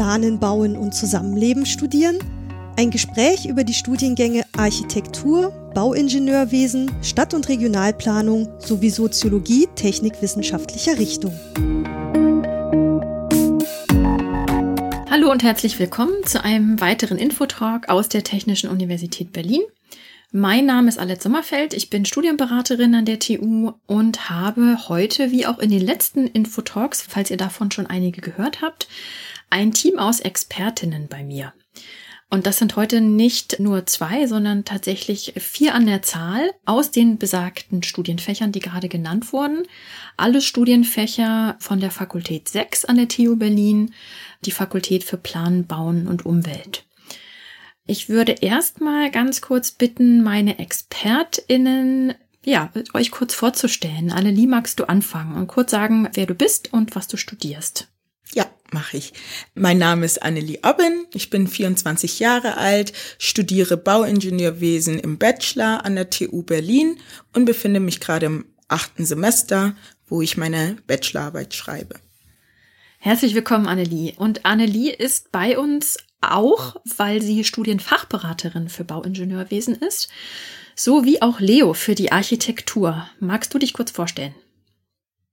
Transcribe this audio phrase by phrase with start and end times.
[0.00, 2.16] Planen, Bauen und Zusammenleben studieren.
[2.78, 11.38] Ein Gespräch über die Studiengänge Architektur, Bauingenieurwesen, Stadt- und Regionalplanung sowie Soziologie technikwissenschaftlicher Richtung.
[15.10, 19.60] Hallo und herzlich willkommen zu einem weiteren Infotalk aus der Technischen Universität Berlin.
[20.32, 25.44] Mein Name ist Alette Sommerfeld, ich bin Studienberaterin an der TU und habe heute, wie
[25.44, 28.86] auch in den letzten Infotalks, falls ihr davon schon einige gehört habt,
[29.50, 31.52] ein Team aus Expertinnen bei mir.
[32.32, 37.18] Und das sind heute nicht nur zwei, sondern tatsächlich vier an der Zahl aus den
[37.18, 39.64] besagten Studienfächern, die gerade genannt wurden.
[40.16, 43.92] Alle Studienfächer von der Fakultät 6 an der TU Berlin,
[44.44, 46.86] die Fakultät für Planen, Bauen und Umwelt.
[47.84, 52.14] Ich würde erstmal ganz kurz bitten, meine ExpertInnen,
[52.44, 54.12] ja, euch kurz vorzustellen.
[54.12, 57.88] Annelie, magst du anfangen und kurz sagen, wer du bist und was du studierst?
[58.72, 59.12] Mache ich.
[59.54, 65.96] Mein Name ist Annelie Obben, ich bin 24 Jahre alt, studiere Bauingenieurwesen im Bachelor an
[65.96, 66.96] der TU Berlin
[67.34, 69.74] und befinde mich gerade im achten Semester,
[70.06, 71.96] wo ich meine Bachelorarbeit schreibe.
[72.98, 74.14] Herzlich willkommen, Annelie.
[74.16, 80.10] Und Annelie ist bei uns auch, weil sie Studienfachberaterin für Bauingenieurwesen ist,
[80.76, 83.08] so wie auch Leo für die Architektur.
[83.18, 84.34] Magst du dich kurz vorstellen?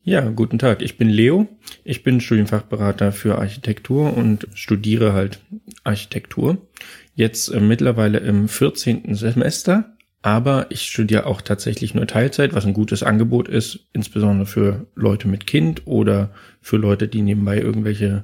[0.08, 0.81] Ja, guten Tag.
[0.81, 1.50] Ich bin Leo.
[1.83, 5.41] Ich bin Studienfachberater für Architektur und studiere halt
[5.83, 6.66] Architektur.
[7.14, 9.16] Jetzt äh, mittlerweile im 14.
[9.16, 14.88] Semester, aber ich studiere auch tatsächlich nur Teilzeit, was ein gutes Angebot ist, insbesondere für
[14.95, 18.23] Leute mit Kind oder für Leute, die nebenbei irgendwelche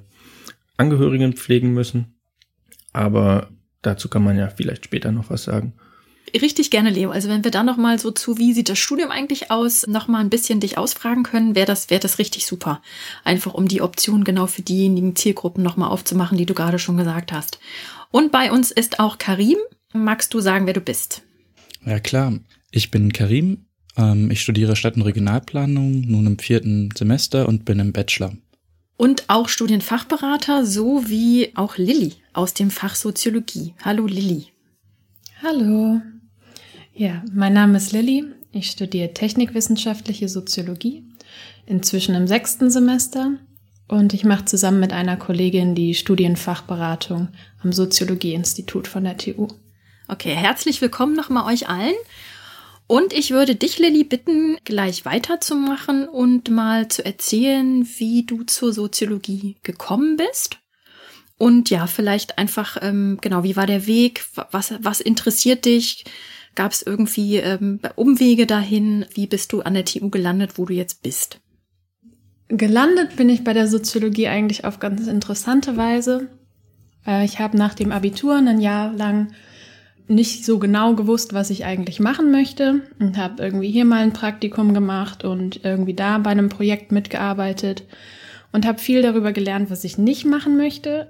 [0.78, 2.16] Angehörigen pflegen müssen.
[2.94, 3.50] Aber
[3.82, 5.74] dazu kann man ja vielleicht später noch was sagen.
[6.40, 7.12] Richtig gerne, Leo.
[7.12, 10.08] Also wenn wir da noch mal so zu, wie sieht das Studium eigentlich aus, noch
[10.08, 12.82] mal ein bisschen dich ausfragen können, wäre das, wäre das richtig super.
[13.24, 16.98] Einfach um die Option genau für diejenigen Zielgruppen noch mal aufzumachen, die du gerade schon
[16.98, 17.60] gesagt hast.
[18.10, 19.58] Und bei uns ist auch Karim.
[19.94, 21.22] Magst du sagen, wer du bist?
[21.86, 22.34] Ja klar,
[22.72, 23.66] ich bin Karim.
[23.96, 28.34] Ähm, ich studiere Stadt- und Regionalplanung nun im vierten Semester und bin im Bachelor
[29.04, 33.74] und auch Studienfachberater, so wie auch Lilly aus dem Fach Soziologie.
[33.84, 34.48] Hallo Lilly.
[35.42, 36.02] Hallo.
[36.96, 38.24] Ja, mein Name ist Lilly.
[38.52, 41.04] Ich studiere Technikwissenschaftliche Soziologie,
[41.66, 43.32] inzwischen im sechsten Semester
[43.88, 47.30] und ich mache zusammen mit einer Kollegin die Studienfachberatung
[47.64, 49.48] am Soziologieinstitut von der TU.
[50.08, 51.96] Okay, herzlich willkommen nochmal euch allen.
[52.86, 58.72] Und ich würde dich, Lilly, bitten, gleich weiterzumachen und mal zu erzählen, wie du zur
[58.72, 60.60] Soziologie gekommen bist.
[61.40, 64.26] Und ja, vielleicht einfach, ähm, genau, wie war der Weg?
[64.52, 66.06] Was, was interessiert dich?
[66.56, 69.06] Gab es irgendwie ähm, Umwege dahin?
[69.14, 71.40] Wie bist du an der TU gelandet, wo du jetzt bist?
[72.48, 76.28] Gelandet bin ich bei der Soziologie eigentlich auf ganz interessante Weise.
[77.06, 79.34] Äh, ich habe nach dem Abitur ein Jahr lang
[80.08, 84.14] nicht so genau gewusst, was ich eigentlich machen möchte und habe irgendwie hier mal ein
[84.14, 87.84] Praktikum gemacht und irgendwie da bei einem Projekt mitgearbeitet
[88.52, 91.10] und habe viel darüber gelernt, was ich nicht machen möchte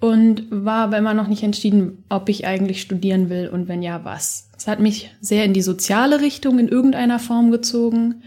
[0.00, 4.04] und war aber immer noch nicht entschieden, ob ich eigentlich studieren will und wenn ja,
[4.04, 4.50] was.
[4.56, 8.22] Es hat mich sehr in die soziale Richtung in irgendeiner Form gezogen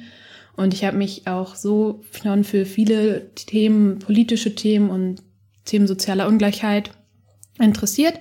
[0.55, 5.21] und ich habe mich auch so schon für viele Themen, politische Themen und
[5.65, 6.91] Themen sozialer Ungleichheit
[7.59, 8.19] interessiert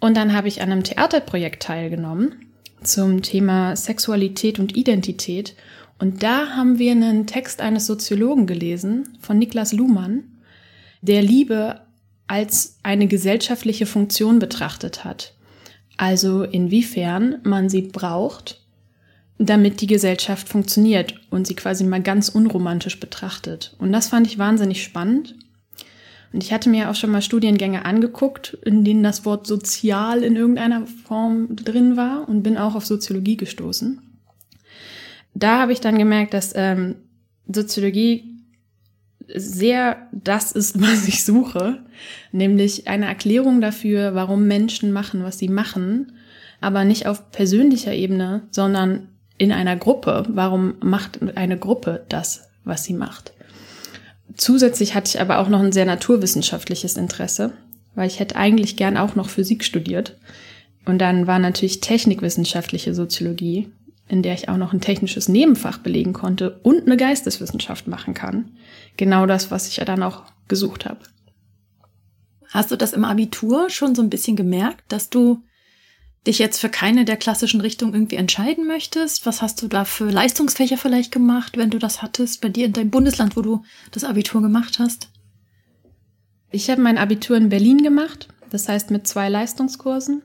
[0.00, 2.34] und dann habe ich an einem Theaterprojekt teilgenommen
[2.82, 5.54] zum Thema Sexualität und Identität.
[5.98, 10.22] Und da haben wir einen Text eines Soziologen gelesen von Niklas Luhmann,
[11.02, 11.80] der Liebe
[12.28, 15.34] als eine gesellschaftliche Funktion betrachtet hat.
[15.96, 18.60] Also inwiefern man sie braucht,
[19.38, 23.74] damit die Gesellschaft funktioniert und sie quasi mal ganz unromantisch betrachtet.
[23.78, 25.34] Und das fand ich wahnsinnig spannend.
[26.32, 30.36] Und ich hatte mir auch schon mal Studiengänge angeguckt, in denen das Wort sozial in
[30.36, 34.02] irgendeiner Form drin war und bin auch auf Soziologie gestoßen.
[35.34, 36.96] Da habe ich dann gemerkt, dass ähm,
[37.50, 38.37] Soziologie
[39.34, 41.78] sehr das ist, was ich suche,
[42.32, 46.12] nämlich eine Erklärung dafür, warum Menschen machen, was sie machen,
[46.60, 50.24] aber nicht auf persönlicher Ebene, sondern in einer Gruppe.
[50.28, 53.32] Warum macht eine Gruppe das, was sie macht?
[54.36, 57.52] Zusätzlich hatte ich aber auch noch ein sehr naturwissenschaftliches Interesse,
[57.94, 60.16] weil ich hätte eigentlich gern auch noch Physik studiert.
[60.84, 63.70] Und dann war natürlich technikwissenschaftliche Soziologie,
[64.08, 68.52] in der ich auch noch ein technisches Nebenfach belegen konnte und eine Geisteswissenschaft machen kann.
[68.98, 70.98] Genau das, was ich ja dann auch gesucht habe.
[72.50, 75.42] Hast du das im Abitur schon so ein bisschen gemerkt, dass du
[76.26, 79.24] dich jetzt für keine der klassischen Richtungen irgendwie entscheiden möchtest?
[79.24, 82.72] Was hast du da für Leistungsfächer vielleicht gemacht, wenn du das hattest, bei dir in
[82.72, 83.62] deinem Bundesland, wo du
[83.92, 85.08] das Abitur gemacht hast?
[86.50, 90.22] Ich habe mein Abitur in Berlin gemacht, das heißt mit zwei Leistungskursen.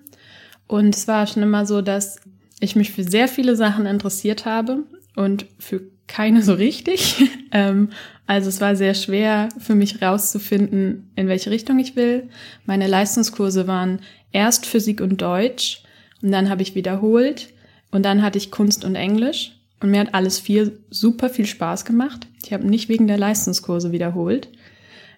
[0.66, 2.20] Und es war schon immer so, dass
[2.60, 4.84] ich mich für sehr viele Sachen interessiert habe
[5.16, 7.30] und für keine so richtig.
[7.52, 7.90] ähm,
[8.26, 12.30] also es war sehr schwer für mich rauszufinden, in welche Richtung ich will.
[12.66, 14.00] Meine Leistungskurse waren
[14.32, 15.84] erst Physik und Deutsch
[16.22, 17.50] und dann habe ich wiederholt
[17.92, 21.86] und dann hatte ich Kunst und Englisch und mir hat alles vier super viel Spaß
[21.86, 22.28] gemacht.
[22.44, 24.50] Ich habe nicht wegen der Leistungskurse wiederholt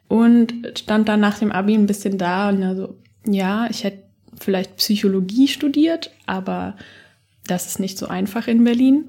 [0.08, 2.96] und stand dann nach dem Abi ein bisschen da und also
[3.26, 4.04] ja, ich hätte
[4.40, 6.76] vielleicht Psychologie studiert, aber
[7.48, 9.06] das ist nicht so einfach in Berlin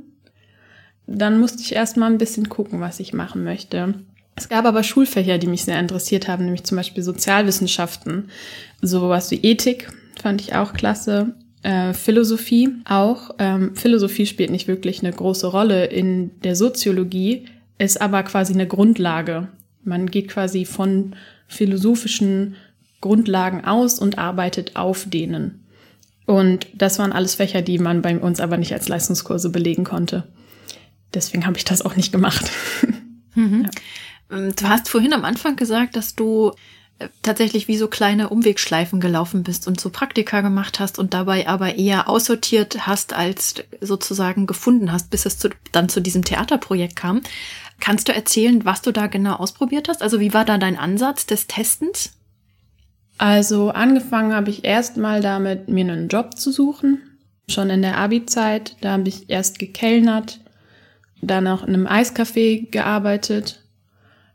[1.06, 3.94] dann musste ich erstmal ein bisschen gucken, was ich machen möchte.
[4.35, 8.29] Es gab aber Schulfächer, die mich sehr interessiert haben, nämlich zum Beispiel Sozialwissenschaften,
[8.82, 13.35] sowas wie Ethik fand ich auch klasse, äh, Philosophie auch.
[13.38, 17.47] Ähm, Philosophie spielt nicht wirklich eine große Rolle in der Soziologie,
[17.79, 19.49] ist aber quasi eine Grundlage.
[19.85, 21.14] Man geht quasi von
[21.49, 22.56] philosophischen
[23.00, 25.64] Grundlagen aus und arbeitet auf denen.
[26.26, 30.25] Und das waren alles Fächer, die man bei uns aber nicht als Leistungskurse belegen konnte
[31.17, 32.51] deswegen habe ich das auch nicht gemacht.
[33.39, 33.65] Mhm.
[34.31, 34.39] Ja.
[34.39, 36.53] Ähm, du hast vorhin am Anfang gesagt, dass du
[36.99, 41.47] äh, tatsächlich wie so kleine Umwegschleifen gelaufen bist und so Praktika gemacht hast und dabei
[41.47, 46.97] aber eher aussortiert hast als sozusagen gefunden hast, bis es zu, dann zu diesem Theaterprojekt
[46.97, 47.21] kam.
[47.79, 50.03] Kannst du erzählen, was du da genau ausprobiert hast?
[50.03, 52.12] Also wie war da dein Ansatz des Testens?
[53.19, 57.03] Also angefangen habe ich erst mal damit, mir einen Job zu suchen.
[57.49, 60.41] Schon in der Abi-Zeit, da habe ich erst gekellnert,
[61.26, 63.62] dann auch in einem Eiscafé gearbeitet.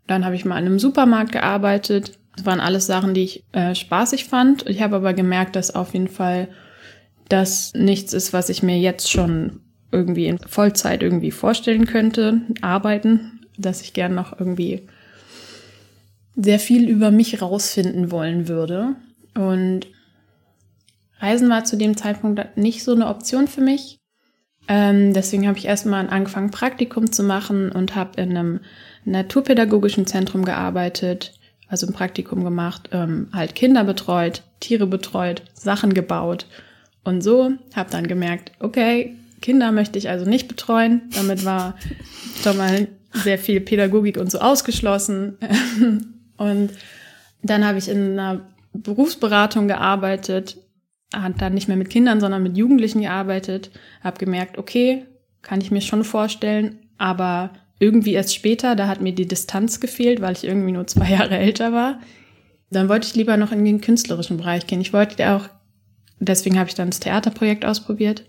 [0.08, 2.18] Dann habe ich mal in einem Supermarkt gearbeitet.
[2.36, 4.68] Das waren alles Sachen, die ich äh, spaßig fand.
[4.68, 6.48] Ich habe aber gemerkt, dass auf jeden Fall
[7.30, 9.62] das nichts ist, was ich mir jetzt schon
[9.92, 14.88] irgendwie in Vollzeit irgendwie vorstellen könnte, arbeiten, dass ich gern noch irgendwie
[16.36, 18.96] sehr viel über mich rausfinden wollen würde.
[19.36, 19.88] Und
[21.20, 24.01] Reisen war zu dem Zeitpunkt nicht so eine Option für mich.
[24.74, 28.62] Ähm, deswegen habe ich erstmal angefangen, Praktikum zu machen und habe in einem
[29.04, 31.34] naturpädagogischen Zentrum gearbeitet,
[31.68, 36.46] also ein Praktikum gemacht, ähm, halt Kinder betreut, Tiere betreut, Sachen gebaut
[37.04, 37.52] und so.
[37.76, 41.02] Habe dann gemerkt, okay, Kinder möchte ich also nicht betreuen.
[41.18, 41.76] Damit war
[42.42, 45.38] schon mal sehr viel Pädagogik und so ausgeschlossen.
[46.38, 46.70] und
[47.44, 48.40] dann habe ich in einer
[48.72, 50.56] Berufsberatung gearbeitet,
[51.14, 53.72] hat dann nicht mehr mit Kindern, sondern mit Jugendlichen gearbeitet,
[54.04, 55.06] habe gemerkt, okay,
[55.42, 60.22] kann ich mir schon vorstellen, aber irgendwie erst später, da hat mir die Distanz gefehlt,
[60.22, 62.00] weil ich irgendwie nur zwei Jahre älter war.
[62.70, 64.80] Dann wollte ich lieber noch in den künstlerischen Bereich gehen.
[64.82, 65.50] Ich wollte auch,
[66.20, 68.24] deswegen habe ich dann das Theaterprojekt ausprobiert.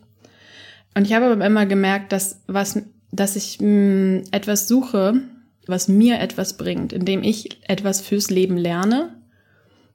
[0.95, 2.83] Und ich habe aber immer gemerkt, dass was,
[3.13, 5.21] dass ich mh, hm, etwas suche,
[5.67, 9.22] was mir etwas bringt, indem ich etwas fürs Leben lerne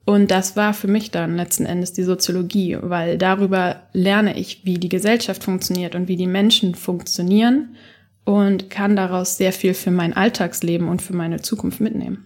[0.08, 4.78] und das war für mich dann letzten Endes die Soziologie, weil darüber lerne ich, wie
[4.78, 7.76] die Gesellschaft funktioniert und wie die Menschen funktionieren
[8.24, 12.24] und kann daraus sehr viel für mein Alltagsleben und für meine Zukunft mitnehmen.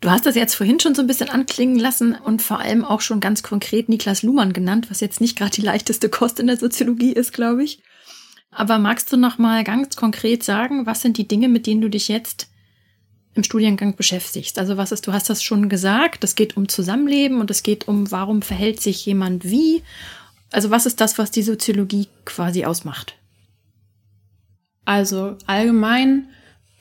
[0.00, 3.02] Du hast das jetzt vorhin schon so ein bisschen anklingen lassen und vor allem auch
[3.02, 6.56] schon ganz konkret Niklas Luhmann genannt, was jetzt nicht gerade die leichteste Kost in der
[6.56, 7.82] Soziologie ist, glaube ich.
[8.50, 11.90] Aber magst du noch mal ganz konkret sagen, was sind die Dinge, mit denen du
[11.90, 12.48] dich jetzt
[13.36, 14.58] im Studiengang beschäftigst.
[14.58, 17.88] Also was ist, du hast das schon gesagt, es geht um Zusammenleben und es geht
[17.88, 19.82] um, warum verhält sich jemand wie.
[20.50, 23.16] Also was ist das, was die Soziologie quasi ausmacht?
[24.84, 26.28] Also allgemein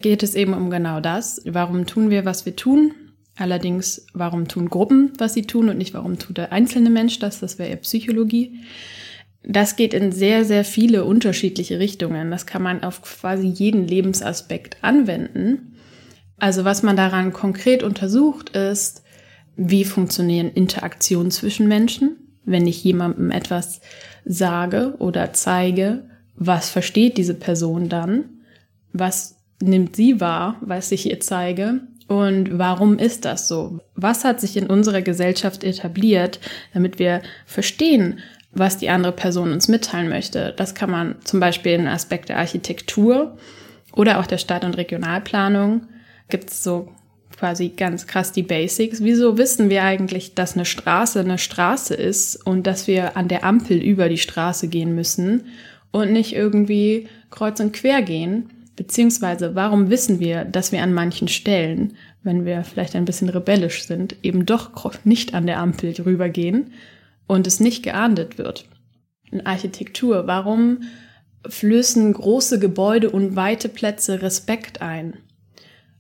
[0.02, 1.42] geht es eben um genau das.
[1.46, 2.94] Warum tun wir, was wir tun?
[3.38, 7.40] Allerdings, warum tun Gruppen, was sie tun und nicht warum tut der einzelne Mensch das?
[7.40, 8.60] Das wäre ja Psychologie.
[9.44, 12.32] Das geht in sehr, sehr viele unterschiedliche Richtungen.
[12.32, 15.75] Das kann man auf quasi jeden Lebensaspekt anwenden.
[16.38, 19.04] Also was man daran konkret untersucht ist,
[19.56, 23.82] wie funktionieren Interaktionen zwischen Menschen, wenn ich jemandem etwas
[24.26, 28.26] sage oder zeige, was versteht diese Person dann,
[28.92, 33.80] was nimmt sie wahr, was ich ihr zeige und warum ist das so?
[33.96, 36.40] Was hat sich in unserer Gesellschaft etabliert,
[36.74, 38.20] damit wir verstehen,
[38.52, 40.54] was die andere Person uns mitteilen möchte?
[40.56, 43.38] Das kann man zum Beispiel in Aspekt der Architektur
[43.94, 45.88] oder auch der Stadt- und Regionalplanung
[46.30, 46.90] gibt es so
[47.38, 49.04] quasi ganz krass die Basics.
[49.04, 53.44] Wieso wissen wir eigentlich, dass eine Straße eine Straße ist und dass wir an der
[53.44, 55.46] Ampel über die Straße gehen müssen
[55.92, 58.50] und nicht irgendwie kreuz und quer gehen?
[58.76, 63.86] Beziehungsweise warum wissen wir, dass wir an manchen Stellen, wenn wir vielleicht ein bisschen rebellisch
[63.86, 64.72] sind, eben doch
[65.06, 66.72] nicht an der Ampel rübergehen
[67.28, 68.66] und es nicht geahndet wird?
[69.32, 70.84] In Architektur, warum
[71.48, 75.18] flößen große Gebäude und weite Plätze Respekt ein?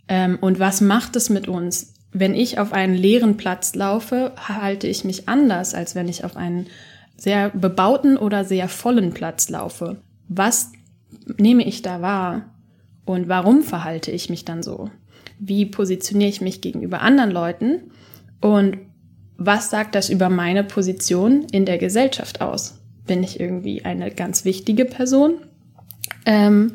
[0.07, 4.87] Ähm, und was macht es mit uns, wenn ich auf einen leeren Platz laufe, halte
[4.87, 6.67] ich mich anders, als wenn ich auf einen
[7.17, 9.97] sehr bebauten oder sehr vollen Platz laufe.
[10.27, 10.71] Was
[11.37, 12.45] nehme ich da wahr?
[13.05, 14.89] Und warum verhalte ich mich dann so?
[15.39, 17.91] Wie positioniere ich mich gegenüber anderen Leuten?
[18.41, 18.77] Und
[19.37, 22.79] was sagt das über meine Position in der Gesellschaft aus?
[23.05, 25.35] Bin ich irgendwie eine ganz wichtige Person?
[26.25, 26.73] Ähm,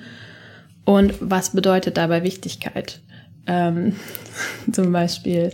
[0.85, 3.01] und was bedeutet dabei Wichtigkeit?
[3.47, 3.95] Ähm,
[4.73, 5.51] zum Beispiel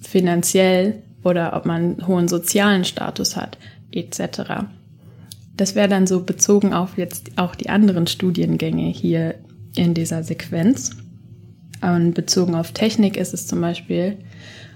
[0.00, 3.58] finanziell oder ob man hohen sozialen Status hat,
[3.92, 4.66] etc.
[5.56, 9.36] Das wäre dann so bezogen auf jetzt auch die anderen Studiengänge hier
[9.76, 10.90] in dieser Sequenz.
[11.80, 14.18] Und bezogen auf Technik ist es zum Beispiel,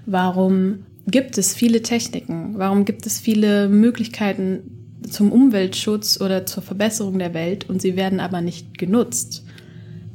[0.06, 2.58] warum gibt es viele Techniken?
[2.58, 8.18] Warum gibt es viele Möglichkeiten zum Umweltschutz oder zur Verbesserung der Welt und sie werden
[8.18, 9.45] aber nicht genutzt?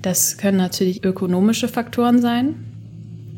[0.02, 2.56] Das können natürlich ökonomische Faktoren sein.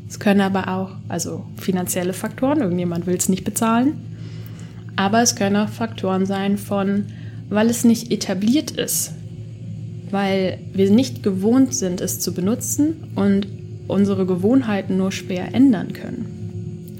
[0.07, 3.93] Es können aber auch, also finanzielle Faktoren, irgendjemand will es nicht bezahlen.
[4.95, 7.05] Aber es können auch Faktoren sein von,
[7.49, 9.11] weil es nicht etabliert ist,
[10.11, 13.47] weil wir nicht gewohnt sind, es zu benutzen und
[13.87, 16.99] unsere Gewohnheiten nur schwer ändern können.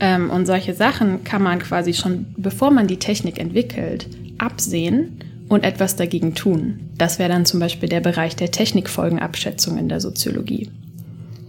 [0.00, 4.08] Ähm, und solche Sachen kann man quasi schon, bevor man die Technik entwickelt,
[4.38, 5.18] absehen
[5.54, 6.90] und etwas dagegen tun.
[6.98, 10.70] Das wäre dann zum Beispiel der Bereich der Technikfolgenabschätzung in der Soziologie.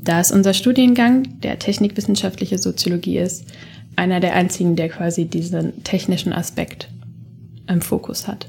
[0.04, 3.46] Da ist unser Studiengang, der technikwissenschaftliche Soziologie ist,
[3.96, 6.90] einer der einzigen, der quasi diesen technischen Aspekt
[7.68, 8.48] im Fokus hat.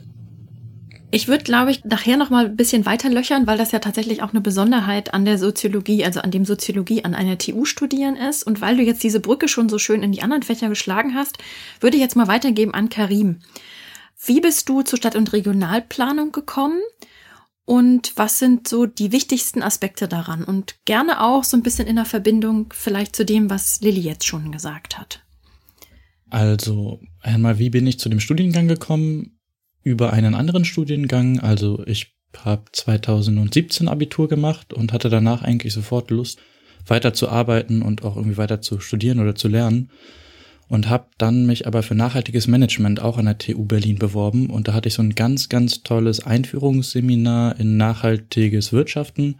[1.11, 4.23] Ich würde, glaube ich, nachher noch mal ein bisschen weiter löchern, weil das ja tatsächlich
[4.23, 8.43] auch eine Besonderheit an der Soziologie, also an dem Soziologie an einer TU studieren ist.
[8.43, 11.39] Und weil du jetzt diese Brücke schon so schön in die anderen Fächer geschlagen hast,
[11.81, 13.37] würde ich jetzt mal weitergeben an Karim.
[14.27, 16.81] Wie bist du zur Stadt- und Regionalplanung gekommen?
[17.65, 20.43] Und was sind so die wichtigsten Aspekte daran?
[20.43, 24.27] Und gerne auch so ein bisschen in der Verbindung vielleicht zu dem, was Lilly jetzt
[24.27, 25.23] schon gesagt hat.
[26.29, 29.39] Also, einmal, wie bin ich zu dem Studiengang gekommen?
[29.83, 31.39] Über einen anderen Studiengang.
[31.39, 36.41] Also, ich habe 2017 Abitur gemacht und hatte danach eigentlich sofort Lust,
[36.87, 39.91] weiter zu arbeiten und auch irgendwie weiter zu studieren oder zu lernen
[40.69, 44.69] und habe dann mich aber für nachhaltiges Management auch an der TU Berlin beworben und
[44.69, 49.37] da hatte ich so ein ganz, ganz tolles Einführungsseminar in nachhaltiges Wirtschaften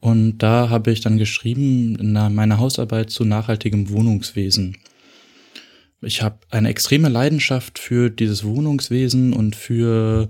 [0.00, 4.76] und da habe ich dann geschrieben in meiner Hausarbeit zu nachhaltigem Wohnungswesen.
[6.02, 10.28] Ich habe eine extreme Leidenschaft für dieses Wohnungswesen und für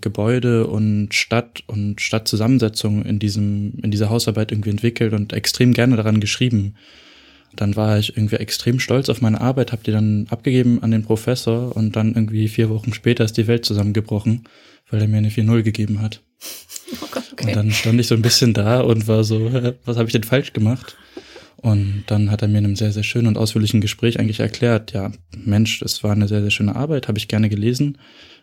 [0.00, 5.96] Gebäude und Stadt und Stadtzusammensetzung in diesem in dieser Hausarbeit irgendwie entwickelt und extrem gerne
[5.96, 6.76] daran geschrieben.
[7.54, 11.04] Dann war ich irgendwie extrem stolz auf meine Arbeit, habe die dann abgegeben an den
[11.04, 14.44] Professor und dann irgendwie vier Wochen später ist die Welt zusammengebrochen,
[14.90, 16.22] weil er mir eine 4-0 gegeben hat.
[17.02, 17.48] Oh Gott, okay.
[17.48, 19.52] Und dann stand ich so ein bisschen da und war so,
[19.84, 20.96] was habe ich denn falsch gemacht?
[21.60, 24.92] Und dann hat er mir in einem sehr, sehr schönen und ausführlichen Gespräch eigentlich erklärt,
[24.92, 27.98] ja, Mensch, es war eine sehr, sehr schöne Arbeit, habe ich gerne gelesen,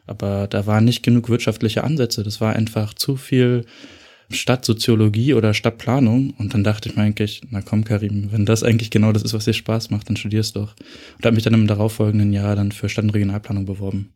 [0.06, 2.24] aber da waren nicht genug wirtschaftliche Ansätze.
[2.24, 3.66] Das war einfach zu viel
[4.30, 6.34] Stadtsoziologie oder Stadtplanung.
[6.38, 9.34] Und dann dachte ich mir eigentlich, na komm, Karim, wenn das eigentlich genau das ist,
[9.34, 10.76] was dir Spaß macht, dann studierst doch.
[11.18, 14.14] Und habe mich dann im darauffolgenden Jahr dann für Stadt- und Regionalplanung beworben.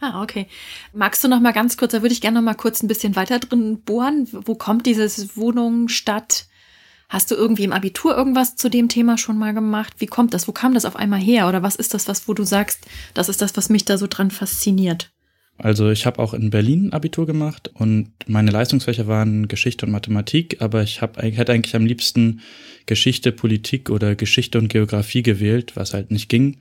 [0.00, 0.46] Ah, okay.
[0.92, 3.16] Magst du noch mal ganz kurz, da würde ich gerne noch mal kurz ein bisschen
[3.16, 4.28] weiter drin bohren.
[4.32, 6.46] Wo kommt dieses Wohnung, Stadt?
[7.08, 9.94] Hast du irgendwie im Abitur irgendwas zu dem Thema schon mal gemacht?
[9.98, 10.48] Wie kommt das?
[10.48, 11.48] Wo kam das auf einmal her?
[11.48, 14.06] Oder was ist das, was, wo du sagst, das ist das, was mich da so
[14.08, 15.13] dran fasziniert?
[15.56, 20.60] Also ich habe auch in Berlin Abitur gemacht und meine Leistungsfächer waren Geschichte und Mathematik,
[20.60, 22.40] aber ich hab, hätte eigentlich am liebsten
[22.86, 26.58] Geschichte, Politik oder Geschichte und Geografie gewählt, was halt nicht ging.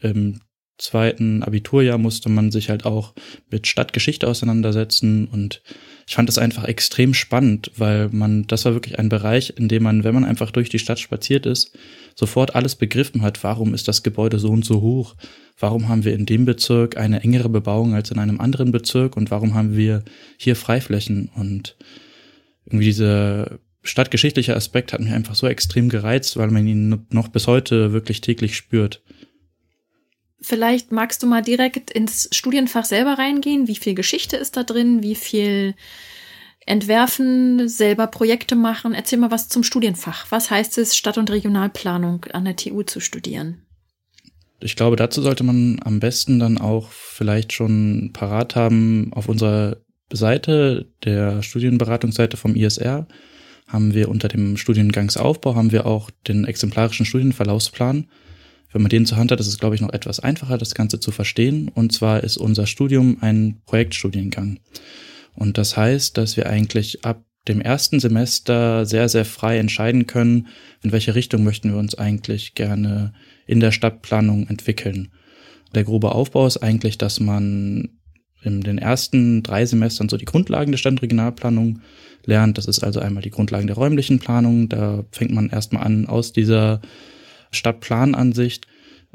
[0.00, 0.40] Im
[0.78, 3.14] zweiten Abiturjahr musste man sich halt auch
[3.50, 5.62] mit Stadtgeschichte auseinandersetzen und
[6.06, 9.82] ich fand das einfach extrem spannend, weil man, das war wirklich ein Bereich, in dem
[9.82, 11.76] man, wenn man einfach durch die Stadt spaziert ist,
[12.20, 15.16] sofort alles begriffen hat, warum ist das Gebäude so und so hoch,
[15.58, 19.30] warum haben wir in dem Bezirk eine engere Bebauung als in einem anderen Bezirk und
[19.30, 20.04] warum haben wir
[20.36, 21.76] hier Freiflächen und
[22.66, 27.46] irgendwie dieser stadtgeschichtliche Aspekt hat mich einfach so extrem gereizt, weil man ihn noch bis
[27.46, 29.02] heute wirklich täglich spürt.
[30.42, 33.66] Vielleicht magst du mal direkt ins Studienfach selber reingehen.
[33.66, 35.02] Wie viel Geschichte ist da drin?
[35.02, 35.74] Wie viel
[36.66, 38.94] entwerfen, selber Projekte machen?
[38.94, 40.26] Erzähl mal was zum Studienfach.
[40.30, 43.66] Was heißt es, Stadt- und Regionalplanung an der TU zu studieren?
[44.60, 49.78] Ich glaube, dazu sollte man am besten dann auch vielleicht schon parat haben auf unserer
[50.12, 53.06] Seite, der Studienberatungsseite vom ISR,
[53.66, 58.08] haben wir unter dem Studiengangsaufbau haben wir auch den exemplarischen Studienverlaufsplan.
[58.72, 61.00] Wenn man den zur Hand hat, ist es, glaube ich, noch etwas einfacher, das Ganze
[61.00, 61.68] zu verstehen.
[61.68, 64.58] Und zwar ist unser Studium ein Projektstudiengang.
[65.34, 70.48] Und das heißt, dass wir eigentlich ab dem ersten Semester sehr, sehr frei entscheiden können,
[70.82, 73.14] in welche Richtung möchten wir uns eigentlich gerne
[73.46, 75.12] in der Stadtplanung entwickeln.
[75.74, 77.88] Der grobe Aufbau ist eigentlich, dass man
[78.42, 81.80] in den ersten drei Semestern so die Grundlagen der Stadtregionalplanung
[82.24, 82.58] lernt.
[82.58, 84.68] Das ist also einmal die Grundlagen der räumlichen Planung.
[84.68, 86.80] Da fängt man erstmal an, aus dieser
[87.50, 88.66] Stadtplanansicht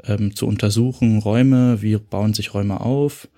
[0.04, 3.28] ähm, zu untersuchen, Räume, wie bauen sich Räume auf.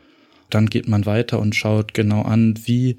[0.50, 2.96] Dann geht man weiter und schaut genau an, wie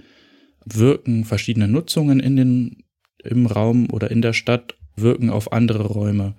[0.66, 2.84] wirken verschiedene Nutzungen in den,
[3.24, 6.36] im Raum oder in der Stadt, wirken auf andere Räume.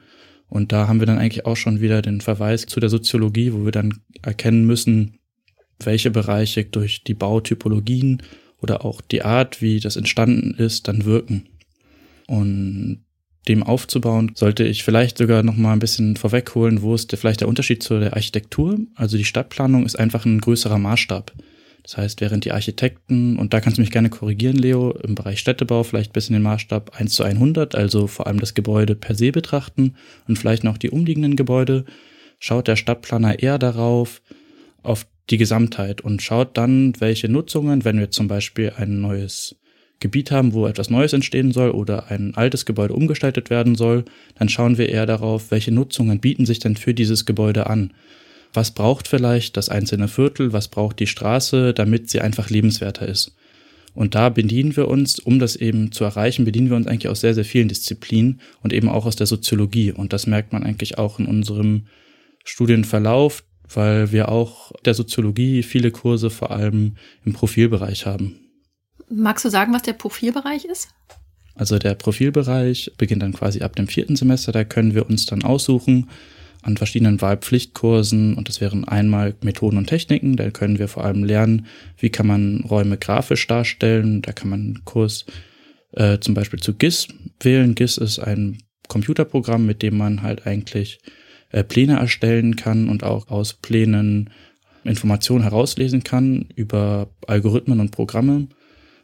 [0.49, 3.65] Und da haben wir dann eigentlich auch schon wieder den Verweis zu der Soziologie, wo
[3.65, 5.19] wir dann erkennen müssen,
[5.79, 8.23] welche Bereiche durch die Bautypologien
[8.61, 11.49] oder auch die Art, wie das entstanden ist, dann wirken.
[12.27, 13.05] Und
[13.49, 17.41] dem aufzubauen, sollte ich vielleicht sogar noch mal ein bisschen vorwegholen, wo ist der, vielleicht
[17.41, 18.79] der Unterschied zu der Architektur?
[18.95, 21.33] Also die Stadtplanung ist einfach ein größerer Maßstab.
[21.83, 25.41] Das heißt, während die Architekten, und da kannst du mich gerne korrigieren, Leo, im Bereich
[25.41, 29.15] Städtebau vielleicht bis in den Maßstab 1 zu 100, also vor allem das Gebäude per
[29.15, 29.95] se betrachten
[30.29, 31.87] und vielleicht noch die umliegenden Gebäude,
[32.39, 34.21] schaut der Stadtplaner eher darauf,
[34.83, 39.57] auf die Gesamtheit und schaut dann, welche Nutzungen, wenn wir zum Beispiel ein neues
[40.01, 44.05] Gebiet haben, wo etwas Neues entstehen soll oder ein altes Gebäude umgestaltet werden soll,
[44.39, 47.93] dann schauen wir eher darauf, welche Nutzungen bieten sich denn für dieses Gebäude an.
[48.53, 53.37] Was braucht vielleicht das einzelne Viertel, was braucht die Straße, damit sie einfach lebenswerter ist.
[53.95, 57.21] Und da bedienen wir uns, um das eben zu erreichen, bedienen wir uns eigentlich aus
[57.21, 59.93] sehr, sehr vielen Disziplinen und eben auch aus der Soziologie.
[59.93, 61.87] Und das merkt man eigentlich auch in unserem
[62.45, 68.50] Studienverlauf, weil wir auch der Soziologie viele Kurse vor allem im Profilbereich haben.
[69.11, 70.89] Magst du sagen, was der Profilbereich ist?
[71.55, 74.53] Also der Profilbereich beginnt dann quasi ab dem vierten Semester.
[74.53, 76.09] Da können wir uns dann aussuchen
[76.63, 80.37] an verschiedenen Wahlpflichtkursen und das wären einmal Methoden und Techniken.
[80.37, 81.67] Da können wir vor allem lernen,
[81.99, 84.23] wie kann man Räume grafisch darstellen.
[84.23, 85.27] Da kann man einen Kurs
[85.93, 87.09] äh, zum Beispiel zu GIS
[87.41, 87.75] wählen.
[87.75, 90.99] GIS ist ein Computerprogramm, mit dem man halt eigentlich
[91.51, 94.31] äh, Pläne erstellen kann und auch aus Plänen
[94.85, 98.49] Informationen herauslesen kann über Algorithmen und Programme.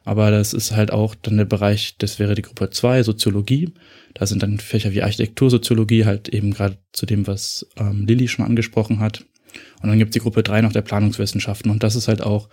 [0.06, 3.74] Aber das ist halt auch dann der Bereich, das wäre die Gruppe 2, Soziologie.
[4.14, 8.44] Da sind dann Fächer wie Architektursoziologie, halt eben gerade zu dem, was ähm, Lilly schon
[8.44, 9.26] angesprochen hat.
[9.82, 11.72] Und dann gibt es die Gruppe 3 noch der Planungswissenschaften.
[11.72, 12.48] Und das ist halt auch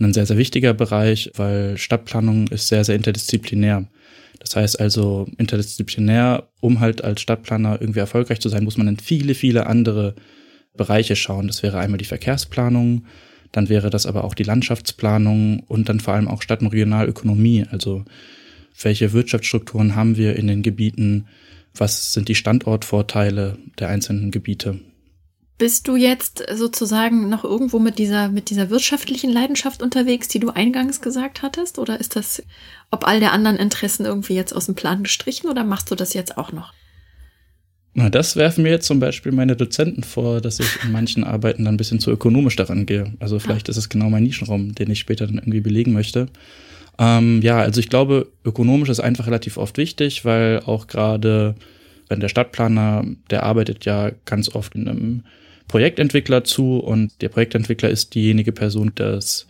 [0.00, 3.86] ein sehr, sehr wichtiger Bereich, weil Stadtplanung ist sehr, sehr interdisziplinär.
[4.40, 8.98] Das heißt also interdisziplinär, um halt als Stadtplaner irgendwie erfolgreich zu sein, muss man in
[8.98, 10.14] viele, viele andere
[10.78, 11.46] Bereiche schauen.
[11.46, 13.04] Das wäre einmal die Verkehrsplanung,
[13.56, 17.64] dann wäre das aber auch die Landschaftsplanung und dann vor allem auch Stadt- und Regionalökonomie.
[17.70, 18.04] Also
[18.82, 21.26] welche Wirtschaftsstrukturen haben wir in den Gebieten?
[21.74, 24.78] Was sind die Standortvorteile der einzelnen Gebiete?
[25.56, 30.50] Bist du jetzt sozusagen noch irgendwo mit dieser, mit dieser wirtschaftlichen Leidenschaft unterwegs, die du
[30.50, 31.78] eingangs gesagt hattest?
[31.78, 32.42] Oder ist das,
[32.90, 36.12] ob all der anderen Interessen irgendwie jetzt aus dem Plan gestrichen oder machst du das
[36.12, 36.74] jetzt auch noch?
[37.98, 41.64] Na, das werfen mir jetzt zum Beispiel meine Dozenten vor, dass ich in manchen Arbeiten
[41.64, 43.14] dann ein bisschen zu ökonomisch daran gehe.
[43.20, 43.70] Also vielleicht ah.
[43.70, 46.26] ist es genau mein Nischenraum, den ich später dann irgendwie belegen möchte.
[46.98, 51.54] Ähm, ja, also ich glaube, ökonomisch ist einfach relativ oft wichtig, weil auch gerade,
[52.10, 55.22] wenn der Stadtplaner, der arbeitet ja ganz oft in einem
[55.66, 59.46] Projektentwickler zu und der Projektentwickler ist diejenige Person, die das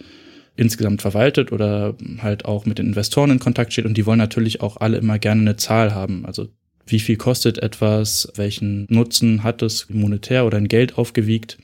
[0.54, 4.60] insgesamt verwaltet oder halt auch mit den Investoren in Kontakt steht und die wollen natürlich
[4.60, 6.24] auch alle immer gerne eine Zahl haben.
[6.24, 6.46] Also
[6.86, 11.58] wie viel kostet etwas, welchen Nutzen hat es monetär oder in Geld aufgewiegt.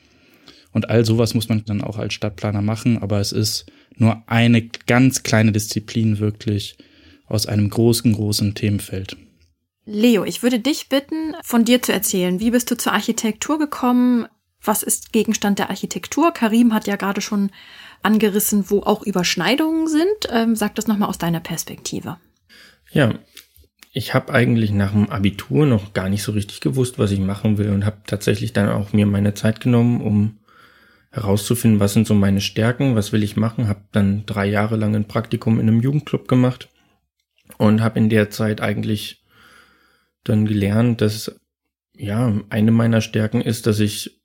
[0.72, 4.62] Und all sowas muss man dann auch als Stadtplaner machen, aber es ist nur eine
[4.86, 6.76] ganz kleine Disziplin wirklich
[7.26, 9.16] aus einem großen, großen Themenfeld.
[9.84, 12.40] Leo, ich würde dich bitten, von dir zu erzählen.
[12.40, 14.26] Wie bist du zur Architektur gekommen?
[14.62, 16.32] was ist Gegenstand der Architektur?
[16.32, 17.50] Karim hat ja gerade schon
[18.02, 20.28] angerissen, wo auch Überschneidungen sind.
[20.30, 22.18] Ähm, sag das nochmal aus deiner Perspektive.
[22.92, 23.14] Ja,
[23.92, 27.58] ich habe eigentlich nach dem Abitur noch gar nicht so richtig gewusst, was ich machen
[27.58, 30.38] will und habe tatsächlich dann auch mir meine Zeit genommen, um
[31.10, 33.68] herauszufinden, was sind so meine Stärken, was will ich machen.
[33.68, 36.70] Habe dann drei Jahre lang ein Praktikum in einem Jugendclub gemacht
[37.58, 39.22] und habe in der Zeit eigentlich
[40.24, 41.38] dann gelernt, dass
[41.94, 44.22] ja eine meiner Stärken ist, dass ich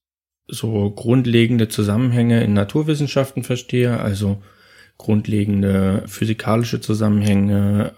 [0.47, 4.41] so grundlegende Zusammenhänge in Naturwissenschaften verstehe, also
[4.97, 7.93] grundlegende physikalische Zusammenhänge.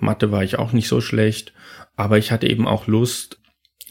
[0.00, 1.52] Mathe war ich auch nicht so schlecht,
[1.96, 3.38] aber ich hatte eben auch Lust,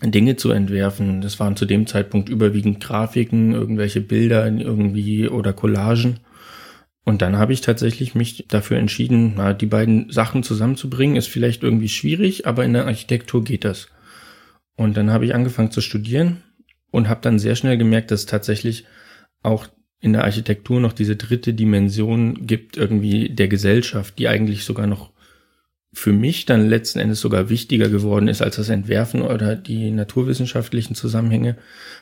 [0.02, 1.22] Dinge zu entwerfen.
[1.22, 6.20] Das waren zu dem Zeitpunkt überwiegend Grafiken, irgendwelche Bilder irgendwie oder Collagen.
[7.04, 11.64] Und dann habe ich tatsächlich mich dafür entschieden, na, die beiden Sachen zusammenzubringen, ist vielleicht
[11.64, 13.90] irgendwie schwierig, aber in der Architektur geht das.
[14.76, 16.44] Und dann habe ich angefangen zu studieren
[16.92, 18.86] und habe dann sehr schnell gemerkt, dass tatsächlich
[19.44, 19.68] auch
[20.02, 25.12] in der Architektur noch diese dritte Dimension gibt, irgendwie der Gesellschaft, die eigentlich sogar noch
[25.96, 30.94] für mich dann letzten Endes sogar wichtiger geworden ist als das Entwerfen oder die naturwissenschaftlichen
[30.94, 31.58] Zusammenhänge,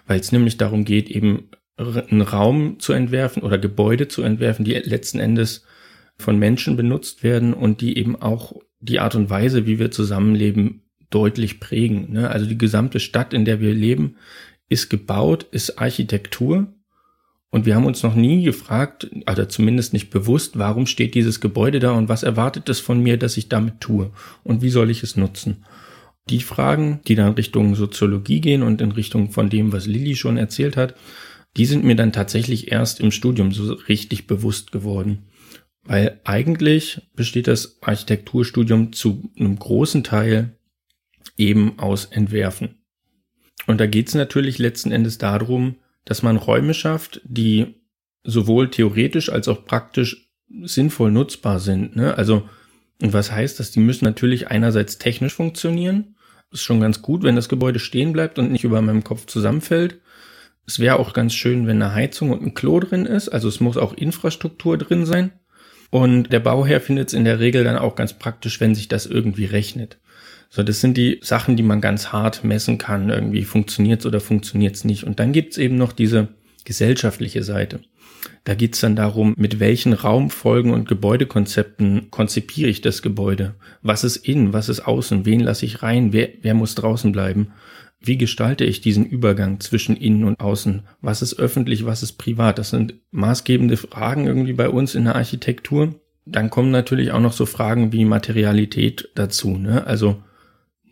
[0.08, 4.74] weil es nämlich darum geht, eben einen Raum zu entwerfen oder Gebäude zu entwerfen, die
[4.74, 5.64] letzten Endes
[6.18, 10.82] von Menschen benutzt werden und die eben auch die Art und Weise, wie wir zusammenleben,
[11.12, 12.12] deutlich prägen.
[12.12, 12.30] Ne?
[12.32, 14.16] Also die gesamte Stadt, in der wir leben,
[14.70, 16.74] ist gebaut, ist Architektur.
[17.54, 21.78] Und wir haben uns noch nie gefragt, oder zumindest nicht bewusst, warum steht dieses Gebäude
[21.78, 24.12] da und was erwartet es von mir, dass ich damit tue
[24.44, 25.64] und wie soll ich es nutzen.
[26.32, 30.38] Die Fragen, die dann Richtung Soziologie gehen und in Richtung von dem, was Lilly schon
[30.38, 30.96] erzählt hat,
[31.56, 35.28] die sind mir dann tatsächlich erst im Studium so richtig bewusst geworden.
[35.84, 40.58] Weil eigentlich besteht das Architekturstudium zu einem großen Teil
[41.38, 42.80] eben aus Entwerfen.
[43.68, 47.76] Und da geht es natürlich letzten Endes darum, dass man Räume schafft, die
[48.24, 50.30] sowohl theoretisch als auch praktisch
[50.64, 51.96] sinnvoll nutzbar sind.
[51.96, 52.18] Ne?
[52.18, 52.48] Also,
[53.00, 53.72] was heißt das?
[53.72, 56.16] Die müssen natürlich einerseits technisch funktionieren.
[56.52, 60.00] Ist schon ganz gut, wenn das Gebäude stehen bleibt und nicht über meinem Kopf zusammenfällt.
[60.66, 63.30] Es wäre auch ganz schön, wenn eine Heizung und ein Klo drin ist.
[63.30, 65.32] Also es muss auch Infrastruktur drin sein.
[65.90, 69.06] Und der Bauherr findet es in der Regel dann auch ganz praktisch, wenn sich das
[69.06, 70.00] irgendwie rechnet.
[70.56, 73.10] So, das sind die Sachen, die man ganz hart messen kann.
[73.10, 75.04] Irgendwie funktioniert's oder funktioniert's nicht.
[75.04, 76.28] Und dann gibt's eben noch diese
[76.64, 77.80] gesellschaftliche Seite.
[78.44, 83.56] Da geht's dann darum, mit welchen Raumfolgen und Gebäudekonzepten konzipiere ich das Gebäude?
[83.82, 85.26] Was ist innen, was ist außen?
[85.26, 86.14] Wen lasse ich rein?
[86.14, 87.54] Wer, wer muss draußen bleiben?
[88.00, 90.84] Wie gestalte ich diesen Übergang zwischen innen und außen?
[91.02, 92.60] Was ist öffentlich, was ist privat?
[92.60, 95.96] Das sind maßgebende Fragen irgendwie bei uns in der Architektur.
[96.28, 99.58] Dann kommen natürlich auch noch so Fragen wie Materialität dazu.
[99.58, 99.88] Ne?
[99.88, 100.22] Also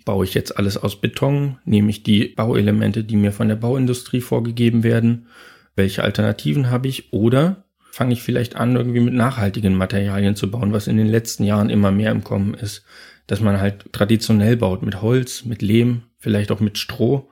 [0.06, 1.58] Baue ich jetzt alles aus Beton?
[1.66, 5.28] Nehme ich die Bauelemente, die mir von der Bauindustrie vorgegeben werden?
[5.76, 7.14] Welche Alternativen habe ich?
[7.14, 11.44] Oder fange ich vielleicht an, irgendwie mit nachhaltigen Materialien zu bauen, was in den letzten
[11.44, 12.84] Jahren immer mehr im Kommen ist.
[13.28, 17.30] Dass man halt traditionell baut, mit Holz, mit Lehm, vielleicht auch mit Stroh.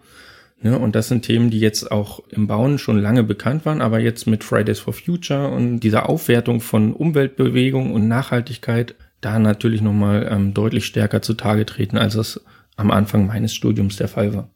[0.61, 0.77] Ne?
[0.77, 4.27] Und das sind Themen, die jetzt auch im Bauen schon lange bekannt waren, aber jetzt
[4.27, 10.53] mit Fridays for Future und dieser Aufwertung von Umweltbewegung und Nachhaltigkeit da natürlich nochmal ähm,
[10.53, 12.41] deutlich stärker zutage treten, als es
[12.79, 14.49] am Anfang meines Studiums der Fall war.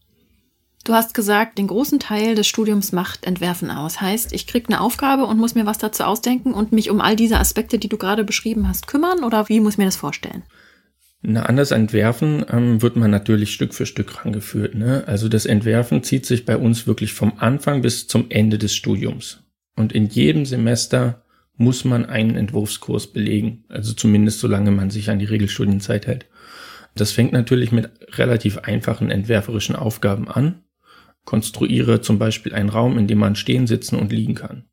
[0.86, 4.01] Du hast gesagt, den großen Teil des Studiums macht Entwerfen aus.
[4.01, 7.15] Heißt, ich kriege eine Aufgabe und muss mir was dazu ausdenken und mich um all
[7.15, 9.23] diese Aspekte, die du gerade beschrieben hast, kümmern?
[9.23, 10.43] Oder wie muss ich mir das vorstellen?
[11.21, 14.75] Na, anders Entwerfen ähm, wird man natürlich Stück für Stück rangeführt.
[14.75, 15.03] Ne?
[15.07, 19.41] Also das Entwerfen zieht sich bei uns wirklich vom Anfang bis zum Ende des Studiums.
[19.77, 21.23] Und in jedem Semester
[21.55, 23.63] muss man einen Entwurfskurs belegen.
[23.69, 26.25] Also zumindest solange man sich an die Regelstudienzeit hält.
[26.95, 30.63] Das fängt natürlich mit relativ einfachen entwerferischen Aufgaben an.
[31.25, 34.65] Konstruiere zum Beispiel einen Raum, in dem man stehen, sitzen und liegen kann.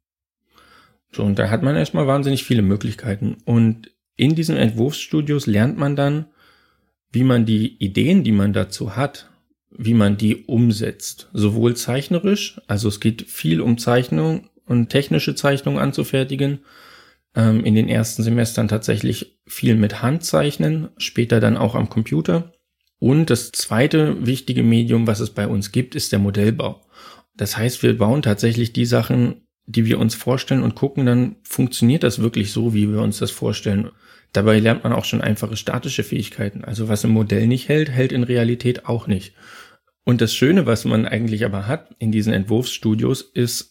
[1.13, 3.39] So, und da hat man erstmal wahnsinnig viele Möglichkeiten.
[3.45, 6.27] Und in diesen Entwurfsstudios lernt man dann,
[7.13, 9.31] wie man die Ideen, die man dazu hat,
[9.71, 11.29] wie man die umsetzt.
[11.33, 16.61] Sowohl zeichnerisch, also es geht viel um Zeichnung und technische Zeichnung anzufertigen,
[17.35, 22.53] ähm, in den ersten Semestern tatsächlich viel mit Handzeichnen, später dann auch am Computer.
[22.99, 26.83] Und das zweite wichtige Medium, was es bei uns gibt, ist der Modellbau.
[27.35, 32.03] Das heißt, wir bauen tatsächlich die Sachen, die wir uns vorstellen und gucken dann, funktioniert
[32.03, 33.91] das wirklich so, wie wir uns das vorstellen.
[34.33, 36.65] Dabei lernt man auch schon einfache statische Fähigkeiten.
[36.65, 39.35] Also was im Modell nicht hält, hält in Realität auch nicht.
[40.05, 43.70] Und das Schöne, was man eigentlich aber hat in diesen Entwurfsstudios, ist,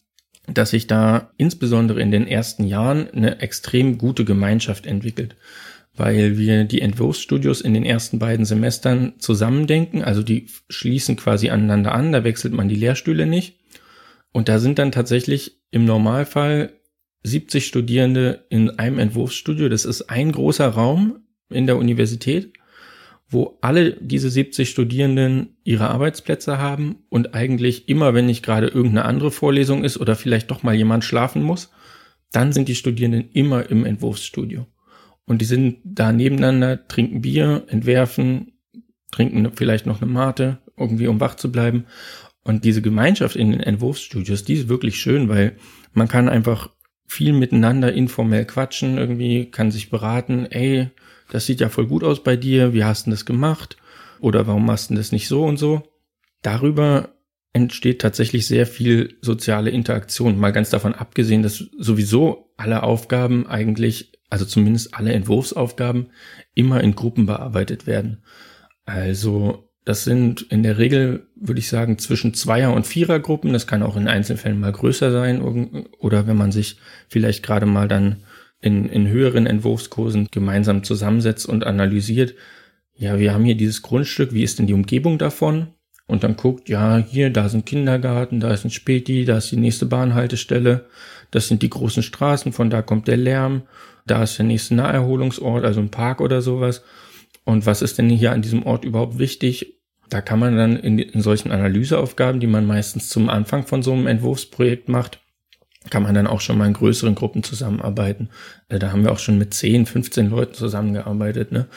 [0.53, 5.35] dass sich da insbesondere in den ersten Jahren eine extrem gute Gemeinschaft entwickelt,
[5.95, 11.93] weil wir die Entwurfsstudios in den ersten beiden Semestern zusammendenken, also die schließen quasi aneinander
[11.93, 13.59] an, da wechselt man die Lehrstühle nicht.
[14.31, 16.73] Und da sind dann tatsächlich im Normalfall
[17.23, 19.69] 70 Studierende in einem Entwurfsstudio.
[19.69, 22.53] Das ist ein großer Raum in der Universität
[23.29, 29.05] wo alle diese 70 Studierenden ihre Arbeitsplätze haben und eigentlich immer, wenn nicht gerade irgendeine
[29.05, 31.71] andere Vorlesung ist oder vielleicht doch mal jemand schlafen muss,
[32.31, 34.65] dann sind die Studierenden immer im Entwurfsstudio.
[35.25, 38.53] Und die sind da nebeneinander, trinken Bier, entwerfen,
[39.11, 41.85] trinken vielleicht noch eine Mate, irgendwie um wach zu bleiben.
[42.43, 45.55] Und diese Gemeinschaft in den Entwurfsstudios, die ist wirklich schön, weil
[45.93, 46.71] man kann einfach
[47.05, 50.89] viel miteinander informell quatschen, irgendwie kann sich beraten, ey,
[51.29, 53.77] das sieht ja voll gut aus bei dir, wie hast du das gemacht?
[54.19, 55.83] Oder warum machst du das nicht so und so?
[56.41, 57.09] Darüber
[57.53, 60.39] entsteht tatsächlich sehr viel soziale Interaktion.
[60.39, 66.11] Mal ganz davon abgesehen, dass sowieso alle Aufgaben eigentlich, also zumindest alle Entwurfsaufgaben,
[66.53, 68.23] immer in Gruppen bearbeitet werden.
[68.85, 73.53] Also das sind in der Regel, würde ich sagen, zwischen Zweier- und Vierergruppen.
[73.53, 77.87] Das kann auch in Einzelfällen mal größer sein oder wenn man sich vielleicht gerade mal
[77.87, 78.17] dann
[78.61, 82.35] in, in höheren Entwurfskursen gemeinsam zusammensetzt und analysiert,
[82.93, 85.67] ja, wir haben hier dieses Grundstück, wie ist denn die Umgebung davon?
[86.05, 89.51] Und dann guckt, ja, hier, da ist ein Kindergarten, da ist ein Späti, da ist
[89.51, 90.85] die nächste Bahnhaltestelle,
[91.31, 93.61] das sind die großen Straßen, von da kommt der Lärm,
[94.05, 96.83] da ist der nächste Naherholungsort, also ein Park oder sowas.
[97.45, 99.79] Und was ist denn hier an diesem Ort überhaupt wichtig?
[100.09, 103.93] Da kann man dann in, in solchen Analyseaufgaben, die man meistens zum Anfang von so
[103.93, 105.21] einem Entwurfsprojekt macht,
[105.89, 108.29] kann man dann auch schon mal in größeren Gruppen zusammenarbeiten.
[108.67, 111.51] Äh, da haben wir auch schon mit 10, 15 Leuten zusammengearbeitet.
[111.51, 111.67] Ne?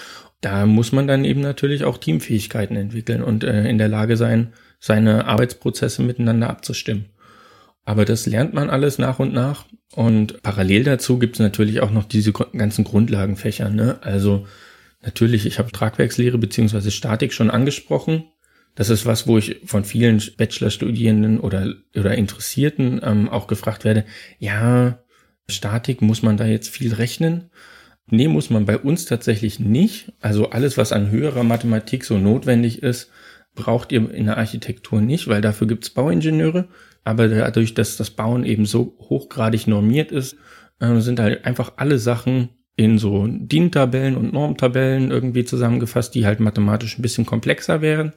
[0.40, 4.52] Da muss man dann eben natürlich auch Teamfähigkeiten entwickeln und äh, in der Lage sein,
[4.80, 7.06] seine Arbeitsprozesse miteinander abzustimmen.
[7.84, 9.66] Aber das lernt man alles nach und nach.
[9.94, 13.68] Und parallel dazu gibt es natürlich auch noch diese ganzen Grundlagenfächer.
[13.70, 13.98] Ne?
[14.02, 14.46] Also
[15.02, 18.24] natürlich, ich habe Tragwerkslehre beziehungsweise Statik schon angesprochen.
[18.74, 24.04] Das ist was, wo ich von vielen Bachelorstudierenden oder, oder Interessierten ähm, auch gefragt werde,
[24.38, 24.98] ja,
[25.48, 27.50] Statik, muss man da jetzt viel rechnen?
[28.06, 30.12] Nee, muss man bei uns tatsächlich nicht.
[30.20, 33.11] Also alles, was an höherer Mathematik so notwendig ist,
[33.54, 36.68] braucht ihr in der Architektur nicht, weil dafür gibt's Bauingenieure.
[37.04, 40.37] Aber dadurch, dass das Bauen eben so hochgradig normiert ist,
[40.80, 46.40] äh, sind halt einfach alle Sachen in so DIN-Tabellen und Normtabellen irgendwie zusammengefasst, die halt
[46.40, 48.12] mathematisch ein bisschen komplexer wären.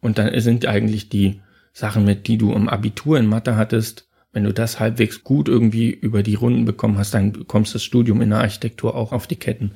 [0.00, 1.40] Und dann sind eigentlich die
[1.72, 5.90] Sachen, mit die du im Abitur in Mathe hattest, wenn du das halbwegs gut irgendwie
[5.90, 9.26] über die Runden bekommen hast, dann bekommst du das Studium in der Architektur auch auf
[9.26, 9.72] die Ketten.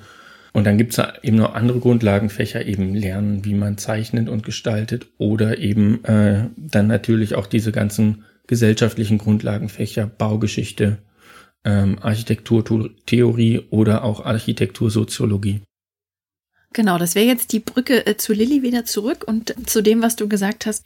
[0.53, 5.59] Und dann gibt's eben noch andere Grundlagenfächer, eben lernen, wie man zeichnet und gestaltet oder
[5.59, 10.99] eben äh, dann natürlich auch diese ganzen gesellschaftlichen Grundlagenfächer, Baugeschichte,
[11.65, 15.63] ähm, Architekturtheorie oder auch Architektursoziologie.
[16.75, 20.17] Genau, das wäre jetzt die Brücke äh, zu Lilly wieder zurück und zu dem, was
[20.17, 20.85] du gesagt hast,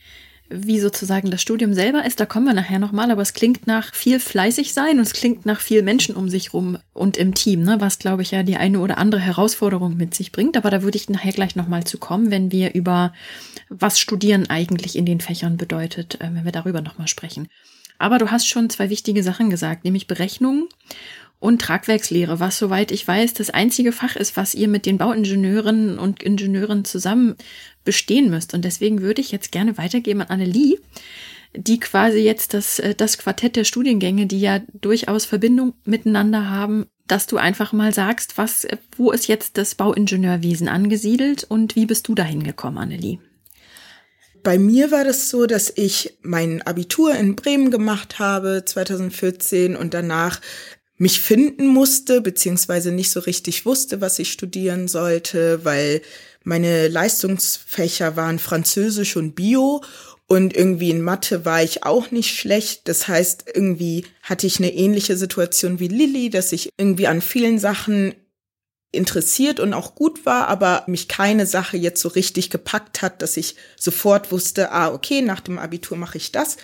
[0.51, 2.20] wie sozusagen das Studium selber ist.
[2.20, 5.46] Da kommen wir nachher nochmal, aber es klingt nach viel fleißig sein und es klingt
[5.46, 7.77] nach viel Menschen um sich rum und im Team, ne?
[7.81, 10.57] was glaube ich ja die eine oder andere Herausforderung mit sich bringt.
[10.59, 13.12] Aber da würde ich nachher gleich nochmal zu kommen, wenn wir über
[13.70, 17.48] was Studieren eigentlich in den Fächern bedeutet, äh, wenn wir darüber nochmal sprechen.
[17.98, 20.68] Aber du hast schon zwei wichtige Sachen gesagt, nämlich Berechnungen
[21.40, 25.98] und Tragwerkslehre, was soweit ich weiß das einzige Fach ist, was ihr mit den Bauingenieurinnen
[25.98, 27.37] und Ingenieuren zusammen
[27.85, 28.55] bestehen müsst.
[28.55, 30.79] Und deswegen würde ich jetzt gerne weitergeben an Annelie,
[31.55, 36.87] die quasi jetzt das, äh, das Quartett der Studiengänge, die ja durchaus Verbindung miteinander haben,
[37.07, 42.07] dass du einfach mal sagst, was, wo ist jetzt das Bauingenieurwesen angesiedelt und wie bist
[42.09, 43.18] du dahin gekommen, Annelie?
[44.42, 49.94] Bei mir war das so, dass ich mein Abitur in Bremen gemacht habe 2014 und
[49.94, 50.40] danach
[50.98, 56.02] mich finden musste, beziehungsweise nicht so richtig wusste, was ich studieren sollte, weil
[56.44, 59.82] meine Leistungsfächer waren Französisch und Bio
[60.26, 62.88] und irgendwie in Mathe war ich auch nicht schlecht.
[62.88, 67.58] Das heißt, irgendwie hatte ich eine ähnliche Situation wie Lilly, dass ich irgendwie an vielen
[67.58, 68.14] Sachen
[68.90, 73.37] interessiert und auch gut war, aber mich keine Sache jetzt so richtig gepackt hat, dass
[73.37, 76.56] ich sofort wusste, ah, okay, nach dem Abitur mache ich das.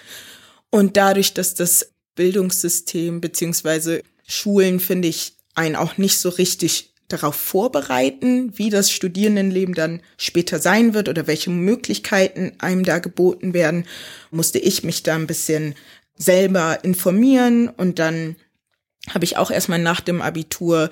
[0.70, 7.34] Und dadurch, dass das Bildungssystem beziehungsweise Schulen, finde ich, einen auch nicht so richtig darauf
[7.34, 13.86] vorbereiten, wie das Studierendenleben dann später sein wird oder welche Möglichkeiten einem da geboten werden,
[14.30, 15.74] musste ich mich da ein bisschen
[16.16, 18.36] selber informieren und dann
[19.10, 20.90] habe ich auch erstmal nach dem Abitur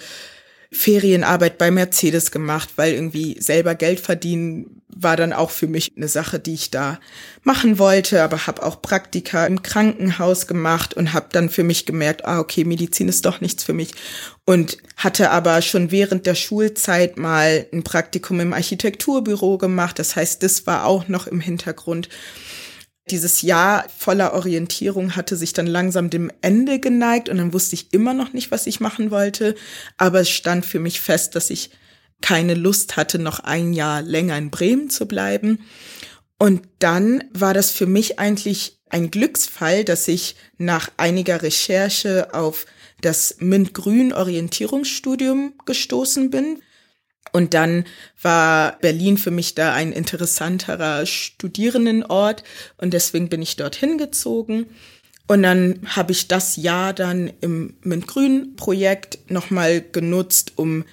[0.73, 6.09] Ferienarbeit bei Mercedes gemacht, weil irgendwie selber Geld verdienen war dann auch für mich eine
[6.09, 7.01] Sache, die ich da
[7.43, 12.25] machen wollte, aber habe auch Praktika im Krankenhaus gemacht und habe dann für mich gemerkt,
[12.25, 13.93] ah okay, Medizin ist doch nichts für mich.
[14.45, 20.43] Und hatte aber schon während der Schulzeit mal ein Praktikum im Architekturbüro gemacht, das heißt,
[20.43, 22.09] das war auch noch im Hintergrund
[23.13, 27.93] dieses Jahr voller Orientierung hatte sich dann langsam dem Ende geneigt und dann wusste ich
[27.93, 29.55] immer noch nicht, was ich machen wollte.
[29.99, 31.71] Aber es stand für mich fest, dass ich
[32.23, 35.61] keine Lust hatte, noch ein Jahr länger in Bremen zu bleiben.
[36.39, 42.67] Und dann war das für mich eigentlich ein Glücksfall, dass ich nach einiger Recherche auf
[43.03, 46.63] das MINT-Grün Orientierungsstudium gestoßen bin.
[47.31, 47.85] Und dann
[48.21, 52.43] war Berlin für mich da ein interessanterer Studierendenort
[52.77, 54.67] und deswegen bin ich dorthin gezogen.
[55.29, 60.85] Und dann habe ich das Jahr dann im MINT-Grün-Projekt nochmal genutzt, um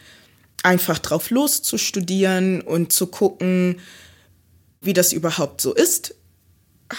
[0.64, 3.80] einfach drauf loszustudieren und zu gucken,
[4.82, 6.16] wie das überhaupt so ist.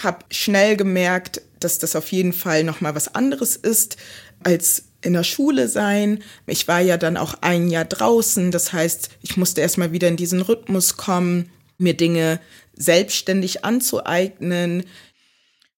[0.03, 3.97] Hab schnell gemerkt, dass das auf jeden Fall nochmal was anderes ist
[4.43, 6.23] als in der Schule sein.
[6.47, 8.51] Ich war ja dann auch ein Jahr draußen.
[8.51, 12.39] Das heißt, ich musste erstmal wieder in diesen Rhythmus kommen, mir Dinge
[12.73, 14.83] selbstständig anzueignen.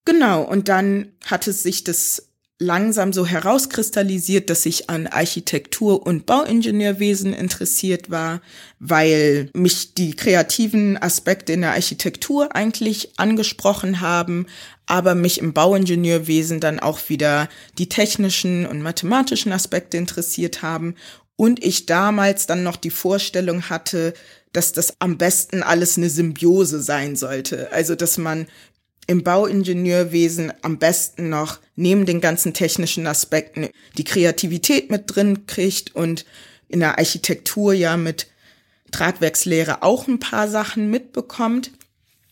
[0.05, 0.43] Genau.
[0.43, 8.09] Und dann hatte sich das langsam so herauskristallisiert, dass ich an Architektur und Bauingenieurwesen interessiert
[8.09, 8.41] war,
[8.79, 14.45] weil mich die kreativen Aspekte in der Architektur eigentlich angesprochen haben,
[14.85, 20.95] aber mich im Bauingenieurwesen dann auch wieder die technischen und mathematischen Aspekte interessiert haben
[21.35, 24.13] und ich damals dann noch die Vorstellung hatte,
[24.51, 27.71] dass das am besten alles eine Symbiose sein sollte.
[27.71, 28.45] Also, dass man
[29.07, 35.95] im Bauingenieurwesen am besten noch neben den ganzen technischen Aspekten die Kreativität mit drin kriegt
[35.95, 36.25] und
[36.69, 38.27] in der Architektur ja mit
[38.91, 41.71] Tragwerkslehre auch ein paar Sachen mitbekommt.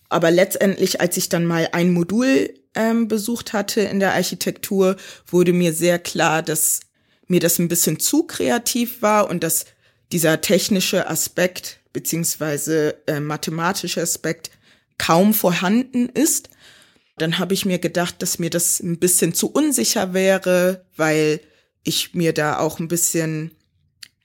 [0.10, 4.96] Aber letztendlich, als ich dann mal ein Modul ähm, besucht hatte in der Architektur,
[5.28, 6.82] wurde mir sehr klar, dass
[7.28, 9.66] mir das ein bisschen zu kreativ war und dass
[10.12, 14.52] dieser technische Aspekt beziehungsweise äh, mathematische Aspekt
[14.98, 16.50] kaum vorhanden ist.
[17.18, 21.42] Dann habe ich mir gedacht, dass mir das ein bisschen zu unsicher wäre, weil
[21.84, 23.52] ich mir da auch ein bisschen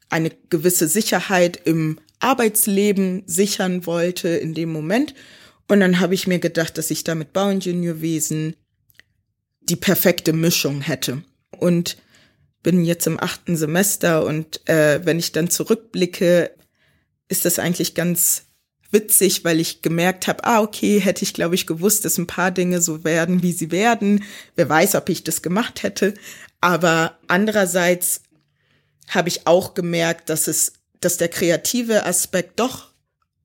[0.09, 5.15] eine gewisse Sicherheit im Arbeitsleben sichern wollte in dem Moment.
[5.69, 8.57] Und dann habe ich mir gedacht, dass ich da mit Bauingenieurwesen
[9.61, 11.23] die perfekte Mischung hätte.
[11.51, 11.97] Und
[12.63, 16.51] bin jetzt im achten Semester und äh, wenn ich dann zurückblicke,
[17.29, 18.46] ist das eigentlich ganz
[18.91, 22.51] witzig, weil ich gemerkt habe, ah, okay, hätte ich, glaube ich, gewusst, dass ein paar
[22.51, 24.25] Dinge so werden, wie sie werden.
[24.55, 26.15] Wer weiß, ob ich das gemacht hätte.
[26.61, 28.23] Aber andererseits
[29.09, 32.91] habe ich auch gemerkt, dass es, dass der kreative Aspekt doch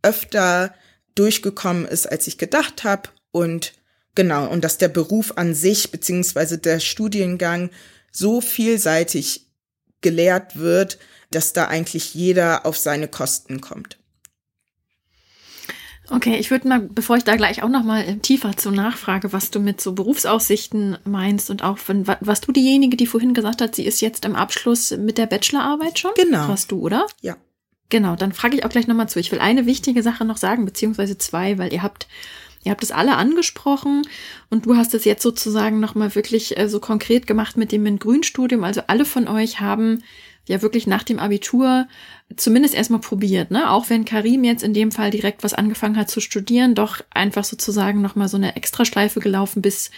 [0.02, 0.74] öfter
[1.16, 3.10] durchgekommen ist, als ich gedacht habe.
[3.32, 3.74] Und
[4.16, 7.70] genau, und dass der Beruf an sich, beziehungsweise der Studiengang
[8.12, 9.48] so vielseitig
[10.02, 10.98] gelehrt wird,
[11.30, 13.98] dass da eigentlich jeder auf seine Kosten kommt.
[16.14, 19.32] Okay, ich würde mal, bevor ich da gleich auch noch mal äh, tiefer zur Nachfrage,
[19.32, 23.62] was du mit so Berufsaussichten meinst und auch von, was du diejenige, die vorhin gesagt
[23.62, 26.12] hat, sie ist jetzt im Abschluss mit der Bachelorarbeit schon?
[26.16, 26.50] Genau.
[26.50, 27.08] Was du, oder?
[27.22, 27.38] Ja.
[27.90, 29.20] Genau, dann frage ich auch gleich nochmal zu.
[29.20, 32.08] Ich will eine wichtige Sache noch sagen, beziehungsweise zwei, weil ihr habt,
[32.64, 34.02] ihr habt es alle angesprochen
[34.50, 38.66] und du hast es jetzt sozusagen nochmal wirklich äh, so konkret gemacht mit dem MINT-Grün-Studium.
[38.66, 40.04] Also alle von euch haben
[40.48, 41.88] ja wirklich nach dem Abitur
[42.36, 43.70] zumindest erstmal probiert, ne?
[43.72, 47.44] Auch wenn Karim jetzt in dem Fall direkt was angefangen hat zu studieren, doch einfach
[47.44, 49.92] sozusagen nochmal so eine Extraschleife gelaufen, bis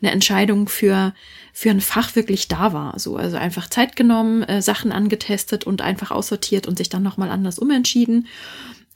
[0.00, 1.14] eine Entscheidung für,
[1.52, 2.98] für ein Fach wirklich da war.
[2.98, 7.30] So, also einfach Zeit genommen, äh, Sachen angetestet und einfach aussortiert und sich dann nochmal
[7.30, 8.28] anders umentschieden.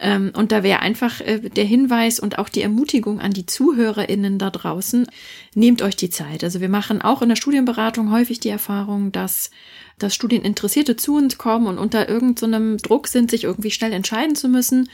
[0.02, 4.38] Ähm, und da wäre einfach äh, der Hinweis und auch die Ermutigung an die ZuhörerInnen
[4.38, 5.06] da draußen,
[5.54, 6.42] nehmt euch die Zeit.
[6.42, 9.50] Also wir machen auch in der Studienberatung häufig die Erfahrung, dass
[9.98, 14.34] dass Studieninteressierte zu uns kommen und unter irgendeinem so Druck sind, sich irgendwie schnell entscheiden
[14.34, 14.88] zu müssen.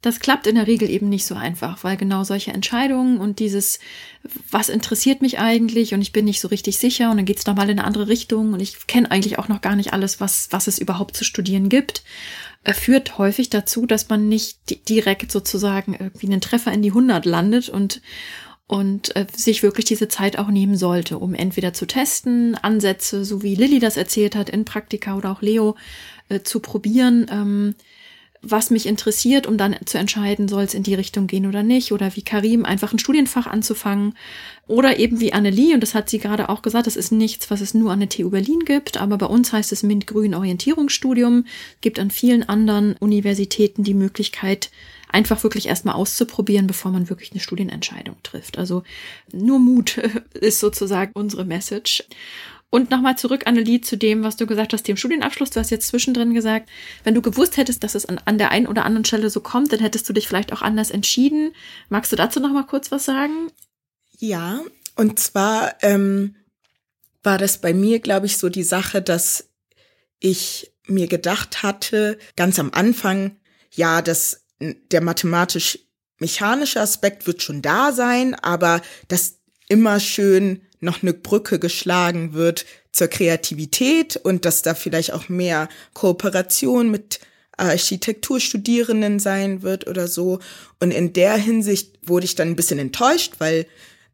[0.00, 3.80] Das klappt in der Regel eben nicht so einfach, weil genau solche Entscheidungen und dieses,
[4.48, 7.56] was interessiert mich eigentlich und ich bin nicht so richtig sicher und dann geht's noch
[7.56, 10.48] mal in eine andere Richtung und ich kenne eigentlich auch noch gar nicht alles, was,
[10.52, 12.04] was es überhaupt zu studieren gibt,
[12.64, 17.68] führt häufig dazu, dass man nicht direkt sozusagen irgendwie einen Treffer in die 100 landet
[17.68, 18.02] und,
[18.66, 23.42] und äh, sich wirklich diese Zeit auch nehmen sollte, um entweder zu testen, Ansätze, so
[23.42, 25.76] wie Lilly das erzählt hat, in Praktika oder auch Leo
[26.28, 27.74] äh, zu probieren, ähm,
[28.50, 31.92] was mich interessiert, um dann zu entscheiden, soll es in die Richtung gehen oder nicht,
[31.92, 34.14] oder wie Karim einfach ein Studienfach anzufangen,
[34.66, 37.60] oder eben wie Annelie, und das hat sie gerade auch gesagt, das ist nichts, was
[37.60, 41.46] es nur an der TU Berlin gibt, aber bei uns heißt es MINT-Grün Orientierungsstudium,
[41.80, 44.70] gibt an vielen anderen Universitäten die Möglichkeit,
[45.10, 48.58] einfach wirklich erstmal auszuprobieren, bevor man wirklich eine Studienentscheidung trifft.
[48.58, 48.82] Also
[49.32, 49.96] nur Mut
[50.34, 52.04] ist sozusagen unsere Message.
[52.70, 55.50] Und nochmal zurück, Annelie, zu dem, was du gesagt hast, dem Studienabschluss.
[55.50, 56.68] Du hast jetzt zwischendrin gesagt,
[57.02, 59.72] wenn du gewusst hättest, dass es an, an der einen oder anderen Stelle so kommt,
[59.72, 61.54] dann hättest du dich vielleicht auch anders entschieden.
[61.88, 63.50] Magst du dazu nochmal kurz was sagen?
[64.18, 64.60] Ja,
[64.96, 66.36] und zwar ähm,
[67.22, 69.48] war das bei mir, glaube ich, so die Sache, dass
[70.20, 73.36] ich mir gedacht hatte, ganz am Anfang,
[73.74, 81.12] ja, das der mathematisch-mechanische Aspekt wird schon da sein, aber dass immer schön noch eine
[81.12, 87.20] Brücke geschlagen wird zur Kreativität und dass da vielleicht auch mehr Kooperation mit
[87.56, 90.38] Architekturstudierenden sein wird oder so.
[90.80, 93.66] Und in der Hinsicht wurde ich dann ein bisschen enttäuscht, weil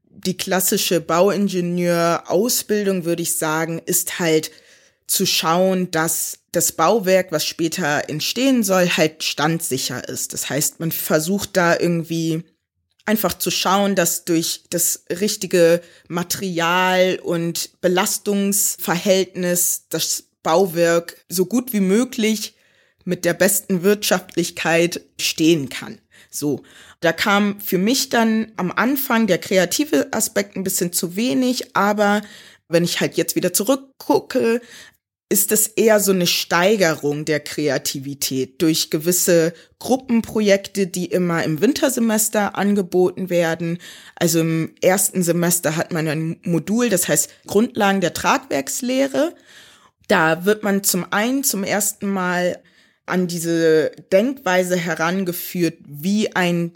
[0.08, 4.50] die klassische Bauingenieur-Ausbildung, würde ich sagen, ist halt
[5.06, 10.32] zu schauen, dass das Bauwerk, was später entstehen soll, halt standsicher ist.
[10.32, 12.44] Das heißt, man versucht da irgendwie
[13.04, 21.80] einfach zu schauen, dass durch das richtige Material und Belastungsverhältnis das Bauwerk so gut wie
[21.80, 22.54] möglich
[23.04, 25.98] mit der besten Wirtschaftlichkeit stehen kann.
[26.30, 26.62] So,
[27.00, 32.22] da kam für mich dann am Anfang der kreative Aspekt ein bisschen zu wenig, aber
[32.68, 34.60] wenn ich halt jetzt wieder zurückgucke,
[35.28, 42.56] ist es eher so eine Steigerung der Kreativität durch gewisse Gruppenprojekte, die immer im Wintersemester
[42.56, 43.78] angeboten werden.
[44.16, 49.34] Also im ersten Semester hat man ein Modul, das heißt Grundlagen der Tragwerkslehre.
[50.08, 52.62] Da wird man zum einen zum ersten Mal
[53.06, 56.72] an diese Denkweise herangeführt, wie ein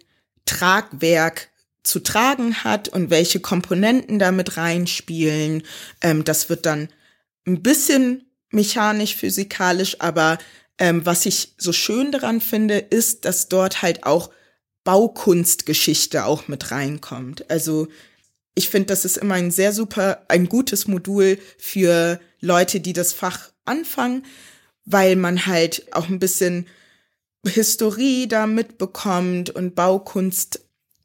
[0.47, 1.51] Tragwerk
[1.83, 5.63] zu tragen hat und welche Komponenten damit reinspielen.
[6.01, 6.89] Ähm, das wird dann
[7.47, 10.39] ein bisschen mechanisch, physikalisch, aber
[10.79, 14.31] ähm, was ich so schön daran finde, ist, dass dort halt auch
[14.85, 17.51] Baukunstgeschichte auch mit reinkommt.
[17.51, 17.89] Also
[18.55, 23.13] ich finde, das ist immer ein sehr super, ein gutes Modul für Leute, die das
[23.13, 24.25] Fach anfangen,
[24.85, 26.67] weil man halt auch ein bisschen
[27.47, 30.61] Historie da mitbekommt und Baukunst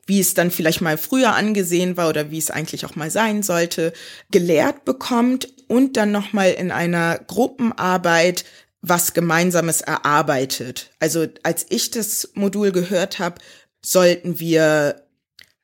[0.05, 3.41] wie es dann vielleicht mal früher angesehen war oder wie es eigentlich auch mal sein
[3.43, 3.93] sollte,
[4.31, 8.45] gelehrt bekommt und dann nochmal in einer Gruppenarbeit
[8.83, 10.91] was Gemeinsames erarbeitet.
[10.99, 13.39] Also als ich das Modul gehört habe,
[13.81, 15.03] sollten wir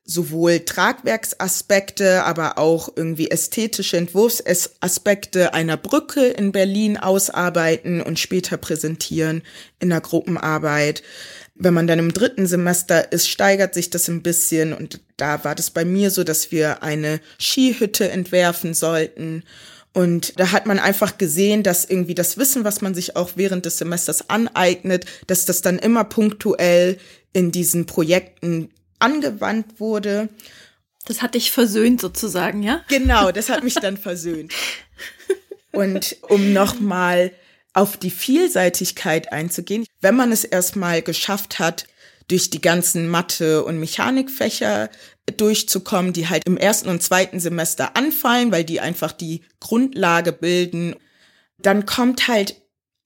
[0.09, 9.43] sowohl Tragwerksaspekte, aber auch irgendwie ästhetische Entwurfsaspekte einer Brücke in Berlin ausarbeiten und später präsentieren
[9.79, 11.03] in der Gruppenarbeit.
[11.53, 15.53] Wenn man dann im dritten Semester ist, steigert sich das ein bisschen und da war
[15.53, 19.43] das bei mir so, dass wir eine Skihütte entwerfen sollten.
[19.93, 23.65] Und da hat man einfach gesehen, dass irgendwie das Wissen, was man sich auch während
[23.65, 26.97] des Semesters aneignet, dass das dann immer punktuell
[27.33, 28.69] in diesen Projekten
[28.99, 30.29] angewandt wurde.
[31.05, 32.83] Das hat dich versöhnt sozusagen, ja?
[32.87, 34.53] Genau, das hat mich dann versöhnt.
[35.71, 37.31] Und um nochmal
[37.73, 41.87] auf die Vielseitigkeit einzugehen, wenn man es erstmal geschafft hat,
[42.29, 44.89] durch die ganzen Mathe- und Mechanikfächer
[45.37, 50.95] durchzukommen, die halt im ersten und zweiten Semester anfallen, weil die einfach die Grundlage bilden,
[51.57, 52.55] dann kommt halt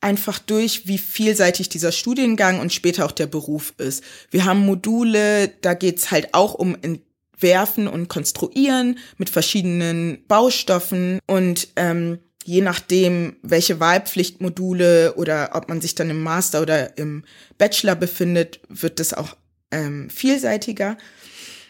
[0.01, 4.03] einfach durch, wie vielseitig dieser Studiengang und später auch der Beruf ist.
[4.29, 11.69] Wir haben Module, da geht's halt auch um Entwerfen und Konstruieren mit verschiedenen Baustoffen und
[11.77, 17.23] ähm, je nachdem, welche Wahlpflichtmodule oder ob man sich dann im Master oder im
[17.57, 19.35] Bachelor befindet, wird das auch
[19.71, 20.97] ähm, vielseitiger.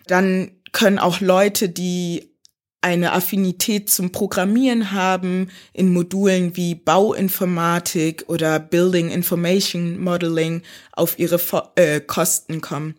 [0.08, 2.34] Dann können auch Leute, die
[2.82, 11.40] eine Affinität zum Programmieren haben, in Modulen wie Bauinformatik oder Building Information Modeling auf ihre
[11.76, 12.96] äh, Kosten kommen.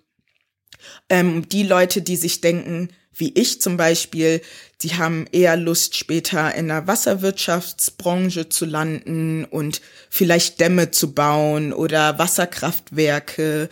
[1.10, 4.40] Ähm, die Leute, die sich denken, wie ich zum Beispiel,
[4.82, 11.72] die haben eher Lust, später in der Wasserwirtschaftsbranche zu landen und vielleicht Dämme zu bauen
[11.72, 13.68] oder Wasserkraftwerke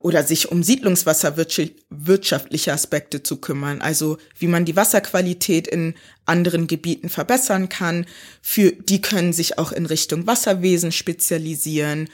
[0.00, 7.08] oder sich um siedlungswasserwirtschaftliche Aspekte zu kümmern, also wie man die Wasserqualität in anderen Gebieten
[7.08, 8.06] verbessern kann.
[8.40, 12.08] Für die können sich auch in Richtung Wasserwesen spezialisieren.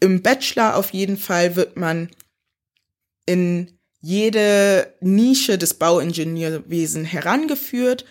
[0.00, 2.10] Im Bachelor auf jeden Fall wird man
[3.24, 8.04] in jede Nische des Bauingenieurwesen herangeführt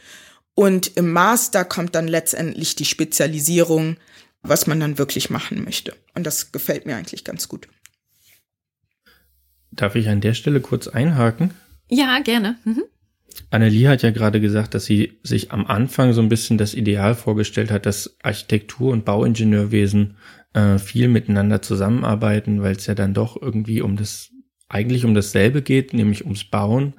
[0.56, 3.98] und im Master kommt dann letztendlich die Spezialisierung,
[4.42, 5.96] was man dann wirklich machen möchte.
[6.16, 7.68] Und das gefällt mir eigentlich ganz gut.
[9.72, 11.52] Darf ich an der Stelle kurz einhaken?
[11.90, 12.58] Ja, gerne.
[12.64, 12.84] Mhm.
[13.52, 17.14] Annelie hat ja gerade gesagt, dass sie sich am Anfang so ein bisschen das Ideal
[17.14, 20.18] vorgestellt hat, dass Architektur und Bauingenieurwesen
[20.54, 24.33] äh, viel miteinander zusammenarbeiten, weil es ja dann doch irgendwie um das
[24.70, 26.94] eigentlich um dasselbe geht, nämlich ums Bauen.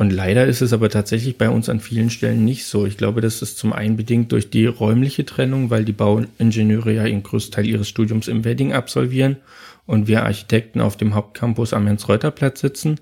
[0.00, 2.86] Und leider ist es aber tatsächlich bei uns an vielen Stellen nicht so.
[2.86, 7.04] Ich glaube, das ist zum einen bedingt durch die räumliche Trennung, weil die Bauingenieure ja
[7.04, 9.38] den größten Teil ihres Studiums im Wedding absolvieren
[9.86, 13.00] und wir Architekten auf dem Hauptcampus am Jens-Reuter-Platz sitzen.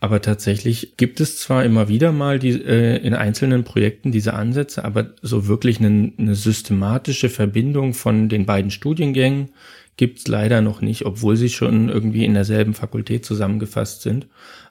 [0.00, 4.84] Aber tatsächlich gibt es zwar immer wieder mal die, äh, in einzelnen Projekten diese Ansätze,
[4.84, 9.50] aber so wirklich eine, eine systematische Verbindung von den beiden Studiengängen
[9.96, 14.26] gibt's leider noch nicht, obwohl sie schon irgendwie in derselben Fakultät zusammengefasst sind.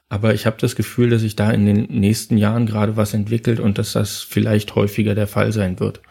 [0.09, 3.59] Aber ich habe das Gefühl, dass sich da in den nächsten Jahren gerade was entwickelt
[3.59, 6.01] und dass das vielleicht häufiger der Fall sein wird.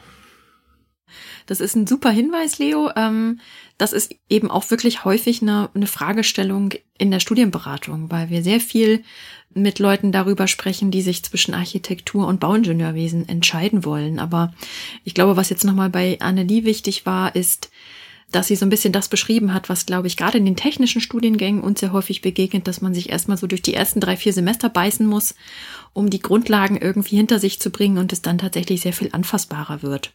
[1.46, 2.90] Das ist ein super Hinweis, Leo.
[2.96, 3.40] Ähm,
[3.76, 8.60] das ist eben auch wirklich häufig eine, eine Fragestellung in der Studienberatung, weil wir sehr
[8.60, 9.02] viel
[9.52, 14.18] mit Leuten darüber sprechen, die sich zwischen Architektur und Bauingenieurwesen entscheiden wollen.
[14.20, 14.54] Aber
[15.02, 17.70] ich glaube, was jetzt nochmal bei Annelie wichtig war, ist,
[18.32, 21.00] dass sie so ein bisschen das beschrieben hat, was, glaube ich, gerade in den technischen
[21.00, 24.32] Studiengängen uns sehr häufig begegnet, dass man sich erstmal so durch die ersten drei, vier
[24.32, 25.34] Semester beißen muss,
[25.92, 29.82] um die Grundlagen irgendwie hinter sich zu bringen und es dann tatsächlich sehr viel anfassbarer
[29.82, 30.12] wird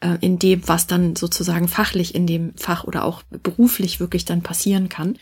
[0.00, 4.42] äh, in dem, was dann sozusagen fachlich in dem Fach oder auch beruflich wirklich dann
[4.42, 5.18] passieren kann.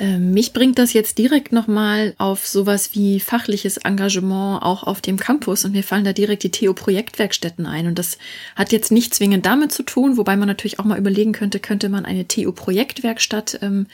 [0.00, 5.16] Ähm, mich bringt das jetzt direkt nochmal auf sowas wie fachliches Engagement auch auf dem
[5.16, 7.88] Campus und mir fallen da direkt die TU-Projektwerkstätten ein.
[7.88, 8.16] Und das
[8.54, 11.88] hat jetzt nicht zwingend damit zu tun, wobei man natürlich auch mal überlegen könnte, könnte
[11.88, 13.86] man eine TU-Projektwerkstatt ähm,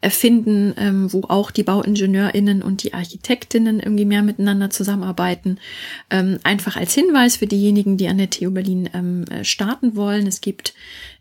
[0.00, 5.58] erfinden, ähm, wo auch die BauingenieurInnen und die Architektinnen irgendwie mehr miteinander zusammenarbeiten.
[6.10, 10.26] Ähm, einfach als Hinweis für diejenigen, die an der TU Berlin ähm, äh, starten wollen.
[10.26, 10.74] Es gibt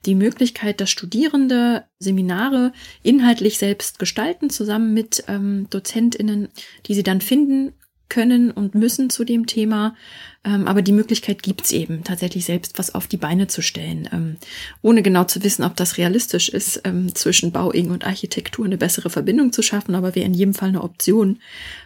[0.05, 6.49] die Möglichkeit, dass Studierende Seminare inhaltlich selbst gestalten, zusammen mit ähm, DozentInnen,
[6.85, 7.73] die sie dann finden
[8.09, 9.95] können und müssen zu dem Thema.
[10.43, 14.37] Ähm, aber die Möglichkeit gibt's eben, tatsächlich selbst was auf die Beine zu stellen, ähm,
[14.81, 19.09] ohne genau zu wissen, ob das realistisch ist, ähm, zwischen Bauing und Architektur eine bessere
[19.09, 19.95] Verbindung zu schaffen.
[19.95, 21.39] Aber wäre in jedem Fall eine Option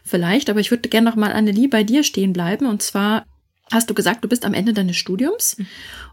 [0.04, 0.50] vielleicht.
[0.50, 2.66] Aber ich würde gerne noch mal, Annelie, bei dir stehen bleiben.
[2.66, 3.26] Und zwar
[3.72, 5.68] hast du gesagt, du bist am Ende deines Studiums mhm.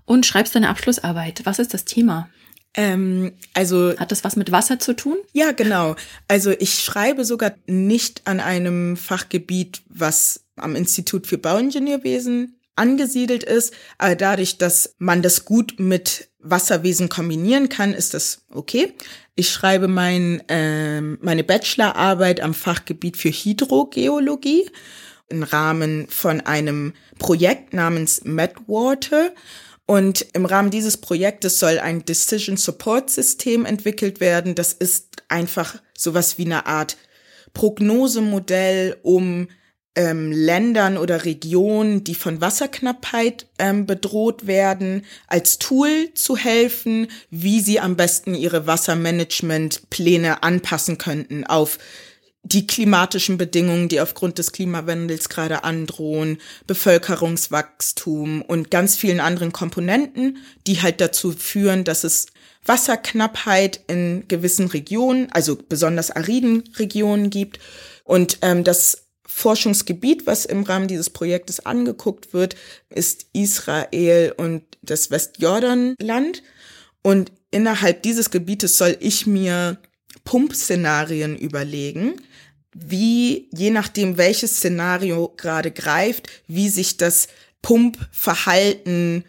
[0.05, 1.43] und schreibst deine Abschlussarbeit.
[1.45, 2.29] Was ist das Thema?
[2.77, 5.17] Ähm, also hat das was mit Wasser zu tun?
[5.33, 5.97] Ja, genau.
[6.29, 13.73] Also ich schreibe sogar nicht an einem Fachgebiet, was am Institut für Bauingenieurwesen angesiedelt ist,
[13.97, 18.93] aber dadurch, dass man das gut mit Wasserwesen kombinieren kann, ist das okay.
[19.35, 24.71] Ich schreibe mein, äh, meine Bachelorarbeit am Fachgebiet für Hydrogeologie
[25.29, 29.33] im Rahmen von einem Projekt namens Medwater.
[29.87, 34.57] Und im Rahmen dieses Projektes soll ein Decision Support System entwickelt werden.
[34.57, 36.97] Das ist einfach sowas wie eine Art
[37.55, 39.49] Prognosemodell, um
[39.95, 47.61] ähm, Ländern oder Regionen, die von Wasserknappheit ähm, bedroht werden, als Tool zu helfen, wie
[47.61, 51.79] sie am besten ihre Wassermanagementpläne anpassen könnten auf
[52.49, 56.39] die klimatischen Bedingungen, die aufgrund des Klimawandels gerade androhen,
[56.69, 62.27] Bevölkerungswachstum und ganz vielen anderen Komponenten, die halt dazu führen, dass es
[62.65, 67.59] Wasserknappheit in gewissen Regionen, also besonders ariden Regionen gibt.
[68.05, 72.55] Und ähm, das Forschungsgebiet, was im Rahmen dieses Projektes angeguckt wird,
[72.91, 76.45] ist Israel und das Westjordanland.
[77.03, 79.79] Und innerhalb dieses Gebietes soll ich mir
[80.25, 82.21] Pumpszenarien überlegen,
[82.79, 87.29] wie, je nachdem, welches Szenario gerade greift, wie sich das
[87.63, 89.25] Pumpverhalten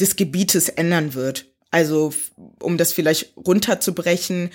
[0.00, 1.46] des Gebietes ändern wird.
[1.70, 2.12] Also,
[2.60, 4.50] um das vielleicht runterzubrechen,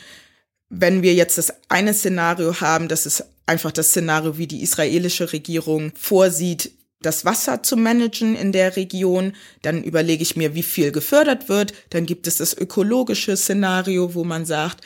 [0.70, 5.32] wenn wir jetzt das eine Szenario haben, das ist einfach das Szenario, wie die israelische
[5.32, 6.72] Regierung vorsieht,
[7.02, 11.74] das Wasser zu managen in der Region, dann überlege ich mir, wie viel gefördert wird.
[11.92, 14.84] Dann gibt es das ökologische Szenario, wo man sagt,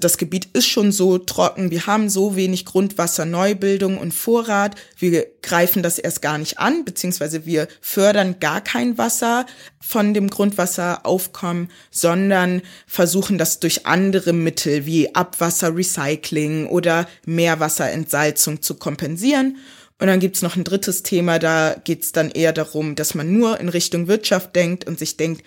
[0.00, 5.82] das Gebiet ist schon so trocken, wir haben so wenig Grundwasserneubildung und Vorrat, wir greifen
[5.82, 9.44] das erst gar nicht an, beziehungsweise wir fördern gar kein Wasser
[9.80, 19.56] von dem Grundwasseraufkommen, sondern versuchen das durch andere Mittel wie Abwasserrecycling oder Meerwasserentsalzung zu kompensieren.
[20.00, 23.58] Und dann gibt's noch ein drittes Thema, da geht's dann eher darum, dass man nur
[23.58, 25.42] in Richtung Wirtschaft denkt und sich denkt,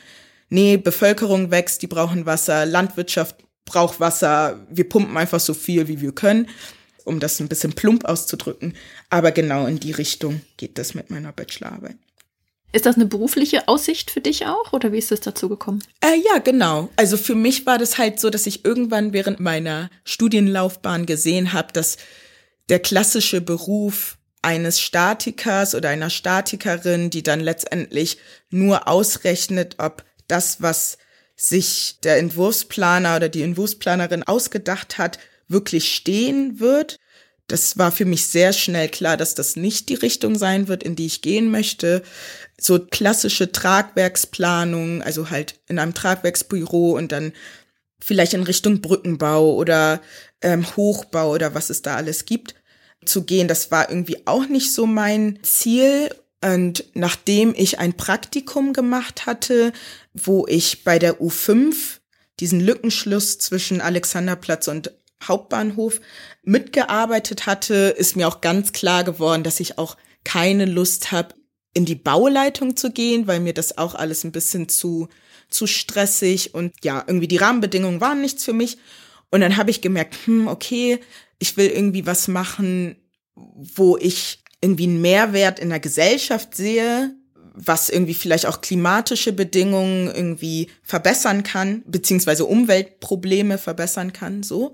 [0.49, 3.37] nee, Bevölkerung wächst, die brauchen Wasser, Landwirtschaft
[3.71, 6.47] braucht Wasser, wir pumpen einfach so viel, wie wir können,
[7.05, 8.75] um das ein bisschen plump auszudrücken.
[9.09, 11.95] Aber genau in die Richtung geht das mit meiner Bachelorarbeit.
[12.73, 15.83] Ist das eine berufliche Aussicht für dich auch oder wie ist es dazu gekommen?
[15.99, 16.89] Äh, ja, genau.
[16.95, 21.73] Also für mich war das halt so, dass ich irgendwann während meiner Studienlaufbahn gesehen habe,
[21.73, 21.97] dass
[22.69, 28.17] der klassische Beruf eines Statikers oder einer Statikerin, die dann letztendlich
[28.49, 30.97] nur ausrechnet, ob das, was
[31.41, 35.17] sich der Entwurfsplaner oder die Entwurfsplanerin ausgedacht hat,
[35.47, 36.97] wirklich stehen wird.
[37.47, 40.95] Das war für mich sehr schnell klar, dass das nicht die Richtung sein wird, in
[40.95, 42.03] die ich gehen möchte.
[42.59, 47.33] So klassische Tragwerksplanung, also halt in einem Tragwerksbüro und dann
[47.99, 49.99] vielleicht in Richtung Brückenbau oder
[50.43, 52.53] ähm, Hochbau oder was es da alles gibt
[53.03, 53.47] zu gehen.
[53.47, 56.09] Das war irgendwie auch nicht so mein Ziel.
[56.43, 59.73] Und nachdem ich ein Praktikum gemacht hatte,
[60.13, 61.99] wo ich bei der U5
[62.39, 64.91] diesen Lückenschluss zwischen Alexanderplatz und
[65.23, 66.01] Hauptbahnhof
[66.43, 71.35] mitgearbeitet hatte, ist mir auch ganz klar geworden, dass ich auch keine Lust habe,
[71.73, 75.07] in die Bauleitung zu gehen, weil mir das auch alles ein bisschen zu,
[75.49, 78.77] zu stressig und ja, irgendwie die Rahmenbedingungen waren nichts für mich.
[79.29, 80.99] Und dann habe ich gemerkt, hm, okay,
[81.39, 82.97] ich will irgendwie was machen,
[83.35, 87.15] wo ich irgendwie einen Mehrwert in der Gesellschaft sehe,
[87.53, 94.73] was irgendwie vielleicht auch klimatische Bedingungen irgendwie verbessern kann, beziehungsweise Umweltprobleme verbessern kann, so.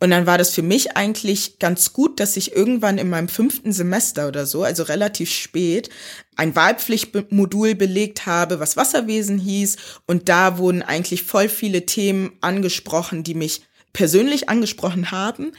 [0.00, 3.72] Und dann war das für mich eigentlich ganz gut, dass ich irgendwann in meinem fünften
[3.72, 5.90] Semester oder so, also relativ spät,
[6.36, 9.76] ein Wahlpflichtmodul belegt habe, was Wasserwesen hieß.
[10.06, 13.62] Und da wurden eigentlich voll viele Themen angesprochen, die mich
[13.92, 15.50] persönlich angesprochen haben.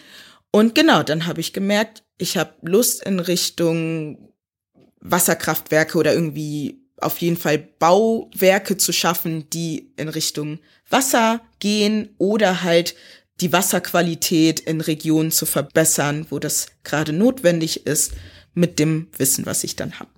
[0.52, 4.34] Und genau, dann habe ich gemerkt, ich habe Lust in Richtung
[5.00, 12.64] Wasserkraftwerke oder irgendwie auf jeden Fall Bauwerke zu schaffen, die in Richtung Wasser gehen oder
[12.64, 12.96] halt
[13.40, 18.14] die Wasserqualität in Regionen zu verbessern, wo das gerade notwendig ist,
[18.54, 20.10] mit dem Wissen, was ich dann habe.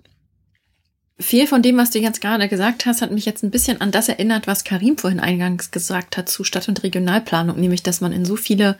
[1.20, 3.92] Viel von dem, was du jetzt gerade gesagt hast, hat mich jetzt ein bisschen an
[3.92, 8.12] das erinnert, was Karim vorhin eingangs gesagt hat zu Stadt- und Regionalplanung, nämlich, dass man
[8.12, 8.76] in so viele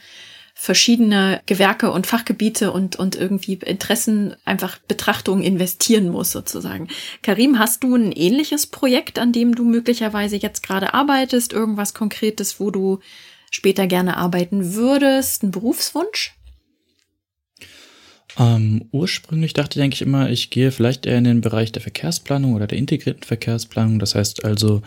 [0.54, 6.88] verschiedene Gewerke und Fachgebiete und, und irgendwie Interessen einfach Betrachtungen investieren muss sozusagen.
[7.22, 11.52] Karim, hast du ein ähnliches Projekt, an dem du möglicherweise jetzt gerade arbeitest?
[11.52, 13.00] Irgendwas Konkretes, wo du
[13.50, 15.42] später gerne arbeiten würdest?
[15.42, 16.34] Ein Berufswunsch?
[18.38, 22.54] Ähm, ursprünglich dachte ich eigentlich immer, ich gehe vielleicht eher in den Bereich der Verkehrsplanung
[22.54, 23.98] oder der integrierten Verkehrsplanung.
[23.98, 24.82] Das heißt also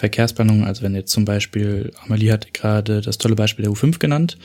[0.00, 4.38] Verkehrsplanung, also wenn jetzt zum Beispiel, Amelie hat gerade das tolle Beispiel der U5 genannt,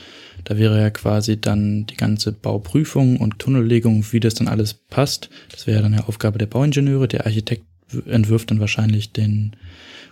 [0.44, 5.30] da wäre ja quasi dann die ganze Bauprüfung und Tunnellegung, wie das dann alles passt.
[5.50, 7.08] Das wäre dann ja Aufgabe der Bauingenieure.
[7.08, 7.64] Der Architekt
[8.04, 9.56] entwirft dann wahrscheinlich den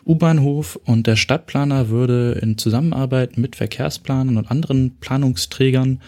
[0.06, 6.00] U-Bahnhof und der Stadtplaner würde in Zusammenarbeit mit Verkehrsplanern und anderen Planungsträgern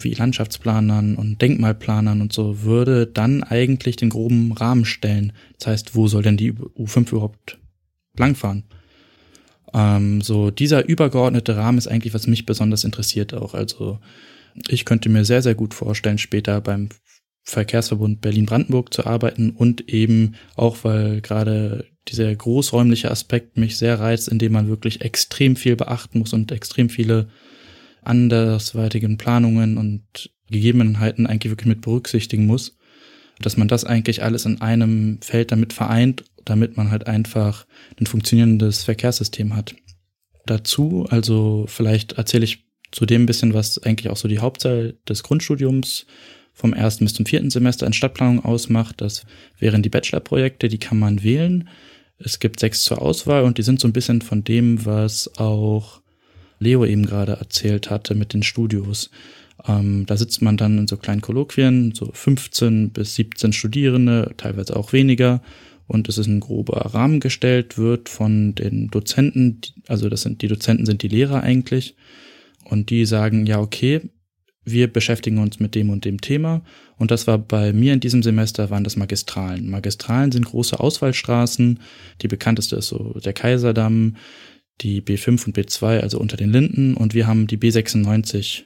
[0.00, 5.34] wie Landschaftsplanern und Denkmalplanern und so würde dann eigentlich den groben Rahmen stellen.
[5.58, 7.58] Das heißt, wo soll denn die U5 überhaupt
[8.16, 8.64] langfahren?
[9.74, 13.54] Ähm, so dieser übergeordnete Rahmen ist eigentlich, was mich besonders interessiert auch.
[13.54, 13.98] Also
[14.68, 16.90] ich könnte mir sehr, sehr gut vorstellen, später beim
[17.44, 24.28] Verkehrsverbund Berlin-Brandenburg zu arbeiten und eben auch, weil gerade dieser großräumliche Aspekt mich sehr reizt,
[24.28, 27.28] indem man wirklich extrem viel beachten muss und extrem viele
[28.02, 32.76] andersweitigen Planungen und Gegebenheiten eigentlich wirklich mit berücksichtigen muss,
[33.40, 37.66] dass man das eigentlich alles in einem Feld damit vereint, damit man halt einfach
[38.00, 39.74] ein funktionierendes Verkehrssystem hat.
[40.46, 44.98] Dazu, also vielleicht erzähle ich zu dem ein bisschen, was eigentlich auch so die Hauptzahl
[45.08, 46.06] des Grundstudiums
[46.52, 49.00] vom ersten bis zum vierten Semester in Stadtplanung ausmacht.
[49.00, 49.24] Das
[49.58, 51.68] wären die Bachelorprojekte, die kann man wählen.
[52.18, 56.02] Es gibt sechs zur Auswahl und die sind so ein bisschen von dem, was auch
[56.58, 59.10] Leo eben gerade erzählt hatte mit den Studios.
[59.66, 64.76] Ähm, da sitzt man dann in so kleinen Kolloquien, so 15 bis 17 Studierende, teilweise
[64.76, 65.42] auch weniger.
[65.92, 70.48] Und es ist ein grober Rahmen gestellt, wird von den Dozenten, also das sind, die
[70.48, 71.96] Dozenten sind die Lehrer eigentlich.
[72.64, 74.00] Und die sagen, ja, okay,
[74.64, 76.62] wir beschäftigen uns mit dem und dem Thema.
[76.96, 79.68] Und das war bei mir in diesem Semester, waren das Magistralen.
[79.68, 81.80] Magistralen sind große Auswahlstraßen.
[82.22, 84.16] Die bekannteste ist so der Kaiserdamm,
[84.80, 88.62] die B5 und B2, also unter den Linden, und wir haben die B96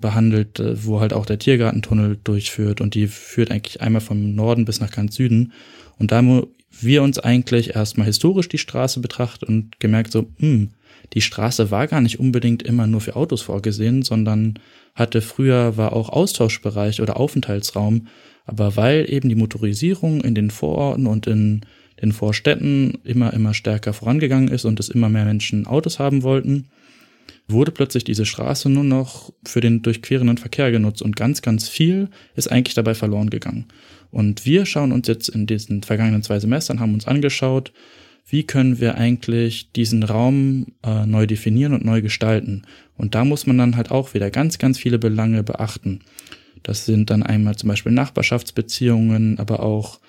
[0.00, 4.64] behandelt, äh, wo halt auch der Tiergartentunnel durchführt und die führt eigentlich einmal vom Norden
[4.64, 5.52] bis nach ganz Süden.
[5.98, 6.46] Und da haben
[6.80, 10.70] wir uns eigentlich erstmal historisch die Straße betrachtet und gemerkt so, hm,
[11.12, 14.58] die Straße war gar nicht unbedingt immer nur für Autos vorgesehen, sondern
[14.94, 18.08] hatte früher war auch Austauschbereich oder Aufenthaltsraum.
[18.44, 21.62] Aber weil eben die Motorisierung in den Vororten und in
[22.00, 26.68] den Vorstädten immer, immer stärker vorangegangen ist und es immer mehr Menschen Autos haben wollten,
[27.48, 32.08] wurde plötzlich diese Straße nur noch für den durchquerenden Verkehr genutzt und ganz, ganz viel
[32.34, 33.66] ist eigentlich dabei verloren gegangen.
[34.16, 37.74] Und wir schauen uns jetzt in diesen vergangenen zwei Semestern, haben uns angeschaut,
[38.26, 42.62] wie können wir eigentlich diesen Raum äh, neu definieren und neu gestalten.
[42.96, 46.00] Und da muss man dann halt auch wieder ganz, ganz viele Belange beachten.
[46.62, 50.00] Das sind dann einmal zum Beispiel Nachbarschaftsbeziehungen, aber auch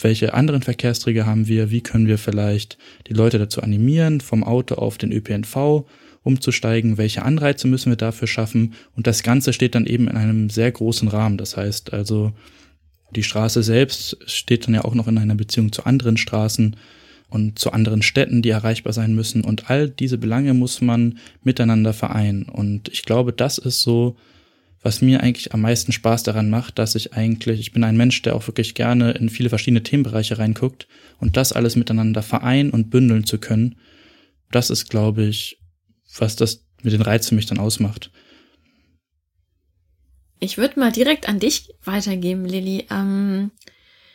[0.00, 4.74] welche anderen Verkehrsträger haben wir, wie können wir vielleicht die Leute dazu animieren, vom Auto
[4.74, 5.86] auf den ÖPNV
[6.24, 10.50] umzusteigen, welche Anreize müssen wir dafür schaffen und das Ganze steht dann eben in einem
[10.50, 11.38] sehr großen Rahmen.
[11.38, 12.32] Das heißt also,
[13.14, 16.76] die Straße selbst steht dann ja auch noch in einer Beziehung zu anderen Straßen
[17.28, 19.44] und zu anderen Städten, die erreichbar sein müssen.
[19.44, 22.44] Und all diese Belange muss man miteinander vereinen.
[22.44, 24.16] Und ich glaube, das ist so
[24.82, 28.20] was mir eigentlich am meisten Spaß daran macht, dass ich eigentlich, ich bin ein Mensch,
[28.22, 30.88] der auch wirklich gerne in viele verschiedene Themenbereiche reinguckt.
[31.20, 33.76] Und das alles miteinander vereinen und bündeln zu können,
[34.50, 35.58] das ist, glaube ich,
[36.18, 38.10] was das mit den Reiz für mich dann ausmacht.
[40.42, 42.88] Ich würde mal direkt an dich weitergeben, Lilly.
[42.90, 43.52] Ähm,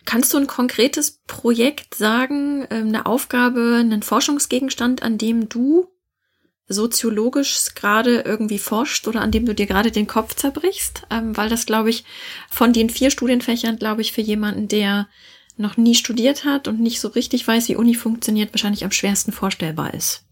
[0.04, 5.88] kannst du ein konkretes Projekt sagen, ähm, eine Aufgabe, einen Forschungsgegenstand, an dem du
[6.68, 11.48] soziologisch gerade irgendwie forscht oder an dem du dir gerade den Kopf zerbrichst, ähm, weil
[11.48, 12.04] das, glaube ich,
[12.50, 15.08] von den vier Studienfächern, glaube ich, für jemanden, der
[15.56, 19.32] noch nie studiert hat und nicht so richtig weiß, wie Uni funktioniert, wahrscheinlich am schwersten
[19.32, 20.26] vorstellbar ist.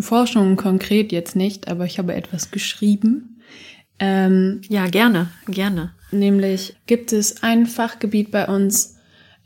[0.00, 3.29] Forschung konkret jetzt nicht, aber ich habe etwas geschrieben.
[4.00, 5.92] Ähm, ja, gerne, gerne.
[6.10, 8.96] Nämlich gibt es ein Fachgebiet bei uns,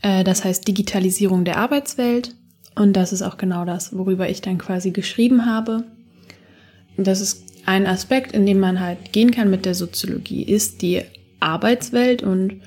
[0.00, 2.34] äh, das heißt Digitalisierung der Arbeitswelt.
[2.76, 5.84] Und das ist auch genau das, worüber ich dann quasi geschrieben habe.
[6.96, 11.02] das ist ein Aspekt, in dem man halt gehen kann mit der Soziologie, ist die
[11.40, 12.61] Arbeitswelt und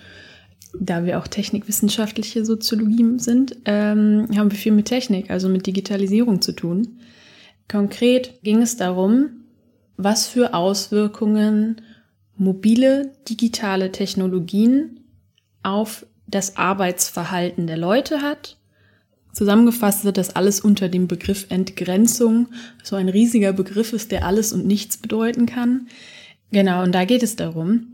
[0.79, 6.41] da wir auch technikwissenschaftliche Soziologie sind, ähm, haben wir viel mit Technik, also mit Digitalisierung
[6.41, 6.99] zu tun.
[7.67, 9.36] Konkret ging es darum,
[9.97, 11.81] was für Auswirkungen
[12.37, 14.99] mobile digitale Technologien
[15.63, 18.57] auf das Arbeitsverhalten der Leute hat.
[19.33, 22.47] Zusammengefasst wird das alles unter dem Begriff Entgrenzung,
[22.83, 25.87] so ein riesiger Begriff ist, der alles und nichts bedeuten kann.
[26.51, 27.87] Genau, und da geht es darum,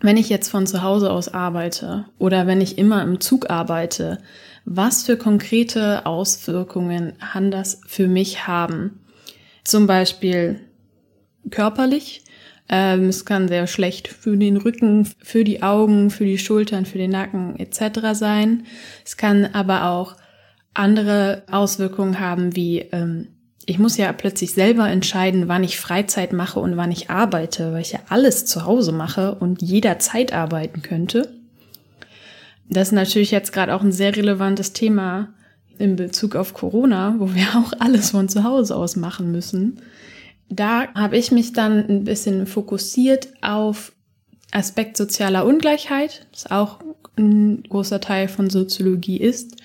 [0.00, 4.18] wenn ich jetzt von zu Hause aus arbeite oder wenn ich immer im Zug arbeite,
[4.64, 9.00] was für konkrete Auswirkungen kann das für mich haben?
[9.62, 10.60] Zum Beispiel
[11.50, 12.22] körperlich.
[12.68, 16.98] Ähm, es kann sehr schlecht für den Rücken, für die Augen, für die Schultern, für
[16.98, 18.12] den Nacken etc.
[18.12, 18.64] sein.
[19.04, 20.16] Es kann aber auch
[20.74, 23.28] andere Auswirkungen haben, wie ähm,
[23.66, 27.82] ich muss ja plötzlich selber entscheiden, wann ich Freizeit mache und wann ich arbeite, weil
[27.82, 31.32] ich ja alles zu Hause mache und jederzeit arbeiten könnte.
[32.68, 35.34] Das ist natürlich jetzt gerade auch ein sehr relevantes Thema
[35.78, 39.80] in Bezug auf Corona, wo wir auch alles von zu Hause aus machen müssen.
[40.50, 43.92] Da habe ich mich dann ein bisschen fokussiert auf
[44.50, 46.80] Aspekt sozialer Ungleichheit, das auch
[47.16, 49.56] ein großer Teil von Soziologie ist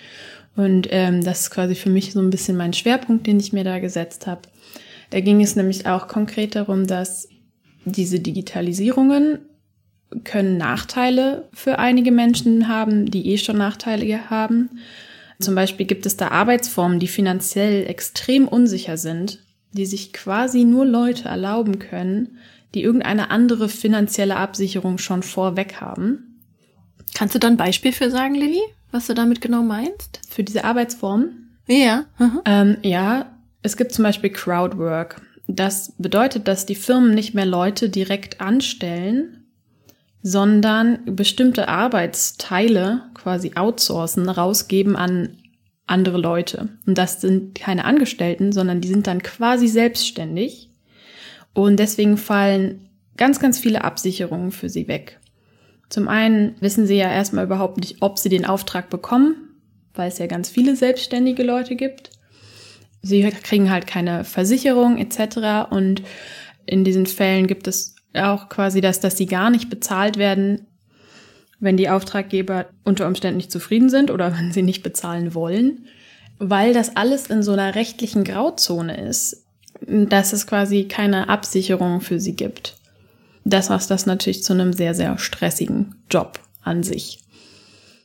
[0.56, 3.64] und ähm, das ist quasi für mich so ein bisschen mein Schwerpunkt, den ich mir
[3.64, 4.42] da gesetzt habe.
[5.10, 7.28] Da ging es nämlich auch konkret darum, dass
[7.84, 9.40] diese Digitalisierungen
[10.24, 14.70] können Nachteile für einige Menschen haben, die eh schon Nachteile haben.
[15.40, 19.40] Zum Beispiel gibt es da Arbeitsformen, die finanziell extrem unsicher sind,
[19.76, 22.38] die sich quasi nur Leute erlauben können,
[22.74, 26.42] die irgendeine andere finanzielle Absicherung schon vorweg haben.
[27.14, 28.62] Kannst du da ein Beispiel für sagen, Lilly?
[28.96, 30.22] was du damit genau meinst?
[30.30, 31.32] Für diese Arbeitsform?
[31.68, 32.06] Ja.
[32.46, 33.26] Ähm, ja,
[33.62, 35.22] es gibt zum Beispiel Crowdwork.
[35.48, 39.44] Das bedeutet, dass die Firmen nicht mehr Leute direkt anstellen,
[40.24, 45.38] sondern bestimmte Arbeitsteile quasi outsourcen, rausgeben an
[45.88, 46.70] andere Leute.
[46.86, 50.70] Und das sind keine Angestellten, sondern die sind dann quasi selbstständig.
[51.54, 55.20] Und deswegen fallen ganz, ganz viele Absicherungen für sie weg.
[55.90, 59.36] Zum einen wissen sie ja erstmal überhaupt nicht, ob sie den Auftrag bekommen,
[59.94, 62.10] weil es ja ganz viele selbstständige Leute gibt.
[63.02, 65.70] Sie kriegen halt keine Versicherung etc.
[65.70, 66.02] Und
[66.66, 70.66] in diesen Fällen gibt es auch quasi das, dass sie gar nicht bezahlt werden,
[71.66, 75.86] wenn die Auftraggeber unter Umständen nicht zufrieden sind oder wenn sie nicht bezahlen wollen,
[76.40, 79.44] weil das alles in so einer rechtlichen Grauzone ist,
[79.82, 82.78] dass es quasi keine Absicherung für sie gibt
[83.46, 87.20] das macht das natürlich zu einem sehr, sehr stressigen Job an sich.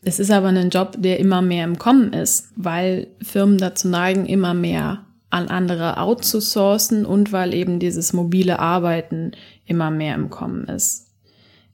[0.03, 4.27] Es ist aber ein Job, der immer mehr im Kommen ist, weil Firmen dazu neigen,
[4.27, 9.33] immer mehr an andere outzusourcen und weil eben dieses mobile Arbeiten
[9.67, 11.07] immer mehr im Kommen ist.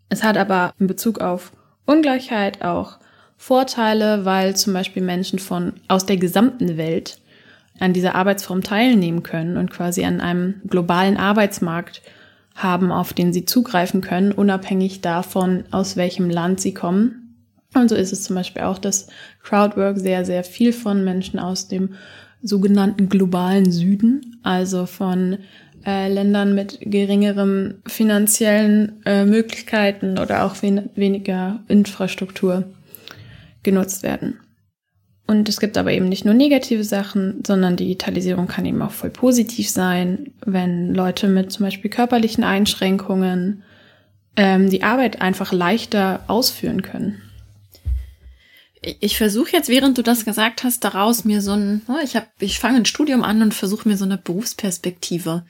[0.09, 1.53] Es hat aber in Bezug auf
[1.87, 2.99] Ungleichheit auch
[3.37, 7.19] Vorteile, weil zum Beispiel Menschen von aus der gesamten Welt
[7.79, 12.03] an dieser Arbeitsform teilnehmen können und quasi an einem globalen Arbeitsmarkt
[12.55, 17.35] haben, auf den sie zugreifen können, unabhängig davon, aus welchem Land sie kommen.
[17.75, 19.09] Und so ist es zum Beispiel auch, dass
[19.43, 21.95] Crowdwork sehr, sehr viel von Menschen aus dem
[22.43, 25.39] sogenannten globalen Süden, also von
[25.87, 32.65] äh, Ländern mit geringerem finanziellen äh, Möglichkeiten oder auch wen weniger Infrastruktur
[33.63, 34.41] genutzt werden.
[35.29, 39.11] Und es gibt aber eben nicht nur negative Sachen, sondern Digitalisierung kann eben auch voll
[39.11, 43.63] positiv sein, wenn Leute mit zum Beispiel körperlichen Einschränkungen
[44.37, 47.21] ähm, die Arbeit einfach leichter ausführen können.
[49.01, 52.27] Ich versuche jetzt, während du das gesagt hast, daraus mir so ein, oh, ich habe,
[52.39, 55.45] ich fange ein Studium an und versuche mir so eine Berufsperspektive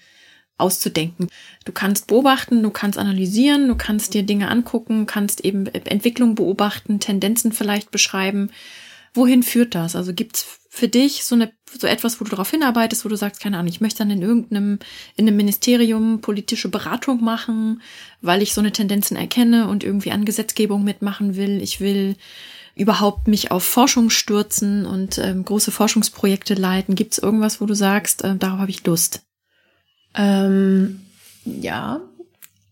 [0.59, 1.29] auszudenken.
[1.65, 7.01] Du kannst beobachten, du kannst analysieren, du kannst dir Dinge angucken, kannst eben Entwicklung beobachten,
[7.01, 8.51] Tendenzen vielleicht beschreiben
[9.17, 9.97] wohin führt das?
[9.97, 13.41] Also gibt's für dich so eine so etwas, wo du darauf hinarbeitest, wo du sagst,
[13.41, 14.79] keine Ahnung, ich möchte dann in irgendeinem
[15.17, 17.83] in einem Ministerium politische Beratung machen,
[18.21, 21.61] weil ich so eine Tendenzen erkenne und irgendwie an Gesetzgebung mitmachen will.
[21.61, 22.17] Ich will
[22.77, 26.95] überhaupt mich auf Forschung stürzen und ähm, große Forschungsprojekte leiten.
[26.95, 29.26] Gibt's irgendwas, wo du sagst, äh, darauf habe ich Lust?
[30.17, 31.01] Ähm,
[31.45, 32.01] ja,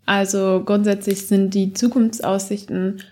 [0.07, 3.03] also grundsätzlich sind die Zukunftsaussichten,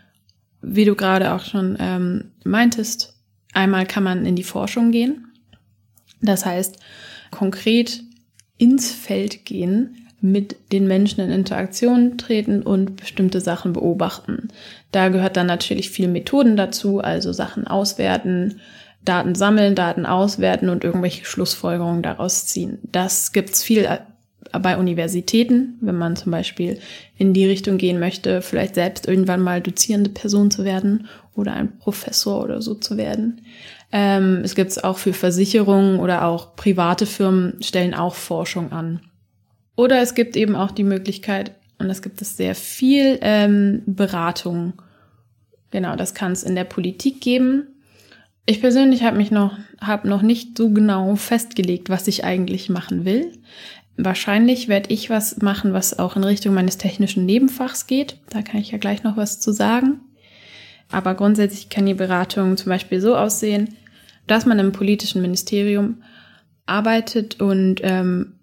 [0.60, 3.12] wie du gerade auch schon ähm, meintest,
[3.52, 5.26] Einmal kann man in die Forschung gehen.
[6.20, 6.78] Das heißt,
[7.30, 8.02] konkret
[8.58, 14.48] ins Feld gehen, mit den Menschen in Interaktion treten und bestimmte Sachen beobachten.
[14.92, 18.60] Da gehört dann natürlich viel Methoden dazu, also Sachen auswerten,
[19.04, 22.78] Daten sammeln, Daten auswerten und irgendwelche Schlussfolgerungen daraus ziehen.
[22.84, 23.88] Das gibt's viel
[24.60, 26.78] bei Universitäten, wenn man zum Beispiel
[27.16, 31.78] in die Richtung gehen möchte, vielleicht selbst irgendwann mal dozierende Person zu werden oder ein
[31.78, 33.42] Professor oder so zu werden.
[33.92, 39.00] Ähm, es gibt es auch für Versicherungen oder auch private Firmen stellen auch Forschung an.
[39.76, 44.74] Oder es gibt eben auch die Möglichkeit, und das gibt es sehr viel, ähm, Beratung.
[45.70, 47.66] Genau, das kann es in der Politik geben.
[48.44, 53.04] Ich persönlich habe mich noch, habe noch nicht so genau festgelegt, was ich eigentlich machen
[53.04, 53.32] will.
[53.96, 58.18] Wahrscheinlich werde ich was machen, was auch in Richtung meines technischen Nebenfachs geht.
[58.30, 60.00] Da kann ich ja gleich noch was zu sagen.
[60.90, 63.76] Aber grundsätzlich kann die Beratung zum Beispiel so aussehen,
[64.26, 66.02] dass man im politischen Ministerium
[66.66, 68.34] arbeitet und ähm,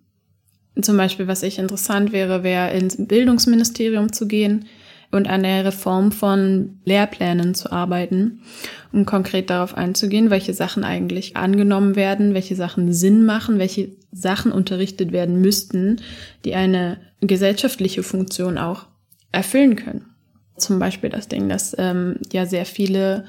[0.81, 4.65] zum Beispiel, was ich interessant wäre, wäre ins Bildungsministerium zu gehen
[5.11, 8.41] und an der Reform von Lehrplänen zu arbeiten,
[8.91, 14.51] um konkret darauf einzugehen, welche Sachen eigentlich angenommen werden, welche Sachen Sinn machen, welche Sachen
[14.51, 16.01] unterrichtet werden müssten,
[16.45, 18.87] die eine gesellschaftliche Funktion auch
[19.31, 20.05] erfüllen können.
[20.57, 23.25] Zum Beispiel das Ding, dass ähm, ja sehr viele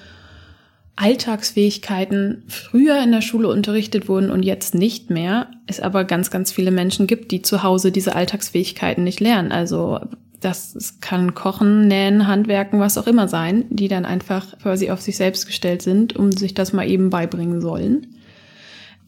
[0.97, 6.53] Alltagsfähigkeiten früher in der Schule unterrichtet wurden und jetzt nicht mehr, es aber ganz, ganz
[6.53, 9.51] viele Menschen gibt, die zu Hause diese Alltagsfähigkeiten nicht lernen.
[9.53, 10.01] Also
[10.41, 15.17] das kann Kochen, Nähen, Handwerken, was auch immer sein, die dann einfach quasi auf sich
[15.17, 18.07] selbst gestellt sind, um sich das mal eben beibringen sollen.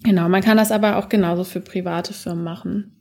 [0.02, 2.96] Genau, man kann das aber auch genauso für private Firmen machen.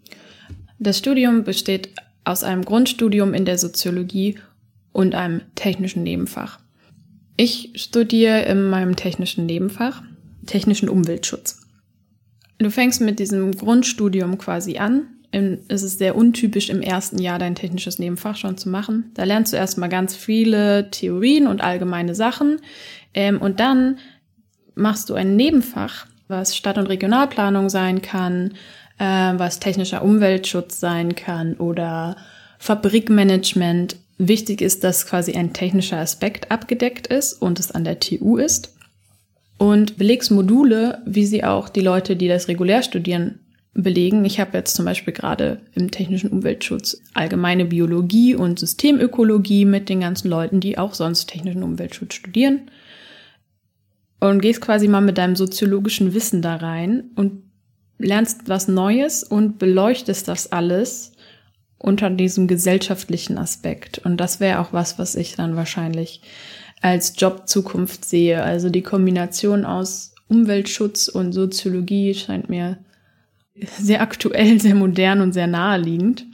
[0.80, 1.89] Das Studium besteht
[2.24, 4.38] aus einem Grundstudium in der Soziologie
[4.91, 6.60] und einem technischen Nebenfach.
[7.38, 10.04] Ich studiere in meinem technischen Nebenfach
[10.45, 11.62] technischen Umweltschutz.
[12.58, 15.08] Du fängst mit diesem Grundstudium quasi an.
[15.68, 19.12] Es ist sehr untypisch, im ersten Jahr dein technisches Nebenfach schon zu machen.
[19.14, 22.58] Da lernst du erstmal ganz viele Theorien und allgemeine Sachen.
[23.14, 23.97] Ähm, und dann
[24.76, 28.53] machst du ein Nebenfach, was Stadt- und Regionalplanung sein kann,
[28.97, 32.15] äh, was technischer Umweltschutz sein kann oder
[32.57, 38.38] Fabrikmanagement Wichtig ist, dass quasi ein technischer Aspekt abgedeckt ist und es an der TU
[38.38, 38.75] ist.
[39.57, 43.39] Und Belegsmodule, wie sie auch die Leute, die das regulär studieren,
[43.73, 44.23] belegen.
[44.23, 50.01] Ich habe jetzt zum Beispiel gerade im technischen Umweltschutz allgemeine Biologie und Systemökologie mit den
[50.01, 52.69] ganzen Leuten, die auch sonst technischen Umweltschutz studieren.
[54.22, 57.43] Und gehst quasi mal mit deinem soziologischen Wissen da rein und
[57.97, 61.11] lernst was Neues und beleuchtest das alles
[61.78, 63.97] unter diesem gesellschaftlichen Aspekt.
[63.99, 66.22] Und das wäre auch was, was ich dann wahrscheinlich
[66.82, 68.43] als Jobzukunft sehe.
[68.43, 72.78] Also die Kombination aus Umweltschutz und Soziologie scheint mir
[73.80, 76.26] sehr aktuell, sehr modern und sehr naheliegend.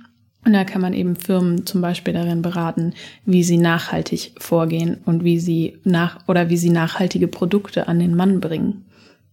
[0.47, 2.93] Und da kann man eben Firmen zum Beispiel darin beraten,
[3.25, 8.15] wie sie nachhaltig vorgehen und wie sie nach oder wie sie nachhaltige Produkte an den
[8.15, 8.85] Mann bringen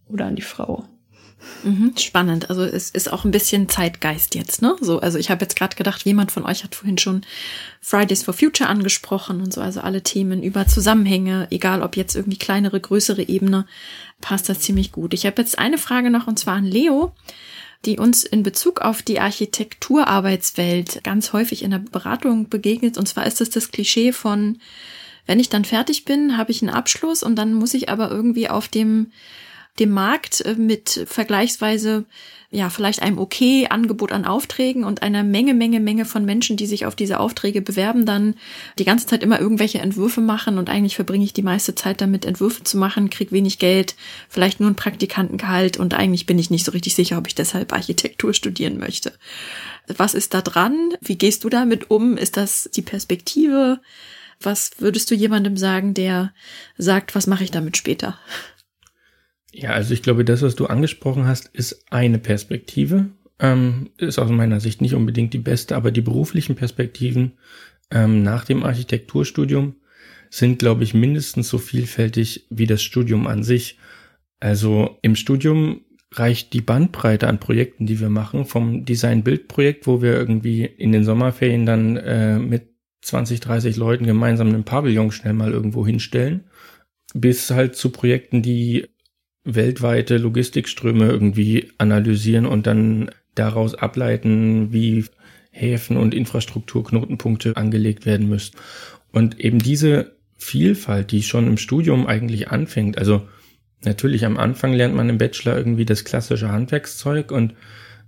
[0.09, 0.83] oder an die Frau.
[1.63, 2.49] Mhm, spannend.
[2.49, 4.75] Also es ist auch ein bisschen Zeitgeist jetzt, ne?
[4.81, 7.21] So, also ich habe jetzt gerade gedacht, jemand von euch hat vorhin schon
[7.79, 12.39] Fridays for Future angesprochen und so, also alle Themen über Zusammenhänge, egal ob jetzt irgendwie
[12.39, 13.67] kleinere, größere Ebene,
[14.19, 15.13] passt das ziemlich gut.
[15.13, 17.13] Ich habe jetzt eine Frage noch und zwar an Leo,
[17.85, 22.97] die uns in Bezug auf die Architekturarbeitswelt ganz häufig in der Beratung begegnet.
[22.97, 24.59] Und zwar ist es das Klischee von,
[25.25, 28.49] wenn ich dann fertig bin, habe ich einen Abschluss und dann muss ich aber irgendwie
[28.49, 29.11] auf dem
[29.79, 32.05] dem Markt äh, mit vergleichsweise
[32.51, 36.67] ja vielleicht einem okay Angebot an Aufträgen und einer Menge Menge Menge von Menschen, die
[36.67, 38.35] sich auf diese Aufträge bewerben, dann
[38.79, 42.23] die ganze Zeit immer irgendwelche Entwürfe machen und eigentlich verbringe ich die meiste Zeit damit
[42.23, 43.95] Entwürfe zu machen, krieg wenig Geld,
[44.29, 47.73] vielleicht nur ein Praktikantengehalt und eigentlich bin ich nicht so richtig sicher, ob ich deshalb
[47.73, 49.11] Architektur studieren möchte.
[49.87, 50.93] Was ist da dran?
[51.01, 52.17] Wie gehst du damit um?
[52.17, 53.81] Ist das die Perspektive?
[54.41, 56.33] Was würdest du jemandem sagen, der
[56.77, 58.17] sagt, was mache ich damit später?
[59.57, 63.05] Ja, also ich glaube, das, was du angesprochen hast, ist eine Perspektive.
[63.39, 67.37] Ähm, ist aus meiner Sicht nicht unbedingt die beste, aber die beruflichen Perspektiven
[67.89, 69.75] ähm, nach dem Architekturstudium
[70.29, 73.79] sind, glaube ich, mindestens so vielfältig wie das Studium an sich.
[74.41, 80.15] Also im Studium reicht die Bandbreite an Projekten, die wir machen, vom Design-Bild-Projekt, wo wir
[80.15, 85.53] irgendwie in den Sommerferien dann äh, mit 20, 30 Leuten gemeinsam einen Pavillon schnell mal
[85.53, 86.43] irgendwo hinstellen,
[87.13, 88.87] bis halt zu Projekten, die
[89.45, 95.05] weltweite Logistikströme irgendwie analysieren und dann daraus ableiten, wie
[95.51, 98.57] Häfen und Infrastrukturknotenpunkte angelegt werden müssen.
[99.11, 103.27] Und eben diese Vielfalt, die schon im Studium eigentlich anfängt, also
[103.85, 107.53] natürlich am Anfang lernt man im Bachelor irgendwie das klassische Handwerkszeug und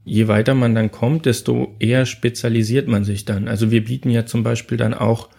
[0.03, 3.47] je weiter man dann kommt, desto eher spezialisiert man sich dann.
[3.47, 5.29] Also wir bieten ja zum Beispiel dann auch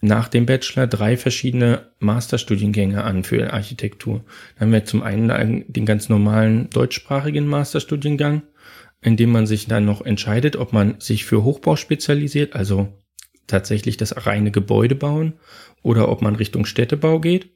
[0.00, 4.24] nach dem Bachelor drei verschiedene Masterstudiengänge an für Architektur.
[4.58, 8.42] Dann haben wir zum einen den ganz normalen deutschsprachigen Masterstudiengang,
[9.00, 12.92] indem man sich dann noch entscheidet, ob man sich für Hochbau spezialisiert, also
[13.46, 15.34] tatsächlich das reine Gebäude bauen,
[15.82, 17.50] oder ob man Richtung Städtebau geht.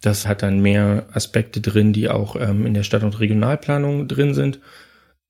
[0.00, 4.34] Das hat dann mehr Aspekte drin, die auch ähm, in der Stadt- und Regionalplanung drin
[4.34, 4.60] sind.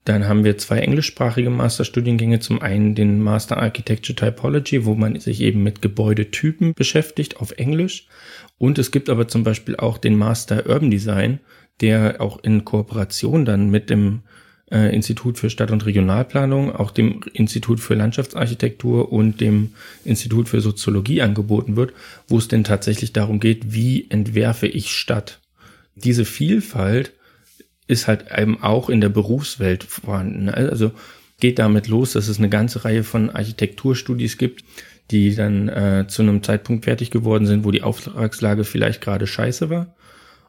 [0.06, 2.38] Dann haben wir zwei englischsprachige Masterstudiengänge.
[2.38, 8.06] Zum einen den Master Architecture Typology, wo man sich eben mit Gebäudetypen beschäftigt auf Englisch.
[8.56, 11.40] Und es gibt aber zum Beispiel auch den Master Urban Design,
[11.80, 14.22] der auch in Kooperation dann mit dem
[14.70, 19.72] äh, Institut für Stadt- und Regionalplanung, auch dem Institut für Landschaftsarchitektur und dem
[20.04, 21.92] Institut für Soziologie angeboten wird,
[22.28, 25.40] wo es denn tatsächlich darum geht, wie entwerfe ich Stadt.
[25.96, 27.12] Diese Vielfalt
[27.86, 30.48] ist halt eben auch in der Berufswelt vorhanden.
[30.48, 30.92] Also
[31.40, 34.64] geht damit los, dass es eine ganze Reihe von Architekturstudies gibt,
[35.10, 39.70] die dann äh, zu einem Zeitpunkt fertig geworden sind, wo die Auftragslage vielleicht gerade scheiße
[39.70, 39.94] war.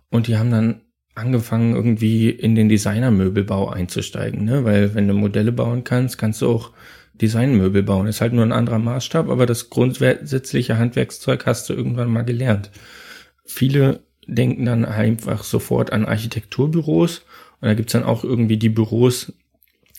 [0.09, 0.81] Und die haben dann
[1.13, 4.63] angefangen, irgendwie in den Designermöbelbau einzusteigen, ne?
[4.63, 6.71] Weil wenn du Modelle bauen kannst, kannst du auch
[7.15, 8.07] Designmöbel bauen.
[8.07, 12.71] Ist halt nur ein anderer Maßstab, aber das grundsätzliche Handwerkszeug hast du irgendwann mal gelernt.
[13.45, 17.25] Viele denken dann einfach sofort an Architekturbüros
[17.59, 19.33] und da gibt's dann auch irgendwie die Büros,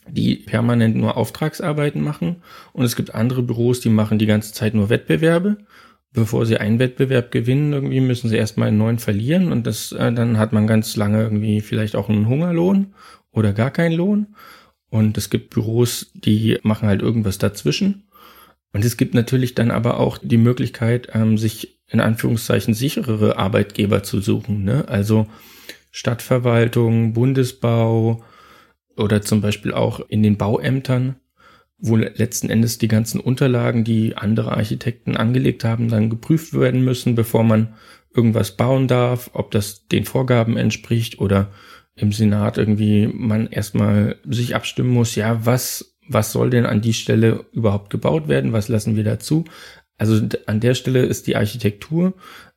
[0.06, 2.36] die permanent nur Auftragsarbeiten machen
[2.72, 5.58] und es gibt andere Büros, die machen die ganze Zeit nur Wettbewerbe.
[6.10, 10.10] Bevor sie einen Wettbewerb gewinnen, irgendwie müssen sie erstmal einen neuen verlieren und das äh,
[10.10, 12.94] dann hat man ganz lange irgendwie vielleicht auch einen Hungerlohn
[13.30, 14.28] oder gar keinen Lohn.
[14.90, 18.08] Und es gibt Büros, die machen halt irgendwas dazwischen.
[18.72, 24.02] Und es gibt natürlich dann aber auch die Möglichkeit, ähm, sich in Anführungszeichen sicherere Arbeitgeber
[24.02, 24.64] zu suchen.
[24.64, 24.86] Ne?
[24.88, 25.26] Also
[25.90, 28.22] Stadtverwaltung, Bundesbau
[28.96, 31.16] oder zum Beispiel auch in den Bauämtern,
[31.78, 37.14] wo letzten Endes die ganzen Unterlagen, die andere Architekten angelegt haben, dann geprüft werden müssen,
[37.14, 37.74] bevor man
[38.14, 41.52] irgendwas bauen darf, ob das den Vorgaben entspricht oder
[41.94, 46.94] im Senat irgendwie man erstmal sich abstimmen muss, ja, was, was soll denn an die
[46.94, 49.44] Stelle überhaupt gebaut werden, was lassen wir dazu?
[49.98, 52.14] Also an der Stelle ist die Architektur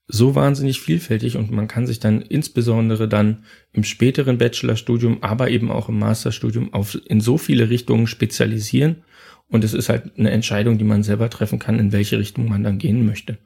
[0.07, 5.71] so wahnsinnig vielfältig und man kann sich dann insbesondere dann im späteren Bachelorstudium, aber eben
[5.71, 9.03] auch im Masterstudium auf in so viele Richtungen spezialisieren
[9.47, 12.63] und es ist halt eine Entscheidung, die man selber treffen kann, in welche Richtung man
[12.63, 13.37] dann gehen möchte.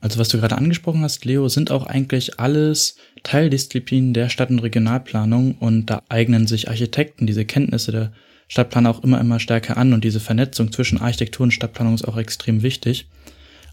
[0.00, 4.60] Also was du gerade angesprochen hast, Leo, sind auch eigentlich alles Teildisziplinen der Stadt- und
[4.60, 8.12] Regionalplanung und da eignen sich Architekten diese Kenntnisse der
[8.48, 12.16] Stadtplaner auch immer, immer stärker an und diese Vernetzung zwischen Architektur und Stadtplanung ist auch
[12.16, 13.06] extrem wichtig.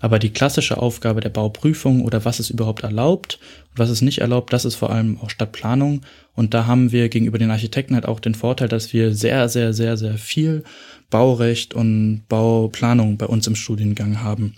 [0.02, 3.40] Aber die klassische Aufgabe der Bauprüfung oder was es überhaupt erlaubt
[3.72, 6.02] und was es nicht erlaubt, das ist vor allem auch Stadtplanung.
[6.36, 9.74] Und da haben wir gegenüber den Architekten halt auch den Vorteil, dass wir sehr, sehr,
[9.74, 10.64] sehr, sehr viel
[11.10, 14.56] Baurecht und Bauplanung bei uns im Studiengang haben.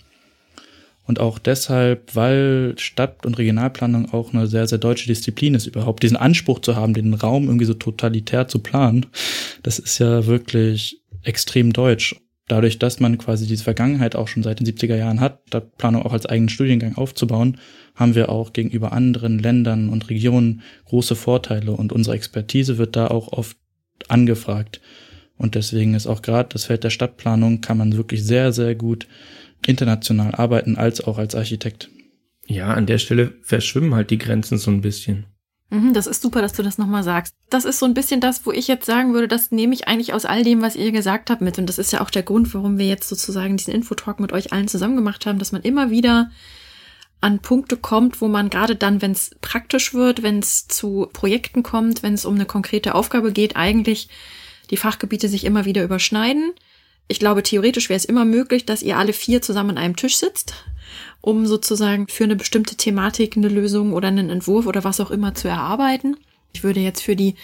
[1.08, 6.02] Und auch deshalb, weil Stadt- und Regionalplanung auch eine sehr, sehr deutsche Disziplin ist, überhaupt
[6.02, 9.06] diesen Anspruch zu haben, den Raum irgendwie so totalitär zu planen,
[9.62, 12.14] das ist ja wirklich extrem deutsch.
[12.46, 16.12] Dadurch, dass man quasi diese Vergangenheit auch schon seit den 70er Jahren hat, Stadtplanung auch
[16.12, 17.56] als eigenen Studiengang aufzubauen,
[17.94, 23.08] haben wir auch gegenüber anderen Ländern und Regionen große Vorteile und unsere Expertise wird da
[23.08, 23.56] auch oft
[24.08, 24.82] angefragt.
[25.38, 29.06] Und deswegen ist auch gerade das Feld der Stadtplanung kann man wirklich sehr, sehr gut
[29.66, 31.90] international arbeiten als auch als Architekt.
[32.46, 35.26] Ja, an der Stelle verschwimmen halt die Grenzen so ein bisschen.
[35.70, 37.34] Mhm, das ist super, dass du das nochmal sagst.
[37.50, 40.14] Das ist so ein bisschen das, wo ich jetzt sagen würde, das nehme ich eigentlich
[40.14, 41.58] aus all dem, was ihr gesagt habt mit.
[41.58, 44.52] Und das ist ja auch der Grund, warum wir jetzt sozusagen diesen Infotalk mit euch
[44.52, 46.30] allen zusammen gemacht haben, dass man immer wieder
[47.20, 51.62] an Punkte kommt, wo man gerade dann, wenn es praktisch wird, wenn es zu Projekten
[51.62, 54.08] kommt, wenn es um eine konkrete Aufgabe geht, eigentlich
[54.70, 56.52] die Fachgebiete sich immer wieder überschneiden
[57.08, 60.18] ich glaube, theoretisch wäre es immer möglich, dass ihr alle vier zusammen an einem Tisch
[60.18, 60.54] sitzt,
[61.22, 65.34] um sozusagen für eine bestimmte Thematik eine Lösung oder einen Entwurf oder was auch immer
[65.34, 66.18] zu erarbeiten.
[66.52, 67.34] Ich würde jetzt für die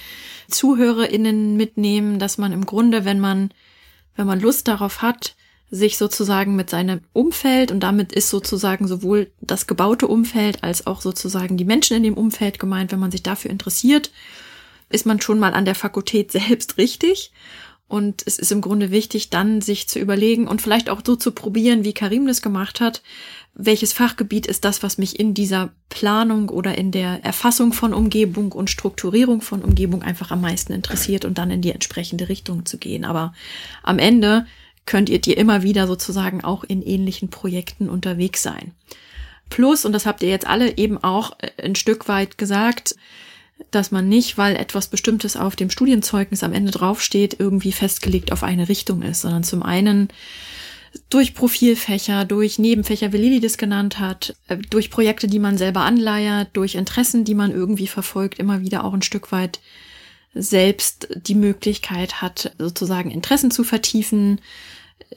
[0.50, 3.50] ZuhörerInnen mitnehmen, dass man im Grunde, wenn man,
[4.16, 5.34] wenn man Lust darauf hat,
[5.70, 11.00] sich sozusagen mit seinem Umfeld und damit ist sozusagen sowohl das gebaute Umfeld als auch
[11.00, 14.12] sozusagen die Menschen in dem Umfeld gemeint, wenn man sich dafür interessiert,
[14.90, 17.32] ist man schon mal an der Fakultät selbst richtig
[17.86, 21.32] und es ist im Grunde wichtig, dann sich zu überlegen und vielleicht auch so zu
[21.32, 23.02] probieren, wie Karim das gemacht hat.
[23.54, 28.52] Welches Fachgebiet ist das, was mich in dieser Planung oder in der Erfassung von Umgebung
[28.52, 32.78] und Strukturierung von Umgebung einfach am meisten interessiert und dann in die entsprechende Richtung zu
[32.78, 33.04] gehen.
[33.04, 33.32] Aber
[33.82, 34.46] am Ende
[34.86, 38.72] könnt ihr dir immer wieder sozusagen auch in ähnlichen Projekten unterwegs sein.
[39.50, 42.96] Plus, und das habt ihr jetzt alle eben auch äh, ein Stück weit gesagt,
[43.70, 48.42] dass man nicht, weil etwas Bestimmtes auf dem Studienzeugnis am Ende draufsteht, irgendwie festgelegt auf
[48.42, 50.08] eine Richtung ist, sondern zum einen
[51.10, 55.80] durch Profilfächer, durch Nebenfächer, wie Lili das genannt hat, äh, durch Projekte, die man selber
[55.80, 59.60] anleiert, durch Interessen, die man irgendwie verfolgt, immer wieder auch ein Stück weit
[60.34, 64.40] selbst die Möglichkeit hat, sozusagen Interessen zu vertiefen,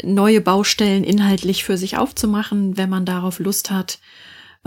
[0.04, 4.00] neue Baustellen inhaltlich für sich aufzumachen, wenn man darauf Lust hat.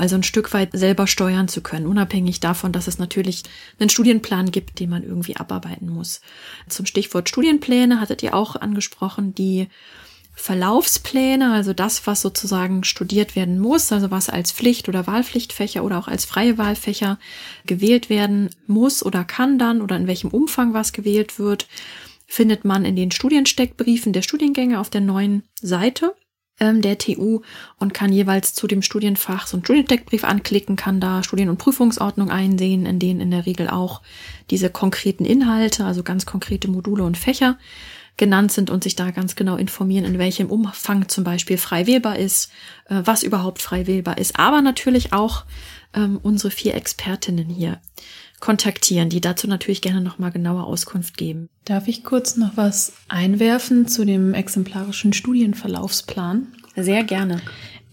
[0.00, 3.42] Also ein Stück weit selber steuern zu können, unabhängig davon, dass es natürlich
[3.78, 6.22] einen Studienplan gibt, den man irgendwie abarbeiten muss.
[6.70, 9.68] Zum Stichwort Studienpläne hattet ihr auch angesprochen, die
[10.32, 15.98] Verlaufspläne, also das, was sozusagen studiert werden muss, also was als Pflicht- oder Wahlpflichtfächer oder
[15.98, 17.18] auch als freie Wahlfächer
[17.66, 21.68] gewählt werden muss oder kann dann oder in welchem Umfang was gewählt wird,
[22.26, 26.14] findet man in den Studiensteckbriefen der Studiengänge auf der neuen Seite
[26.60, 27.40] ähm, der TU
[27.78, 32.30] und kann jeweils zu dem Studienfach so einen Studiensteckbrief anklicken, kann da Studien- und Prüfungsordnung
[32.30, 34.02] einsehen, in denen in der Regel auch
[34.50, 37.58] diese konkreten Inhalte, also ganz konkrete Module und Fächer
[38.16, 42.18] genannt sind und sich da ganz genau informieren, in welchem Umfang zum Beispiel frei wählbar
[42.18, 42.52] ist,
[42.86, 45.44] äh, was überhaupt frei wählbar ist, aber natürlich auch
[45.94, 47.80] ähm, unsere vier Expertinnen hier
[48.40, 51.48] kontaktieren, die dazu natürlich gerne nochmal genauer Auskunft geben.
[51.64, 56.48] Darf ich kurz noch was einwerfen zu dem exemplarischen Studienverlaufsplan?
[56.74, 57.40] Sehr gerne.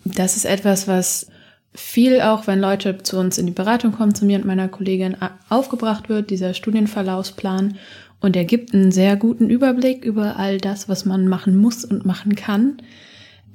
[0.06, 1.28] Das ist etwas, was
[1.74, 5.18] viel auch, wenn Leute zu uns in die Beratung kommen, zu mir und meiner Kollegin
[5.50, 7.78] aufgebracht wird, dieser Studienverlaufsplan.
[8.20, 12.06] Und er gibt einen sehr guten Überblick über all das, was man machen muss und
[12.06, 12.78] machen kann.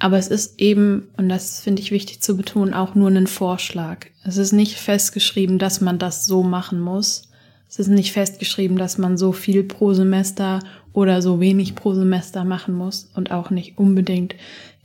[0.03, 4.07] Aber es ist eben, und das finde ich wichtig zu betonen, auch nur ein Vorschlag.
[4.25, 7.29] Es ist nicht festgeschrieben, dass man das so machen muss.
[7.69, 10.59] Es ist nicht festgeschrieben, dass man so viel pro Semester
[10.93, 14.35] oder so wenig pro Semester machen muss und auch nicht unbedingt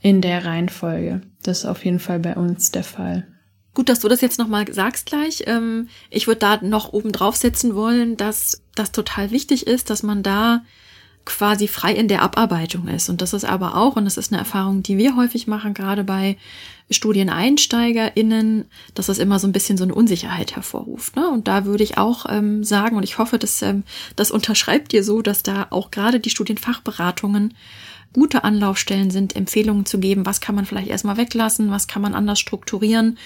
[0.00, 1.22] in der Reihenfolge.
[1.42, 3.26] Das ist auf jeden Fall bei uns der Fall.
[3.74, 5.42] Gut, dass du das jetzt nochmal sagst gleich.
[5.46, 10.04] Ähm, ich würde da noch oben drauf setzen wollen, dass das total wichtig ist, dass
[10.04, 10.62] man da
[11.28, 13.10] quasi frei in der Abarbeitung ist.
[13.10, 16.02] Und das ist aber auch, und das ist eine Erfahrung, die wir häufig machen, gerade
[16.02, 16.38] bei
[16.90, 18.64] StudieneinsteigerInnen,
[18.94, 21.16] dass das immer so ein bisschen so eine Unsicherheit hervorruft.
[21.16, 21.28] Ne?
[21.28, 23.82] Und da würde ich auch ähm, sagen, und ich hoffe, dass ähm,
[24.16, 27.52] das unterschreibt ihr so, dass da auch gerade die Studienfachberatungen
[28.14, 32.14] gute Anlaufstellen sind, Empfehlungen zu geben, was kann man vielleicht erstmal weglassen, was kann man
[32.14, 33.18] anders strukturieren,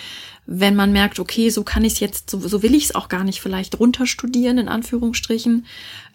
[0.47, 3.09] wenn man merkt, okay, so kann ich es jetzt, so, so will ich es auch
[3.09, 5.67] gar nicht vielleicht runterstudieren, in Anführungsstrichen,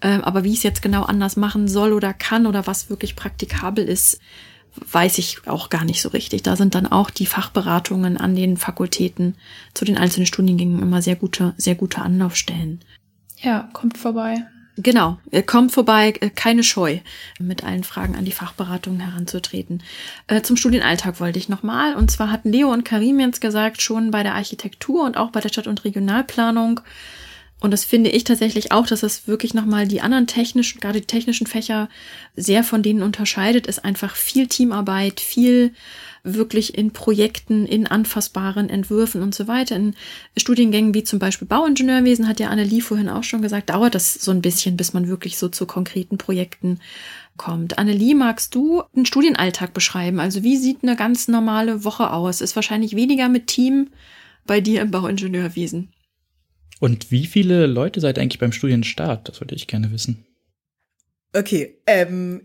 [0.01, 3.15] äh, aber wie ich es jetzt genau anders machen soll oder kann oder was wirklich
[3.15, 4.19] praktikabel ist,
[4.91, 6.43] weiß ich auch gar nicht so richtig.
[6.43, 9.35] Da sind dann auch die Fachberatungen an den Fakultäten
[9.73, 12.81] zu den einzelnen Studiengängen immer sehr gute, sehr gute Anlaufstellen.
[13.37, 14.45] Ja, kommt vorbei.
[14.79, 15.17] Genau,
[15.47, 16.99] kommt vorbei, äh, keine Scheu,
[17.39, 19.81] mit allen Fragen an die Fachberatungen heranzutreten.
[20.27, 21.95] Äh, zum Studienalltag wollte ich nochmal.
[21.95, 25.39] Und zwar hatten Leo und Karim jetzt gesagt, schon bei der Architektur und auch bei
[25.39, 26.81] der Stadt- und Regionalplanung.
[27.59, 31.07] Und das finde ich tatsächlich auch, dass es wirklich nochmal die anderen technischen, gerade die
[31.07, 31.89] technischen Fächer
[32.35, 35.73] sehr von denen unterscheidet, ist einfach viel Teamarbeit, viel
[36.23, 39.75] wirklich in Projekten, in anfassbaren Entwürfen und so weiter.
[39.75, 39.95] In
[40.35, 44.31] Studiengängen wie zum Beispiel Bauingenieurwesen, hat ja Annelie vorhin auch schon gesagt, dauert das so
[44.31, 46.79] ein bisschen, bis man wirklich so zu konkreten Projekten
[47.37, 47.77] kommt.
[47.77, 50.19] Annelie, magst du einen Studienalltag beschreiben?
[50.19, 52.41] Also wie sieht eine ganz normale Woche aus?
[52.41, 53.89] Ist wahrscheinlich weniger mit Team
[54.45, 55.93] bei dir im Bauingenieurwesen.
[56.79, 59.27] Und wie viele Leute seid eigentlich beim Studienstart?
[59.27, 60.25] Das wollte ich gerne wissen.
[61.33, 62.41] Okay, ähm,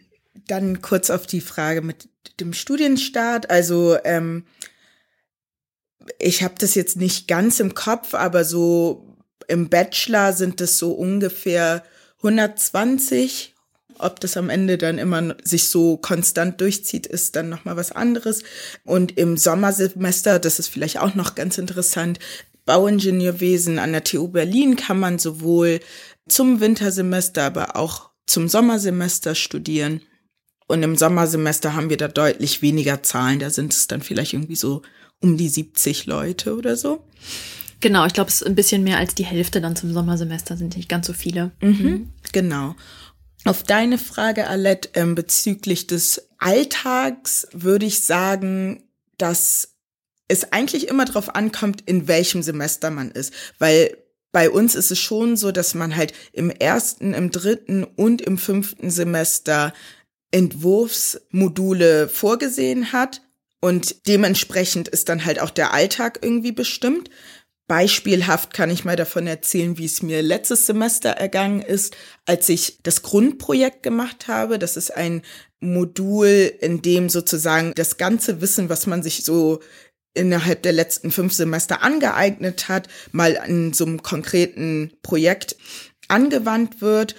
[0.47, 2.09] dann kurz auf die Frage mit
[2.41, 3.51] dem Studienstart.
[3.51, 4.45] Also ähm,
[6.19, 9.17] ich habe das jetzt nicht ganz im Kopf, aber so
[9.49, 11.85] im Bachelor sind es so ungefähr
[12.19, 13.55] 120.
[13.99, 17.93] Ob das am Ende dann immer sich so konstant durchzieht, ist dann noch mal was
[17.93, 18.43] anderes.
[18.85, 22.19] Und im Sommersemester, das ist vielleicht auch noch ganz interessant,
[22.65, 25.81] Bauingenieurwesen an der TU Berlin kann man sowohl
[26.29, 30.01] zum Wintersemester, aber auch zum Sommersemester studieren.
[30.67, 33.39] Und im Sommersemester haben wir da deutlich weniger Zahlen.
[33.39, 34.83] Da sind es dann vielleicht irgendwie so
[35.21, 37.05] um die 70 Leute oder so.
[37.81, 40.77] Genau, ich glaube, es ist ein bisschen mehr als die Hälfte dann zum Sommersemester, sind
[40.77, 41.51] nicht ganz so viele.
[41.61, 42.77] Mhm, genau.
[43.45, 48.85] Auf deine Frage, Alette, ähm, bezüglich des Alltags würde ich sagen,
[49.19, 49.75] dass
[50.29, 53.33] es eigentlich immer darauf ankommt, in welchem Semester man ist.
[53.59, 53.97] Weil
[54.31, 58.39] bei uns ist es schon so, dass man halt im ersten, im dritten und im
[58.39, 59.73] fünften Semester
[60.33, 63.23] Entwurfsmodule vorgesehen hat
[63.61, 67.11] und dementsprechend ist dann halt auch der Alltag irgendwie bestimmt.
[67.69, 71.97] Beispielhaft kann ich mal davon erzählen, wie es mir letztes Semester ergangen ist,
[72.27, 74.59] als ich das Grundprojekt gemacht habe.
[74.59, 75.23] Das ist ein
[75.61, 79.61] Modul, in dem sozusagen das ganze Wissen, was man sich so
[80.13, 85.57] innerhalb der letzten fünf Semester angeeignet hat, mal in so einem konkreten Projekt
[86.09, 87.15] angewandt wird.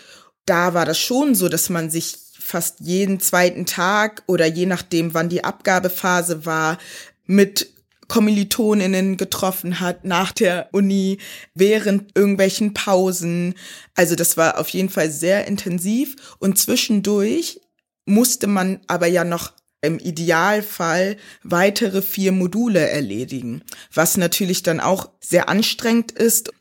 [0.45, 2.17] Da war das schon so, dass man sich
[2.53, 6.77] fast jeden zweiten Tag oder je nachdem, wann die Abgabephase war,
[7.25, 7.73] mit
[8.07, 11.17] Kommilitoninnen getroffen hat nach der Uni,
[11.55, 13.55] während irgendwelchen Pausen.
[13.95, 17.59] Also das war auf jeden Fall sehr intensiv und zwischendurch
[18.05, 25.09] musste man aber ja noch im Idealfall weitere vier Module erledigen, was natürlich dann auch
[25.19, 26.51] sehr anstrengend ist.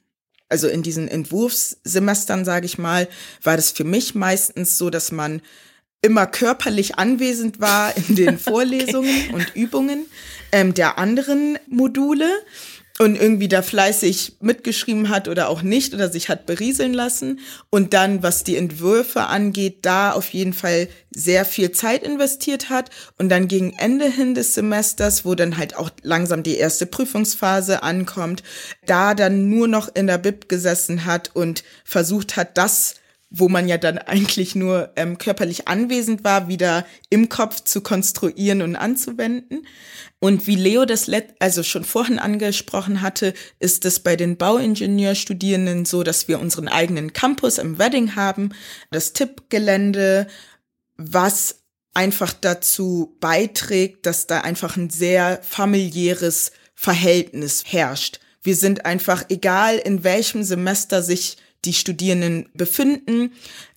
[0.48, 3.08] Also in diesen Entwurfssemestern, sage ich mal,
[3.42, 5.42] war das für mich meistens so, dass man
[6.02, 9.32] immer körperlich anwesend war in den Vorlesungen okay.
[9.32, 10.06] und Übungen
[10.50, 12.28] ähm, der anderen Module.
[12.98, 17.40] Und irgendwie da fleißig mitgeschrieben hat oder auch nicht oder sich hat berieseln lassen.
[17.70, 22.90] Und dann, was die Entwürfe angeht, da auf jeden Fall sehr viel Zeit investiert hat.
[23.16, 27.82] Und dann gegen Ende hin des Semesters, wo dann halt auch langsam die erste Prüfungsphase
[27.82, 28.42] ankommt,
[28.84, 32.96] da dann nur noch in der Bib gesessen hat und versucht hat, das
[33.34, 38.60] wo man ja dann eigentlich nur ähm, körperlich anwesend war, wieder im Kopf zu konstruieren
[38.60, 39.66] und anzuwenden.
[40.18, 45.86] Und wie Leo das let also schon vorhin angesprochen hatte, ist es bei den Bauingenieurstudierenden
[45.86, 48.50] so, dass wir unseren eigenen Campus im Wedding haben,
[48.90, 50.26] das TIP-Gelände,
[50.98, 51.62] was
[51.94, 58.20] einfach dazu beiträgt, dass da einfach ein sehr familiäres Verhältnis herrscht.
[58.42, 63.32] Wir sind einfach, egal in welchem Semester sich die Studierenden befinden,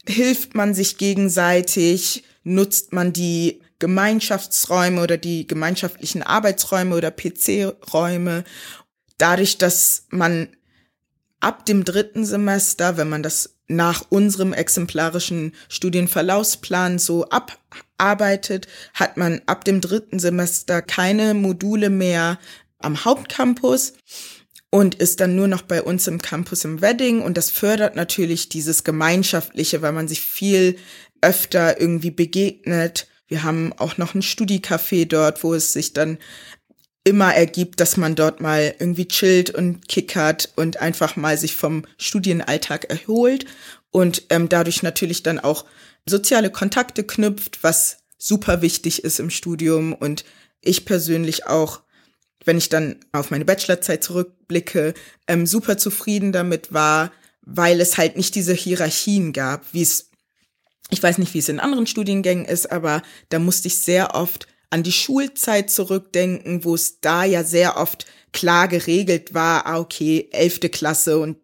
[0.07, 8.43] hilft man sich gegenseitig, nutzt man die Gemeinschaftsräume oder die gemeinschaftlichen Arbeitsräume oder PC-Räume.
[9.17, 10.49] Dadurch, dass man
[11.39, 19.41] ab dem dritten Semester, wenn man das nach unserem exemplarischen Studienverlaufsplan so abarbeitet, hat man
[19.45, 22.39] ab dem dritten Semester keine Module mehr
[22.79, 23.93] am Hauptcampus
[24.75, 27.21] und ist dann nur noch bei uns im Campus im Wedding.
[27.21, 30.75] Und das fördert natürlich dieses Gemeinschaftliche, weil man sich viel
[31.21, 33.07] öfter irgendwie begegnet.
[33.25, 36.17] Wir haben auch noch ein Studicafé dort, wo es sich dann
[37.05, 41.85] immer ergibt, dass man dort mal irgendwie chillt und kickert und einfach mal sich vom
[41.97, 43.45] Studienalltag erholt
[43.91, 45.63] und ähm, dadurch natürlich dann auch
[46.05, 49.93] soziale Kontakte knüpft, was super wichtig ist im Studium.
[49.93, 50.25] Und
[50.59, 51.84] ich persönlich auch,
[52.45, 54.93] wenn ich dann auf meine Bachelorzeit zurückblicke,
[55.27, 57.11] ähm, super zufrieden damit war,
[57.41, 60.09] weil es halt nicht diese Hierarchien gab, wie es
[60.91, 64.47] ich weiß nicht, wie es in anderen Studiengängen ist, aber da musste ich sehr oft
[64.69, 70.27] an die Schulzeit zurückdenken, wo es da ja sehr oft klar geregelt war, ah, okay,
[70.31, 71.37] elfte Klasse und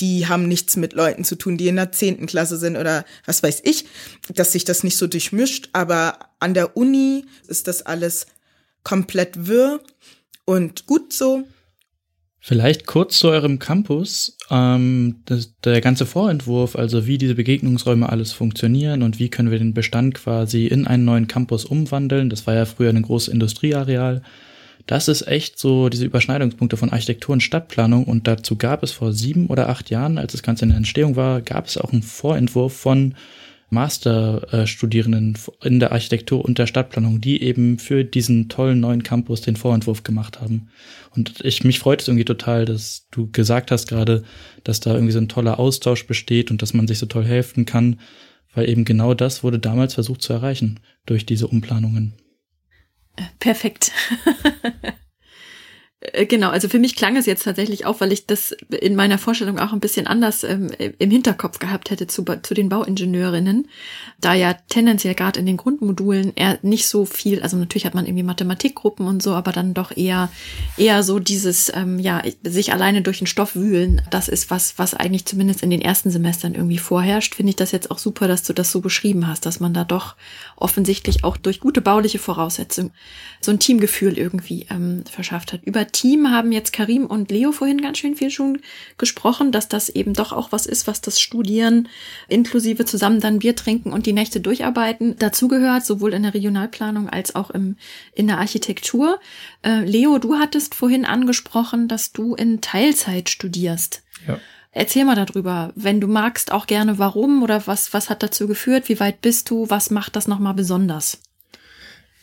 [0.00, 3.42] die haben nichts mit Leuten zu tun, die in der zehnten Klasse sind oder was
[3.42, 3.84] weiß ich,
[4.34, 5.68] dass sich das nicht so durchmischt.
[5.74, 8.26] Aber an der Uni ist das alles
[8.82, 9.80] komplett wirr
[10.50, 11.44] und gut so.
[12.42, 14.36] Vielleicht kurz zu eurem Campus.
[14.50, 19.58] Ähm, das, der ganze Vorentwurf, also wie diese Begegnungsräume alles funktionieren und wie können wir
[19.58, 22.30] den Bestand quasi in einen neuen Campus umwandeln.
[22.30, 24.22] Das war ja früher ein großes Industrieareal.
[24.86, 28.04] Das ist echt so diese Überschneidungspunkte von Architektur und Stadtplanung.
[28.04, 31.16] Und dazu gab es vor sieben oder acht Jahren, als das Ganze in der Entstehung
[31.16, 33.14] war, gab es auch einen Vorentwurf von
[33.70, 39.56] Masterstudierenden in der Architektur und der Stadtplanung, die eben für diesen tollen neuen Campus den
[39.56, 40.68] Vorentwurf gemacht haben.
[41.14, 44.24] Und ich, mich freut es irgendwie total, dass du gesagt hast gerade,
[44.64, 47.64] dass da irgendwie so ein toller Austausch besteht und dass man sich so toll helfen
[47.64, 48.00] kann,
[48.54, 52.14] weil eben genau das wurde damals versucht zu erreichen durch diese Umplanungen.
[53.38, 53.92] Perfekt.
[56.12, 59.18] Äh, genau, also für mich klang es jetzt tatsächlich auch, weil ich das in meiner
[59.18, 63.68] Vorstellung auch ein bisschen anders ähm, im Hinterkopf gehabt hätte zu, zu den Bauingenieurinnen,
[64.20, 68.06] da ja tendenziell gerade in den Grundmodulen eher nicht so viel, also natürlich hat man
[68.06, 70.30] irgendwie Mathematikgruppen und so, aber dann doch eher
[70.76, 74.94] eher so dieses, ähm, ja, sich alleine durch den Stoff wühlen, das ist was, was
[74.94, 78.42] eigentlich zumindest in den ersten Semestern irgendwie vorherrscht, finde ich das jetzt auch super, dass
[78.42, 80.16] du das so beschrieben hast, dass man da doch
[80.56, 82.92] offensichtlich auch durch gute bauliche Voraussetzungen
[83.40, 85.62] so ein Teamgefühl irgendwie ähm, verschafft hat.
[85.64, 88.60] Über Team haben jetzt Karim und Leo vorhin ganz schön viel schon
[88.96, 91.88] gesprochen, dass das eben doch auch was ist, was das Studieren
[92.26, 97.34] inklusive zusammen dann Bier trinken und die Nächte durcharbeiten dazugehört, sowohl in der Regionalplanung als
[97.34, 97.76] auch im,
[98.14, 99.20] in der Architektur.
[99.62, 104.02] Äh, Leo, du hattest vorhin angesprochen, dass du in Teilzeit studierst.
[104.26, 104.40] Ja.
[104.72, 108.88] Erzähl mal darüber, wenn du magst, auch gerne warum oder was, was hat dazu geführt,
[108.88, 111.20] wie weit bist du, was macht das nochmal besonders?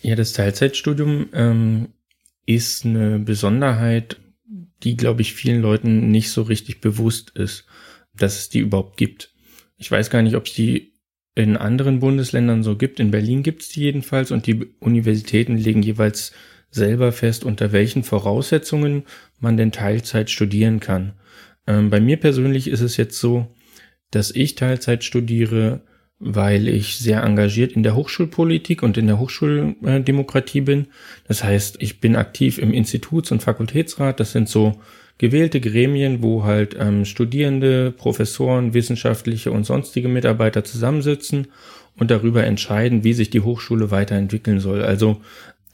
[0.02, 1.90] Ja, das Teilzeitstudium ähm,
[2.48, 4.18] ist eine Besonderheit,
[4.82, 7.68] die, glaube ich, vielen Leuten nicht so richtig bewusst ist,
[8.15, 9.34] dass es die überhaupt gibt.
[9.76, 10.94] Ich weiß gar nicht, ob es die
[11.36, 12.99] in anderen Bundesländern so gibt.
[12.99, 16.32] In Berlin gibt es die jedenfalls und die Universitäten legen jeweils
[16.72, 19.03] selber fest, unter welchen Voraussetzungen
[19.40, 21.14] man denn Teilzeit studieren kann.
[21.68, 23.53] Ähm, bei mir persönlich ist es jetzt so,
[24.10, 25.82] dass ich Teilzeit studiere,
[26.19, 30.88] weil ich sehr engagiert in der Hochschulpolitik und in der Hochschuldemokratie bin.
[31.27, 34.19] Das heißt, ich bin aktiv im Instituts- und Fakultätsrat.
[34.19, 34.80] Das sind so
[35.19, 41.48] gewählte Gremien, wo halt ähm, Studierende, Professoren, wissenschaftliche und sonstige Mitarbeiter zusammensitzen
[41.98, 44.84] und darüber entscheiden, wie sich die Hochschule weiterentwickeln soll.
[44.84, 45.22] Also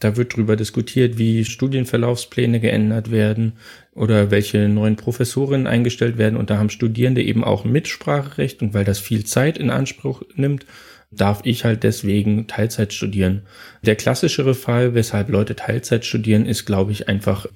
[0.00, 3.54] da wird darüber diskutiert, wie Studienverlaufspläne geändert werden
[3.94, 6.36] oder welche neuen Professorinnen eingestellt werden.
[6.36, 8.62] Und da haben Studierende eben auch Mitspracherecht.
[8.62, 10.66] Und weil das viel Zeit in Anspruch nimmt,
[11.10, 13.42] darf ich halt deswegen Teilzeit studieren.
[13.82, 17.46] Der klassischere Fall, weshalb Leute Teilzeit studieren, ist, glaube ich, einfach,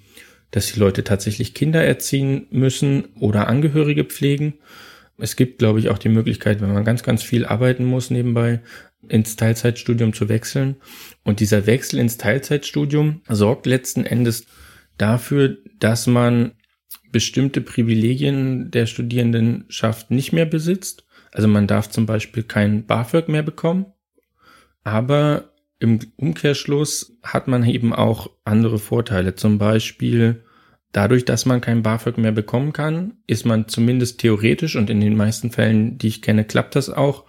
[0.53, 4.55] dass die Leute tatsächlich Kinder erziehen müssen oder Angehörige pflegen.
[5.19, 8.61] Es gibt, glaube ich, auch die Möglichkeit, wenn man ganz, ganz viel arbeiten muss nebenbei,
[9.09, 10.77] ins Teilzeitstudium zu wechseln.
[11.25, 14.47] Und dieser Wechsel ins Teilzeitstudium sorgt letzten Endes
[14.99, 16.53] dafür, dass man
[17.11, 21.05] bestimmte Privilegien der Studierendenschaft nicht mehr besitzt.
[21.33, 23.87] Also man darf zum Beispiel kein BAföG mehr bekommen,
[24.85, 29.35] aber im Umkehrschluss hat man eben auch andere Vorteile.
[29.37, 30.45] Zum Beispiel
[30.93, 35.17] dadurch, dass man kein BAföG mehr bekommen kann, ist man zumindest theoretisch und in den
[35.17, 37.25] meisten Fällen, die ich kenne, klappt das auch,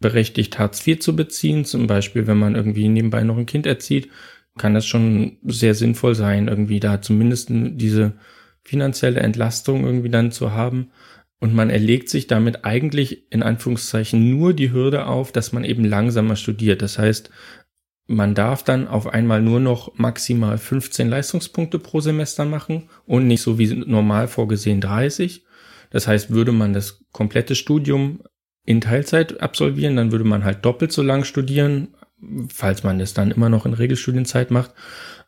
[0.00, 1.64] berechtigt, Hartz IV zu beziehen.
[1.64, 4.10] Zum Beispiel, wenn man irgendwie nebenbei noch ein Kind erzieht,
[4.58, 8.12] kann das schon sehr sinnvoll sein, irgendwie da zumindest diese
[8.62, 10.90] finanzielle Entlastung irgendwie dann zu haben.
[11.40, 15.84] Und man erlegt sich damit eigentlich in Anführungszeichen nur die Hürde auf, dass man eben
[15.84, 16.80] langsamer studiert.
[16.80, 17.30] Das heißt,
[18.06, 23.42] man darf dann auf einmal nur noch maximal 15 Leistungspunkte pro Semester machen und nicht
[23.42, 25.44] so wie normal vorgesehen 30.
[25.90, 28.22] Das heißt, würde man das komplette Studium
[28.64, 31.94] in Teilzeit absolvieren, dann würde man halt doppelt so lang studieren,
[32.52, 34.72] falls man das dann immer noch in Regelstudienzeit macht.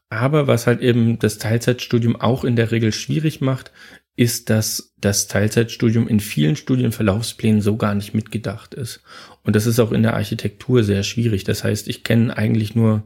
[0.09, 3.73] Aber was halt eben das Teilzeitstudium auch in der Regel schwierig macht,
[4.15, 9.03] ist, dass das Teilzeitstudium in vielen Studienverlaufsplänen so gar nicht mitgedacht ist.
[9.43, 11.45] Und das ist auch in der Architektur sehr schwierig.
[11.45, 13.03] Das heißt, ich kenne eigentlich nur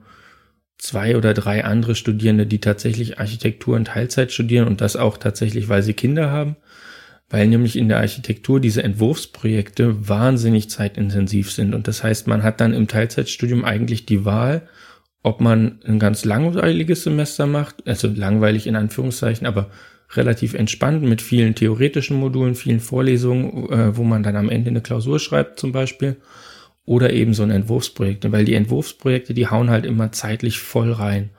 [0.79, 5.69] zwei oder drei andere Studierende, die tatsächlich Architektur in Teilzeit studieren und das auch tatsächlich,
[5.69, 6.57] weil sie Kinder haben
[7.31, 11.75] weil nämlich in der Architektur diese Entwurfsprojekte wahnsinnig zeitintensiv sind.
[11.75, 14.69] Und das heißt, man hat dann im Teilzeitstudium eigentlich die Wahl,
[15.23, 19.71] ob man ein ganz langweiliges Semester macht, also langweilig in Anführungszeichen, aber
[20.15, 24.81] relativ entspannt mit vielen theoretischen Modulen, vielen Vorlesungen, äh, wo man dann am Ende eine
[24.81, 26.17] Klausur schreibt zum Beispiel,
[26.85, 31.31] oder eben so ein Entwurfsprojekt, weil die Entwurfsprojekte, die hauen halt immer zeitlich voll rein.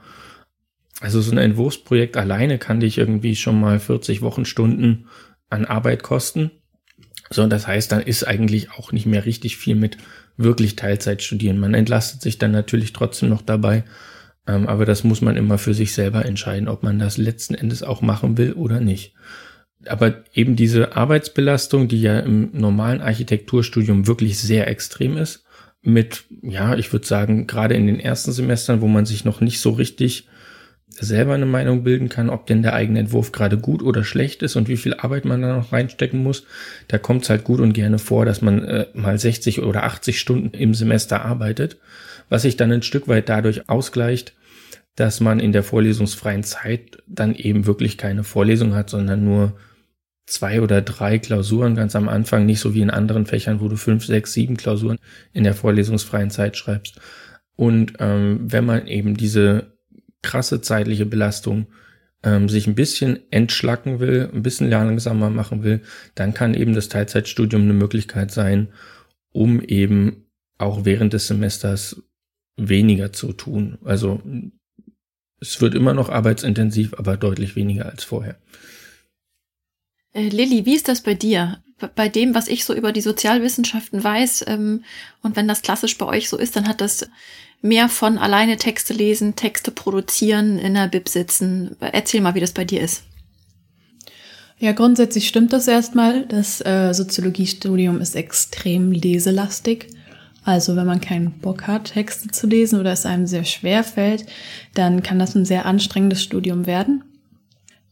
[1.01, 5.07] Also so ein Entwurfsprojekt alleine kann dich irgendwie schon mal 40 Wochenstunden
[5.51, 6.51] an Arbeit kosten.
[7.29, 9.97] So, das heißt, dann ist eigentlich auch nicht mehr richtig viel mit
[10.37, 11.59] wirklich Teilzeit studieren.
[11.59, 13.83] Man entlastet sich dann natürlich trotzdem noch dabei,
[14.47, 17.83] ähm, aber das muss man immer für sich selber entscheiden, ob man das letzten Endes
[17.83, 19.13] auch machen will oder nicht.
[19.85, 25.45] Aber eben diese Arbeitsbelastung, die ja im normalen Architekturstudium wirklich sehr extrem ist,
[25.81, 29.59] mit, ja, ich würde sagen, gerade in den ersten Semestern, wo man sich noch nicht
[29.59, 30.27] so richtig
[30.93, 34.55] selber eine Meinung bilden kann, ob denn der eigene Entwurf gerade gut oder schlecht ist
[34.55, 36.45] und wie viel Arbeit man da noch reinstecken muss.
[36.87, 40.19] Da kommt es halt gut und gerne vor, dass man äh, mal 60 oder 80
[40.19, 41.77] Stunden im Semester arbeitet,
[42.29, 44.33] was sich dann ein Stück weit dadurch ausgleicht,
[44.95, 49.53] dass man in der vorlesungsfreien Zeit dann eben wirklich keine Vorlesung hat, sondern nur
[50.25, 53.77] zwei oder drei Klausuren ganz am Anfang, nicht so wie in anderen Fächern, wo du
[53.77, 54.97] fünf, sechs, sieben Klausuren
[55.33, 56.99] in der vorlesungsfreien Zeit schreibst.
[57.55, 59.73] Und ähm, wenn man eben diese
[60.21, 61.67] krasse zeitliche Belastung
[62.23, 65.81] ähm, sich ein bisschen entschlacken will, ein bisschen langsamer machen will,
[66.15, 68.69] dann kann eben das Teilzeitstudium eine Möglichkeit sein,
[69.31, 70.27] um eben
[70.57, 72.03] auch während des Semesters
[72.57, 73.79] weniger zu tun.
[73.83, 74.21] Also
[75.39, 78.37] es wird immer noch arbeitsintensiv, aber deutlich weniger als vorher.
[80.13, 81.63] Äh, Lilly, wie ist das bei dir?
[81.95, 84.83] Bei dem, was ich so über die Sozialwissenschaften weiß, ähm,
[85.23, 87.09] und wenn das klassisch bei euch so ist, dann hat das
[87.61, 91.75] mehr von alleine Texte lesen, Texte produzieren, in der Bib sitzen.
[91.79, 93.03] Erzähl mal, wie das bei dir ist.
[94.57, 96.25] Ja, grundsätzlich stimmt das erstmal.
[96.27, 99.87] Das äh, Soziologiestudium ist extrem leselastig.
[100.43, 104.25] Also wenn man keinen Bock hat, Texte zu lesen oder es einem sehr schwer fällt,
[104.73, 107.03] dann kann das ein sehr anstrengendes Studium werden.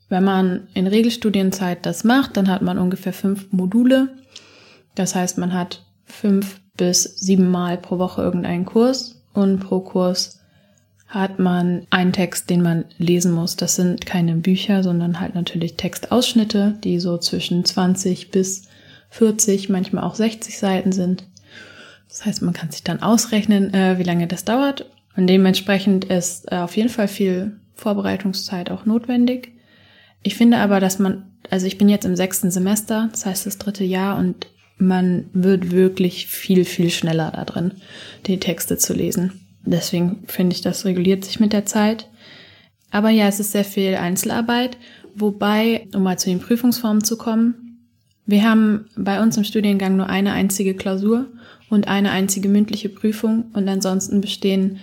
[0.10, 4.10] Wenn man in Regelstudienzeit das macht, dann hat man ungefähr fünf Module.
[4.96, 10.40] Das heißt, man hat fünf bis sieben Mal pro Woche irgendeinen Kurs und pro Kurs
[11.08, 13.56] hat man einen Text, den man lesen muss.
[13.56, 18.68] Das sind keine Bücher, sondern halt natürlich Textausschnitte, die so zwischen 20 bis
[19.10, 21.24] 40, manchmal auch 60 Seiten sind.
[22.08, 24.86] Das heißt, man kann sich dann ausrechnen, äh, wie lange das dauert.
[25.16, 29.54] Und dementsprechend ist äh, auf jeden Fall viel Vorbereitungszeit auch notwendig.
[30.22, 33.58] Ich finde aber, dass man, also ich bin jetzt im sechsten Semester, das heißt das
[33.58, 34.48] dritte Jahr, und
[34.80, 37.74] man wird wirklich viel, viel schneller da drin,
[38.26, 39.46] die Texte zu lesen.
[39.66, 42.10] Deswegen finde ich, das reguliert sich mit der Zeit.
[42.90, 44.78] Aber ja, es ist sehr viel Einzelarbeit,
[45.14, 47.70] wobei, um mal zu den Prüfungsformen zu kommen,
[48.26, 51.26] wir haben bei uns im Studiengang nur eine einzige Klausur
[51.70, 54.78] und eine einzige mündliche Prüfung und ansonsten bestehen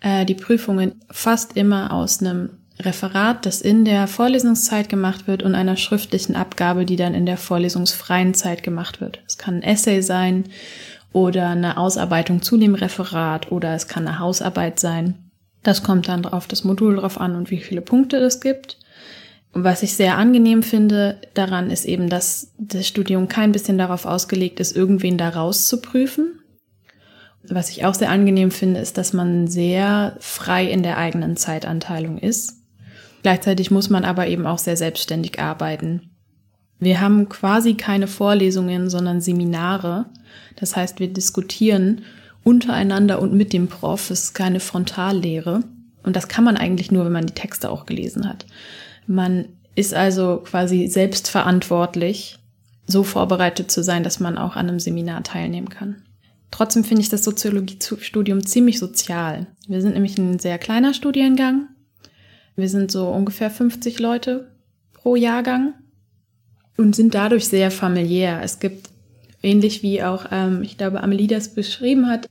[0.00, 5.54] äh, die Prüfungen fast immer aus einem Referat, das in der Vorlesungszeit gemacht wird und
[5.54, 9.20] einer schriftlichen Abgabe, die dann in der vorlesungsfreien Zeit gemacht wird.
[9.26, 10.44] Es kann ein Essay sein
[11.12, 15.30] oder eine Ausarbeitung zu dem Referat oder es kann eine Hausarbeit sein.
[15.62, 18.78] Das kommt dann auf das Modul drauf an und wie viele Punkte es gibt.
[19.52, 24.04] Und was ich sehr angenehm finde daran ist eben, dass das Studium kein bisschen darauf
[24.04, 26.40] ausgelegt ist, irgendwen da rauszuprüfen.
[27.48, 32.18] Was ich auch sehr angenehm finde, ist, dass man sehr frei in der eigenen Zeitanteilung
[32.18, 32.65] ist.
[33.26, 36.12] Gleichzeitig muss man aber eben auch sehr selbstständig arbeiten.
[36.78, 40.06] Wir haben quasi keine Vorlesungen, sondern Seminare.
[40.54, 42.02] Das heißt, wir diskutieren
[42.44, 44.12] untereinander und mit dem Prof.
[44.12, 45.64] Es ist keine Frontallehre.
[46.04, 48.46] Und das kann man eigentlich nur, wenn man die Texte auch gelesen hat.
[49.08, 52.38] Man ist also quasi selbstverantwortlich,
[52.86, 55.96] so vorbereitet zu sein, dass man auch an einem Seminar teilnehmen kann.
[56.52, 59.48] Trotzdem finde ich das Soziologiestudium ziemlich sozial.
[59.66, 61.70] Wir sind nämlich ein sehr kleiner Studiengang.
[62.56, 64.48] Wir sind so ungefähr 50 Leute
[64.94, 65.74] pro Jahrgang
[66.76, 68.40] und sind dadurch sehr familiär.
[68.42, 68.90] Es gibt,
[69.42, 72.28] ähnlich wie auch, ähm, ich glaube, Amelie das beschrieben hat,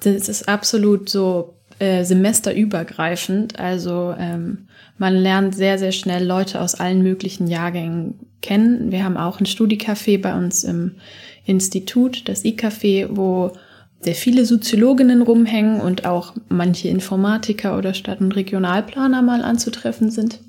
[0.00, 3.58] das ist absolut so äh, semesterübergreifend.
[3.58, 8.90] Also ähm, man lernt sehr, sehr schnell Leute aus allen möglichen Jahrgängen kennen.
[8.90, 10.96] Wir haben auch ein Studicafé bei uns im
[11.44, 13.52] Institut, das I-Café, wo
[14.00, 20.40] sehr viele Soziologinnen rumhängen und auch manche Informatiker oder Stadt- und Regionalplaner mal anzutreffen sind.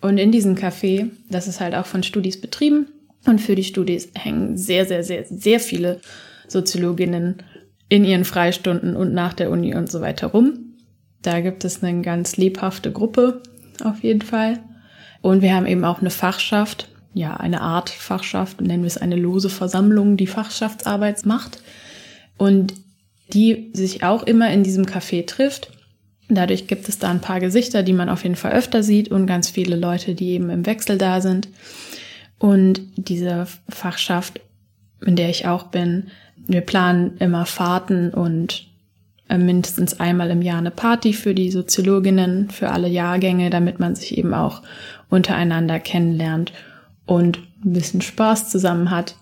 [0.00, 2.88] Und in diesem Café, das ist halt auch von Studis betrieben
[3.26, 6.00] und für die Studis hängen sehr, sehr, sehr, sehr viele
[6.46, 7.42] Soziologinnen
[7.88, 10.76] in ihren Freistunden und nach der Uni und so weiter rum.
[11.22, 13.42] Da gibt es eine ganz lebhafte Gruppe
[13.82, 14.60] auf jeden Fall.
[15.20, 19.16] Und wir haben eben auch eine Fachschaft, ja, eine Art Fachschaft, nennen wir es eine
[19.16, 21.60] lose Versammlung, die Fachschaftsarbeit macht
[22.38, 22.74] und
[23.32, 25.70] die sich auch immer in diesem Café trifft.
[26.30, 29.26] Dadurch gibt es da ein paar Gesichter, die man auf jeden Fall öfter sieht und
[29.26, 31.48] ganz viele Leute, die eben im Wechsel da sind.
[32.38, 34.40] Und diese Fachschaft,
[35.04, 36.08] in der ich auch bin,
[36.46, 38.68] wir planen immer Fahrten und
[39.28, 43.94] äh, mindestens einmal im Jahr eine Party für die Soziologinnen, für alle Jahrgänge, damit man
[43.94, 44.62] sich eben auch
[45.10, 46.52] untereinander kennenlernt
[47.06, 49.16] und ein bisschen Spaß zusammen hat.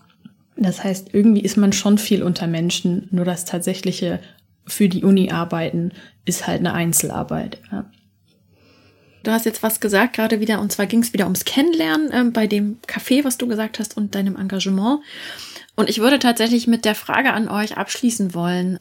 [0.57, 4.19] Das heißt, irgendwie ist man schon viel unter Menschen, nur das tatsächliche
[4.65, 5.91] für die Uni arbeiten
[6.25, 7.59] ist halt eine Einzelarbeit.
[7.71, 7.89] Ja.
[9.23, 12.31] Du hast jetzt was gesagt, gerade wieder, und zwar ging es wieder ums Kennenlernen äh,
[12.31, 15.01] bei dem Café, was du gesagt hast, und deinem Engagement.
[15.75, 18.77] Und ich würde tatsächlich mit der Frage an euch abschließen wollen.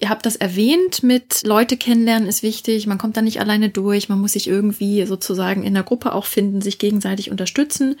[0.00, 4.08] Ihr habt das erwähnt mit Leute kennenlernen ist wichtig, man kommt da nicht alleine durch,
[4.08, 7.96] man muss sich irgendwie sozusagen in der Gruppe auch finden, sich gegenseitig unterstützen.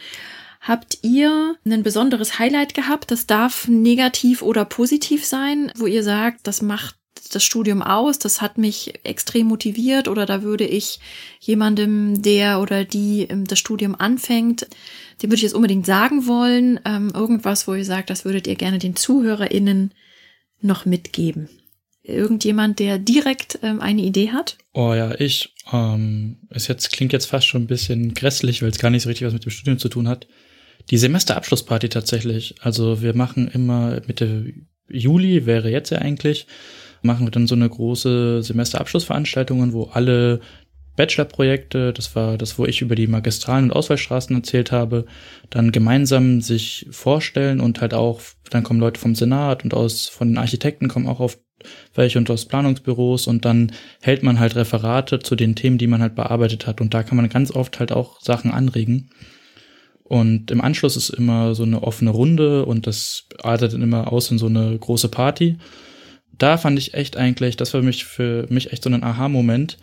[0.60, 3.10] Habt ihr ein besonderes Highlight gehabt?
[3.10, 6.96] Das darf negativ oder positiv sein, wo ihr sagt, das macht
[7.32, 11.00] das Studium aus, das hat mich extrem motiviert oder da würde ich
[11.40, 14.66] jemandem, der oder die ähm, das Studium anfängt,
[15.22, 18.56] dem würde ich jetzt unbedingt sagen wollen, ähm, irgendwas, wo ihr sagt, das würdet ihr
[18.56, 19.92] gerne den ZuhörerInnen
[20.60, 21.48] noch mitgeben.
[22.02, 24.56] Irgendjemand, der direkt ähm, eine Idee hat?
[24.72, 25.54] Oh ja, ich.
[25.70, 29.10] Ähm, es jetzt klingt jetzt fast schon ein bisschen grässlich, weil es gar nicht so
[29.10, 30.26] richtig was mit dem Studium zu tun hat.
[30.90, 32.56] Die Semesterabschlussparty tatsächlich.
[32.60, 34.52] Also wir machen immer Mitte
[34.88, 36.46] Juli, wäre jetzt ja eigentlich,
[37.02, 40.40] machen wir dann so eine große Semesterabschlussveranstaltungen, wo alle
[40.96, 45.04] Bachelorprojekte, das war das, wo ich über die Magistralen und Auswahlstraßen erzählt habe,
[45.48, 48.20] dann gemeinsam sich vorstellen und halt auch,
[48.50, 51.38] dann kommen Leute vom Senat und aus, von den Architekten kommen auch auf
[51.94, 56.02] welche und aus Planungsbüros und dann hält man halt Referate zu den Themen, die man
[56.02, 59.10] halt bearbeitet hat und da kann man ganz oft halt auch Sachen anregen.
[60.08, 64.30] Und im Anschluss ist immer so eine offene Runde und das artet dann immer aus
[64.30, 65.58] in so eine große Party.
[66.38, 69.76] Da fand ich echt eigentlich, das war mich für mich echt so ein Aha-Moment,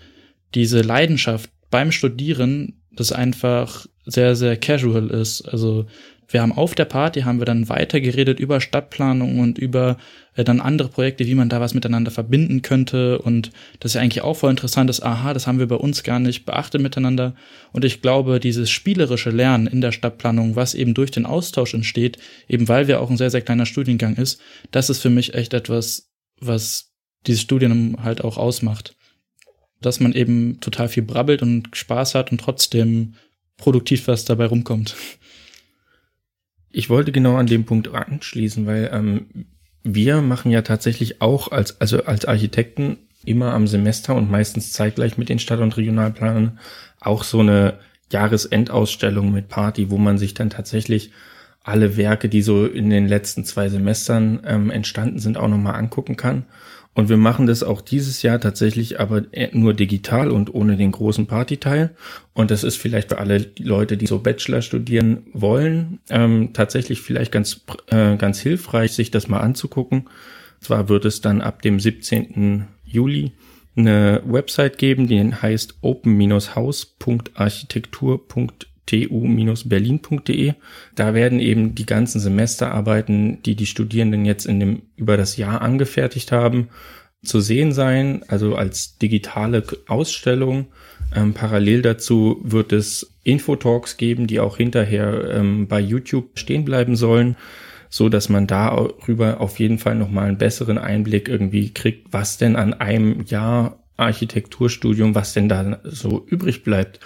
[0.56, 5.42] diese Leidenschaft beim Studieren, das einfach sehr, sehr casual ist.
[5.42, 5.86] Also
[6.28, 9.98] wir haben auf der Party, haben wir dann weiter geredet über Stadtplanung und über
[10.36, 13.20] äh, dann andere Projekte, wie man da was miteinander verbinden könnte.
[13.20, 16.04] Und das ist ja eigentlich auch voll interessant ist, aha, das haben wir bei uns
[16.04, 17.36] gar nicht beachtet miteinander.
[17.72, 22.18] Und ich glaube, dieses spielerische Lernen in der Stadtplanung, was eben durch den Austausch entsteht,
[22.48, 24.42] eben weil wir auch ein sehr, sehr kleiner Studiengang ist,
[24.72, 26.92] das ist für mich echt etwas, was
[27.28, 28.96] dieses Studium halt auch ausmacht.
[29.82, 33.16] Dass man eben total viel brabbelt und Spaß hat und trotzdem
[33.58, 34.96] produktiv was dabei rumkommt.
[36.78, 39.28] Ich wollte genau an dem Punkt anschließen, weil ähm,
[39.84, 45.18] wir machen ja tatsächlich auch als, also als Architekten immer am Semester und meistens zeitgleich
[45.18, 46.60] mit den Stadt- und Regionalplanern
[47.00, 47.80] auch so eine
[48.12, 51.12] Jahresendausstellung mit Party, wo man sich dann tatsächlich
[51.64, 56.18] alle Werke, die so in den letzten zwei Semestern ähm, entstanden sind, auch nochmal angucken
[56.18, 56.44] kann.
[56.96, 61.28] Und wir machen das auch dieses Jahr tatsächlich aber nur digital und ohne den großen
[61.28, 61.94] Partyteil.
[62.34, 67.34] Und das ist vielleicht für alle Leute, die so Bachelor studieren wollen, ähm, tatsächlich vielleicht
[67.34, 70.10] ganz, äh, ganz hilfreich, sich das mal anzugucken.
[70.62, 72.68] Zwar wird es dann ab dem 17.
[72.86, 73.34] Juli
[73.76, 75.76] eine Website geben, die heißt
[78.92, 80.54] open-house.architektur.tu-berlin.de.
[80.96, 85.62] Da werden eben die ganzen Semesterarbeiten, die die Studierenden jetzt in dem, über das Jahr
[85.62, 86.70] angefertigt haben,
[87.24, 90.68] zu sehen sein, also als digitale Ausstellung.
[91.16, 96.96] Ähm, parallel dazu wird es Infotalks geben, die auch hinterher ähm, bei YouTube stehen bleiben
[96.96, 97.36] sollen
[97.88, 102.58] so dass man darüber auf jeden Fall nochmal einen besseren Einblick irgendwie kriegt, was denn
[102.58, 107.00] an einem Jahr Architekturstudium, was denn da so übrig bleibt.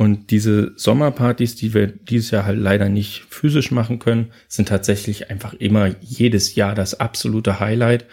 [0.00, 5.28] Und diese Sommerpartys, die wir dieses Jahr halt leider nicht physisch machen können, sind tatsächlich
[5.28, 8.06] einfach immer jedes Jahr das absolute Highlight.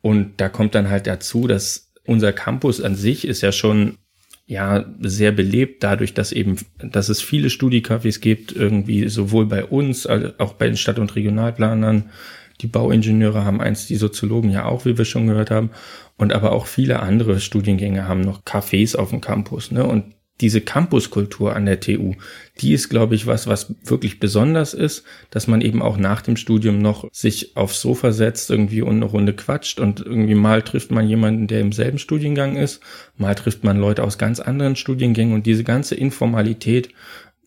[0.00, 3.98] Und da kommt dann halt dazu, dass unser Campus an sich ist ja schon
[4.46, 10.06] ja sehr belebt dadurch, dass eben, dass es viele Studiecafés gibt, irgendwie sowohl bei uns,
[10.06, 12.08] als auch bei den Stadt- und Regionalplanern.
[12.62, 15.72] Die Bauingenieure haben eins, die Soziologen ja auch, wie wir schon gehört haben.
[16.16, 19.72] Und aber auch viele andere Studiengänge haben noch Cafés auf dem Campus.
[19.72, 19.84] Ne?
[19.84, 20.04] Und
[20.42, 22.14] diese Campuskultur an der TU,
[22.60, 26.36] die ist, glaube ich, was, was wirklich besonders ist, dass man eben auch nach dem
[26.36, 30.90] Studium noch sich aufs Sofa setzt irgendwie und eine Runde quatscht und irgendwie mal trifft
[30.90, 32.80] man jemanden, der im selben Studiengang ist,
[33.16, 36.90] mal trifft man Leute aus ganz anderen Studiengängen und diese ganze Informalität,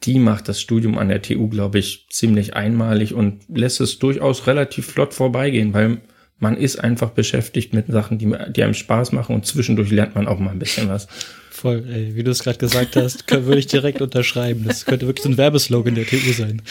[0.03, 4.47] die macht das Studium an der TU, glaube ich, ziemlich einmalig und lässt es durchaus
[4.47, 6.01] relativ flott vorbeigehen, weil
[6.39, 10.27] man ist einfach beschäftigt mit Sachen, die, die einem Spaß machen und zwischendurch lernt man
[10.27, 11.07] auch mal ein bisschen was.
[11.49, 14.65] Voll, ey, wie du es gerade gesagt hast, würde ich direkt unterschreiben.
[14.67, 16.61] Das könnte wirklich so ein Werbeslogan der TU sein.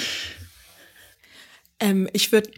[1.80, 2.50] Ähm, ich würde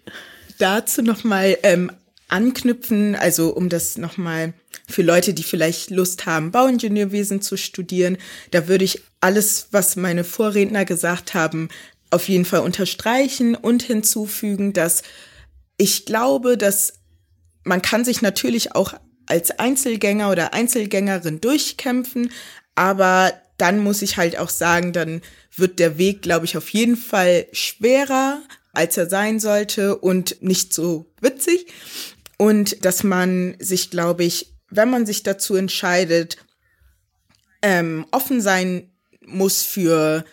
[0.58, 1.92] dazu nochmal ähm,
[2.28, 4.52] anknüpfen, also um das nochmal
[4.88, 8.18] für Leute, die vielleicht Lust haben, Bauingenieurwesen zu studieren,
[8.50, 11.68] da würde ich alles, was meine Vorredner gesagt haben,
[12.10, 15.02] auf jeden Fall unterstreichen und hinzufügen, dass
[15.76, 16.94] ich glaube, dass
[17.64, 18.94] man kann sich natürlich auch
[19.26, 22.30] als Einzelgänger oder Einzelgängerin durchkämpfen,
[22.74, 25.22] aber dann muss ich halt auch sagen, dann
[25.54, 28.42] wird der Weg, glaube ich, auf jeden Fall schwerer,
[28.72, 31.66] als er sein sollte und nicht so witzig.
[32.38, 36.36] Und dass man sich, glaube ich, wenn man sich dazu entscheidet,
[37.62, 38.92] ähm, offen sein
[39.24, 40.24] muss für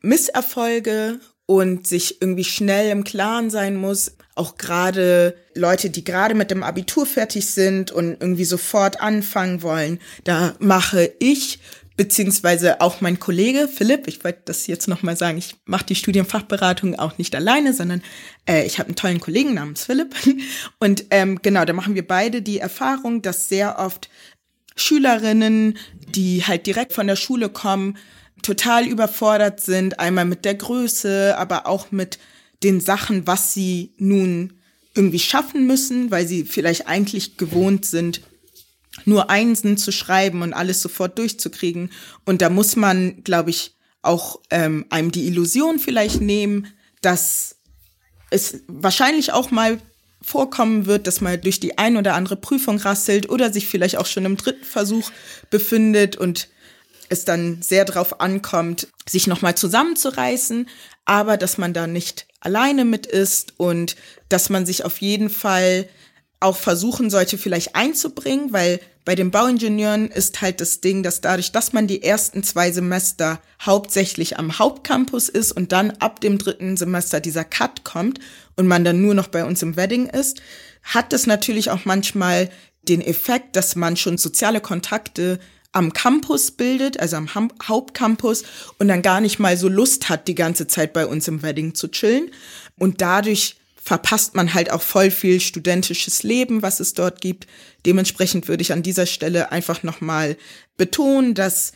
[0.00, 6.50] Misserfolge und sich irgendwie schnell im Klaren sein muss, auch gerade Leute, die gerade mit
[6.50, 11.58] dem Abitur fertig sind und irgendwie sofort anfangen wollen, da mache ich
[11.98, 16.96] beziehungsweise auch mein Kollege Philipp, ich wollte das jetzt nochmal sagen, ich mache die Studienfachberatung
[16.96, 18.02] auch nicht alleine, sondern
[18.48, 20.14] äh, ich habe einen tollen Kollegen namens Philipp.
[20.78, 24.08] Und ähm, genau, da machen wir beide die Erfahrung, dass sehr oft
[24.76, 25.76] Schülerinnen,
[26.14, 27.98] die halt direkt von der Schule kommen,
[28.42, 32.20] total überfordert sind, einmal mit der Größe, aber auch mit
[32.62, 34.54] den Sachen, was sie nun
[34.94, 38.20] irgendwie schaffen müssen, weil sie vielleicht eigentlich gewohnt sind,
[39.04, 41.90] nur Einsen zu schreiben und alles sofort durchzukriegen.
[42.24, 46.66] Und da muss man, glaube ich, auch ähm, einem die Illusion vielleicht nehmen,
[47.00, 47.56] dass
[48.30, 49.78] es wahrscheinlich auch mal
[50.20, 54.06] vorkommen wird, dass man durch die ein oder andere Prüfung rasselt oder sich vielleicht auch
[54.06, 55.10] schon im dritten Versuch
[55.50, 56.48] befindet und
[57.08, 60.68] es dann sehr darauf ankommt, sich nochmal zusammenzureißen,
[61.08, 63.96] aber dass man da nicht alleine mit ist und
[64.28, 65.88] dass man sich auf jeden Fall
[66.38, 71.50] auch versuchen sollte, vielleicht einzubringen, weil bei den Bauingenieuren ist halt das Ding, dass dadurch,
[71.50, 76.76] dass man die ersten zwei Semester hauptsächlich am Hauptcampus ist und dann ab dem dritten
[76.76, 78.20] Semester dieser Cut kommt
[78.56, 80.42] und man dann nur noch bei uns im Wedding ist,
[80.82, 82.50] hat das natürlich auch manchmal
[82.82, 85.40] den Effekt, dass man schon soziale Kontakte
[85.78, 88.42] am Campus bildet, also am ha Hauptcampus
[88.78, 91.74] und dann gar nicht mal so Lust hat, die ganze Zeit bei uns im Wedding
[91.74, 92.32] zu chillen.
[92.78, 97.46] Und dadurch verpasst man halt auch voll viel studentisches Leben, was es dort gibt.
[97.86, 100.36] Dementsprechend würde ich an dieser Stelle einfach nochmal
[100.76, 101.72] betonen, dass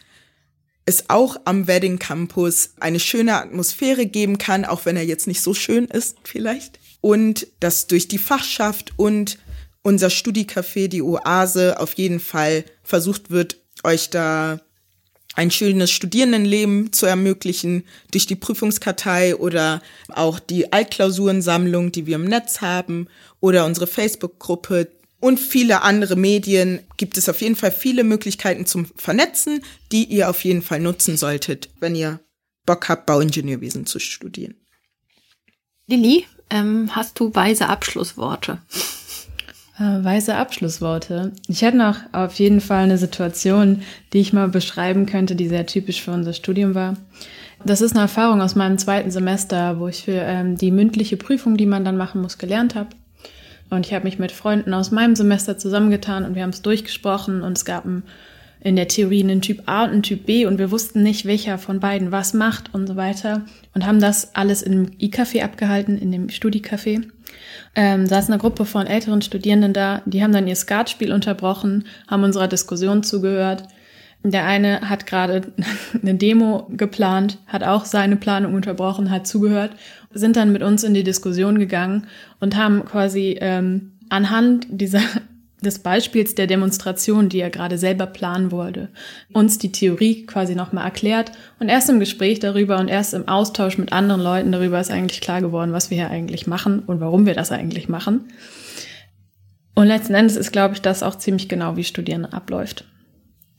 [0.84, 5.42] es auch am Wedding Campus eine schöne Atmosphäre geben kann, auch wenn er jetzt nicht
[5.42, 6.80] so schön ist vielleicht.
[7.00, 9.38] Und dass durch die Fachschaft und
[9.82, 14.60] unser Studiecafé, die Oase, auf jeden Fall versucht wird, euch da
[15.34, 22.24] ein schönes Studierendenleben zu ermöglichen durch die Prüfungskartei oder auch die Altklausurensammlung, die wir im
[22.24, 23.08] Netz haben
[23.40, 24.88] oder unsere Facebook-Gruppe
[25.20, 30.28] und viele andere Medien gibt es auf jeden Fall viele Möglichkeiten zum Vernetzen, die ihr
[30.28, 32.18] auf jeden Fall nutzen solltet, wenn ihr
[32.66, 34.56] Bock habt, Bauingenieurwesen zu studieren.
[35.86, 38.60] Lilly, ähm, hast du weise Abschlussworte?
[39.82, 41.32] Äh, weise Abschlussworte.
[41.48, 43.82] Ich hätte noch auf jeden Fall eine Situation,
[44.12, 46.96] die ich mal beschreiben könnte, die sehr typisch für unser Studium war.
[47.64, 51.56] Das ist eine Erfahrung aus meinem zweiten Semester, wo ich für ähm, die mündliche Prüfung,
[51.56, 52.90] die man dann machen muss, gelernt habe.
[53.70, 57.42] Und ich habe mich mit Freunden aus meinem Semester zusammengetan und wir haben es durchgesprochen
[57.42, 58.04] und es gab ein,
[58.60, 61.58] in der Theorie einen Typ A und einen Typ B und wir wussten nicht, welcher
[61.58, 63.42] von beiden was macht und so weiter
[63.74, 67.02] und haben das alles im I-Café abgehalten, in dem Studicafé
[67.74, 72.24] ähm, saß eine Gruppe von älteren Studierenden da, die haben dann ihr Skatspiel unterbrochen, haben
[72.24, 73.64] unserer Diskussion zugehört.
[74.24, 75.52] Der eine hat gerade
[76.02, 79.72] eine Demo geplant, hat auch seine Planung unterbrochen, hat zugehört,
[80.12, 82.06] sind dann mit uns in die Diskussion gegangen
[82.40, 85.00] und haben quasi ähm, anhand dieser
[85.62, 88.88] des Beispiels der Demonstration, die er gerade selber planen wollte,
[89.32, 93.78] uns die Theorie quasi nochmal erklärt und erst im Gespräch darüber und erst im Austausch
[93.78, 97.26] mit anderen Leuten darüber ist eigentlich klar geworden, was wir hier eigentlich machen und warum
[97.26, 98.28] wir das eigentlich machen.
[99.74, 102.84] Und letzten Endes ist, glaube ich, das auch ziemlich genau, wie Studieren abläuft.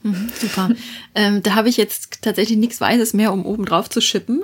[0.03, 0.69] Mhm, super.
[1.15, 4.43] ähm, da habe ich jetzt tatsächlich nichts Weises mehr, um oben drauf zu schippen.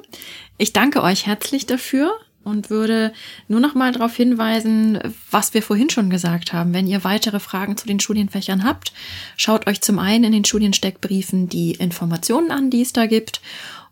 [0.57, 2.11] Ich danke euch herzlich dafür
[2.49, 3.13] und würde
[3.47, 4.99] nur noch mal darauf hinweisen,
[5.31, 6.73] was wir vorhin schon gesagt haben.
[6.73, 8.93] Wenn ihr weitere Fragen zu den Studienfächern habt,
[9.37, 13.41] schaut euch zum einen in den Studiensteckbriefen die Informationen an, die es da gibt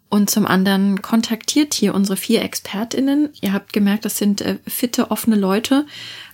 [0.09, 3.29] und zum anderen kontaktiert hier unsere vier ExpertInnen.
[3.41, 5.85] Ihr habt gemerkt, das sind äh, fitte, offene Leute,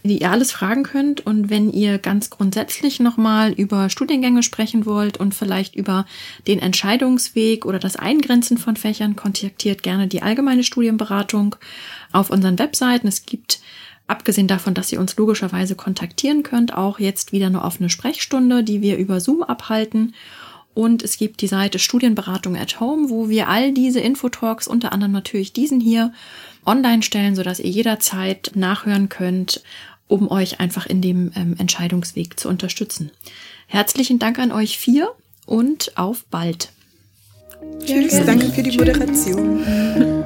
[0.04, 1.26] die ihr alles fragen könnt.
[1.26, 6.06] Und wenn ihr ganz grundsätzlich nochmal über Studiengänge sprechen wollt und vielleicht über
[6.46, 11.56] den Entscheidungsweg oder das Eingrenzen von Fächern, kontaktiert gerne die allgemeine Studienberatung
[12.14, 13.08] auf unseren Webseiten.
[13.08, 13.60] Es gibt
[14.06, 18.82] Abgesehen davon, dass ihr uns logischerweise kontaktieren könnt, auch jetzt wieder eine offene Sprechstunde, die
[18.82, 20.14] wir über Zoom abhalten.
[20.74, 25.14] Und es gibt die Seite Studienberatung at Home, wo wir all diese Infotalks, unter anderem
[25.14, 26.12] natürlich diesen hier,
[26.66, 29.64] online stellen, sodass ihr jederzeit nachhören könnt,
[30.08, 33.12] um euch einfach in dem ähm, Entscheidungsweg zu unterstützen.
[33.68, 35.12] Herzlichen Dank an euch vier
[35.46, 36.70] und auf bald.
[37.86, 40.20] Tschüss, danke für die Moderation.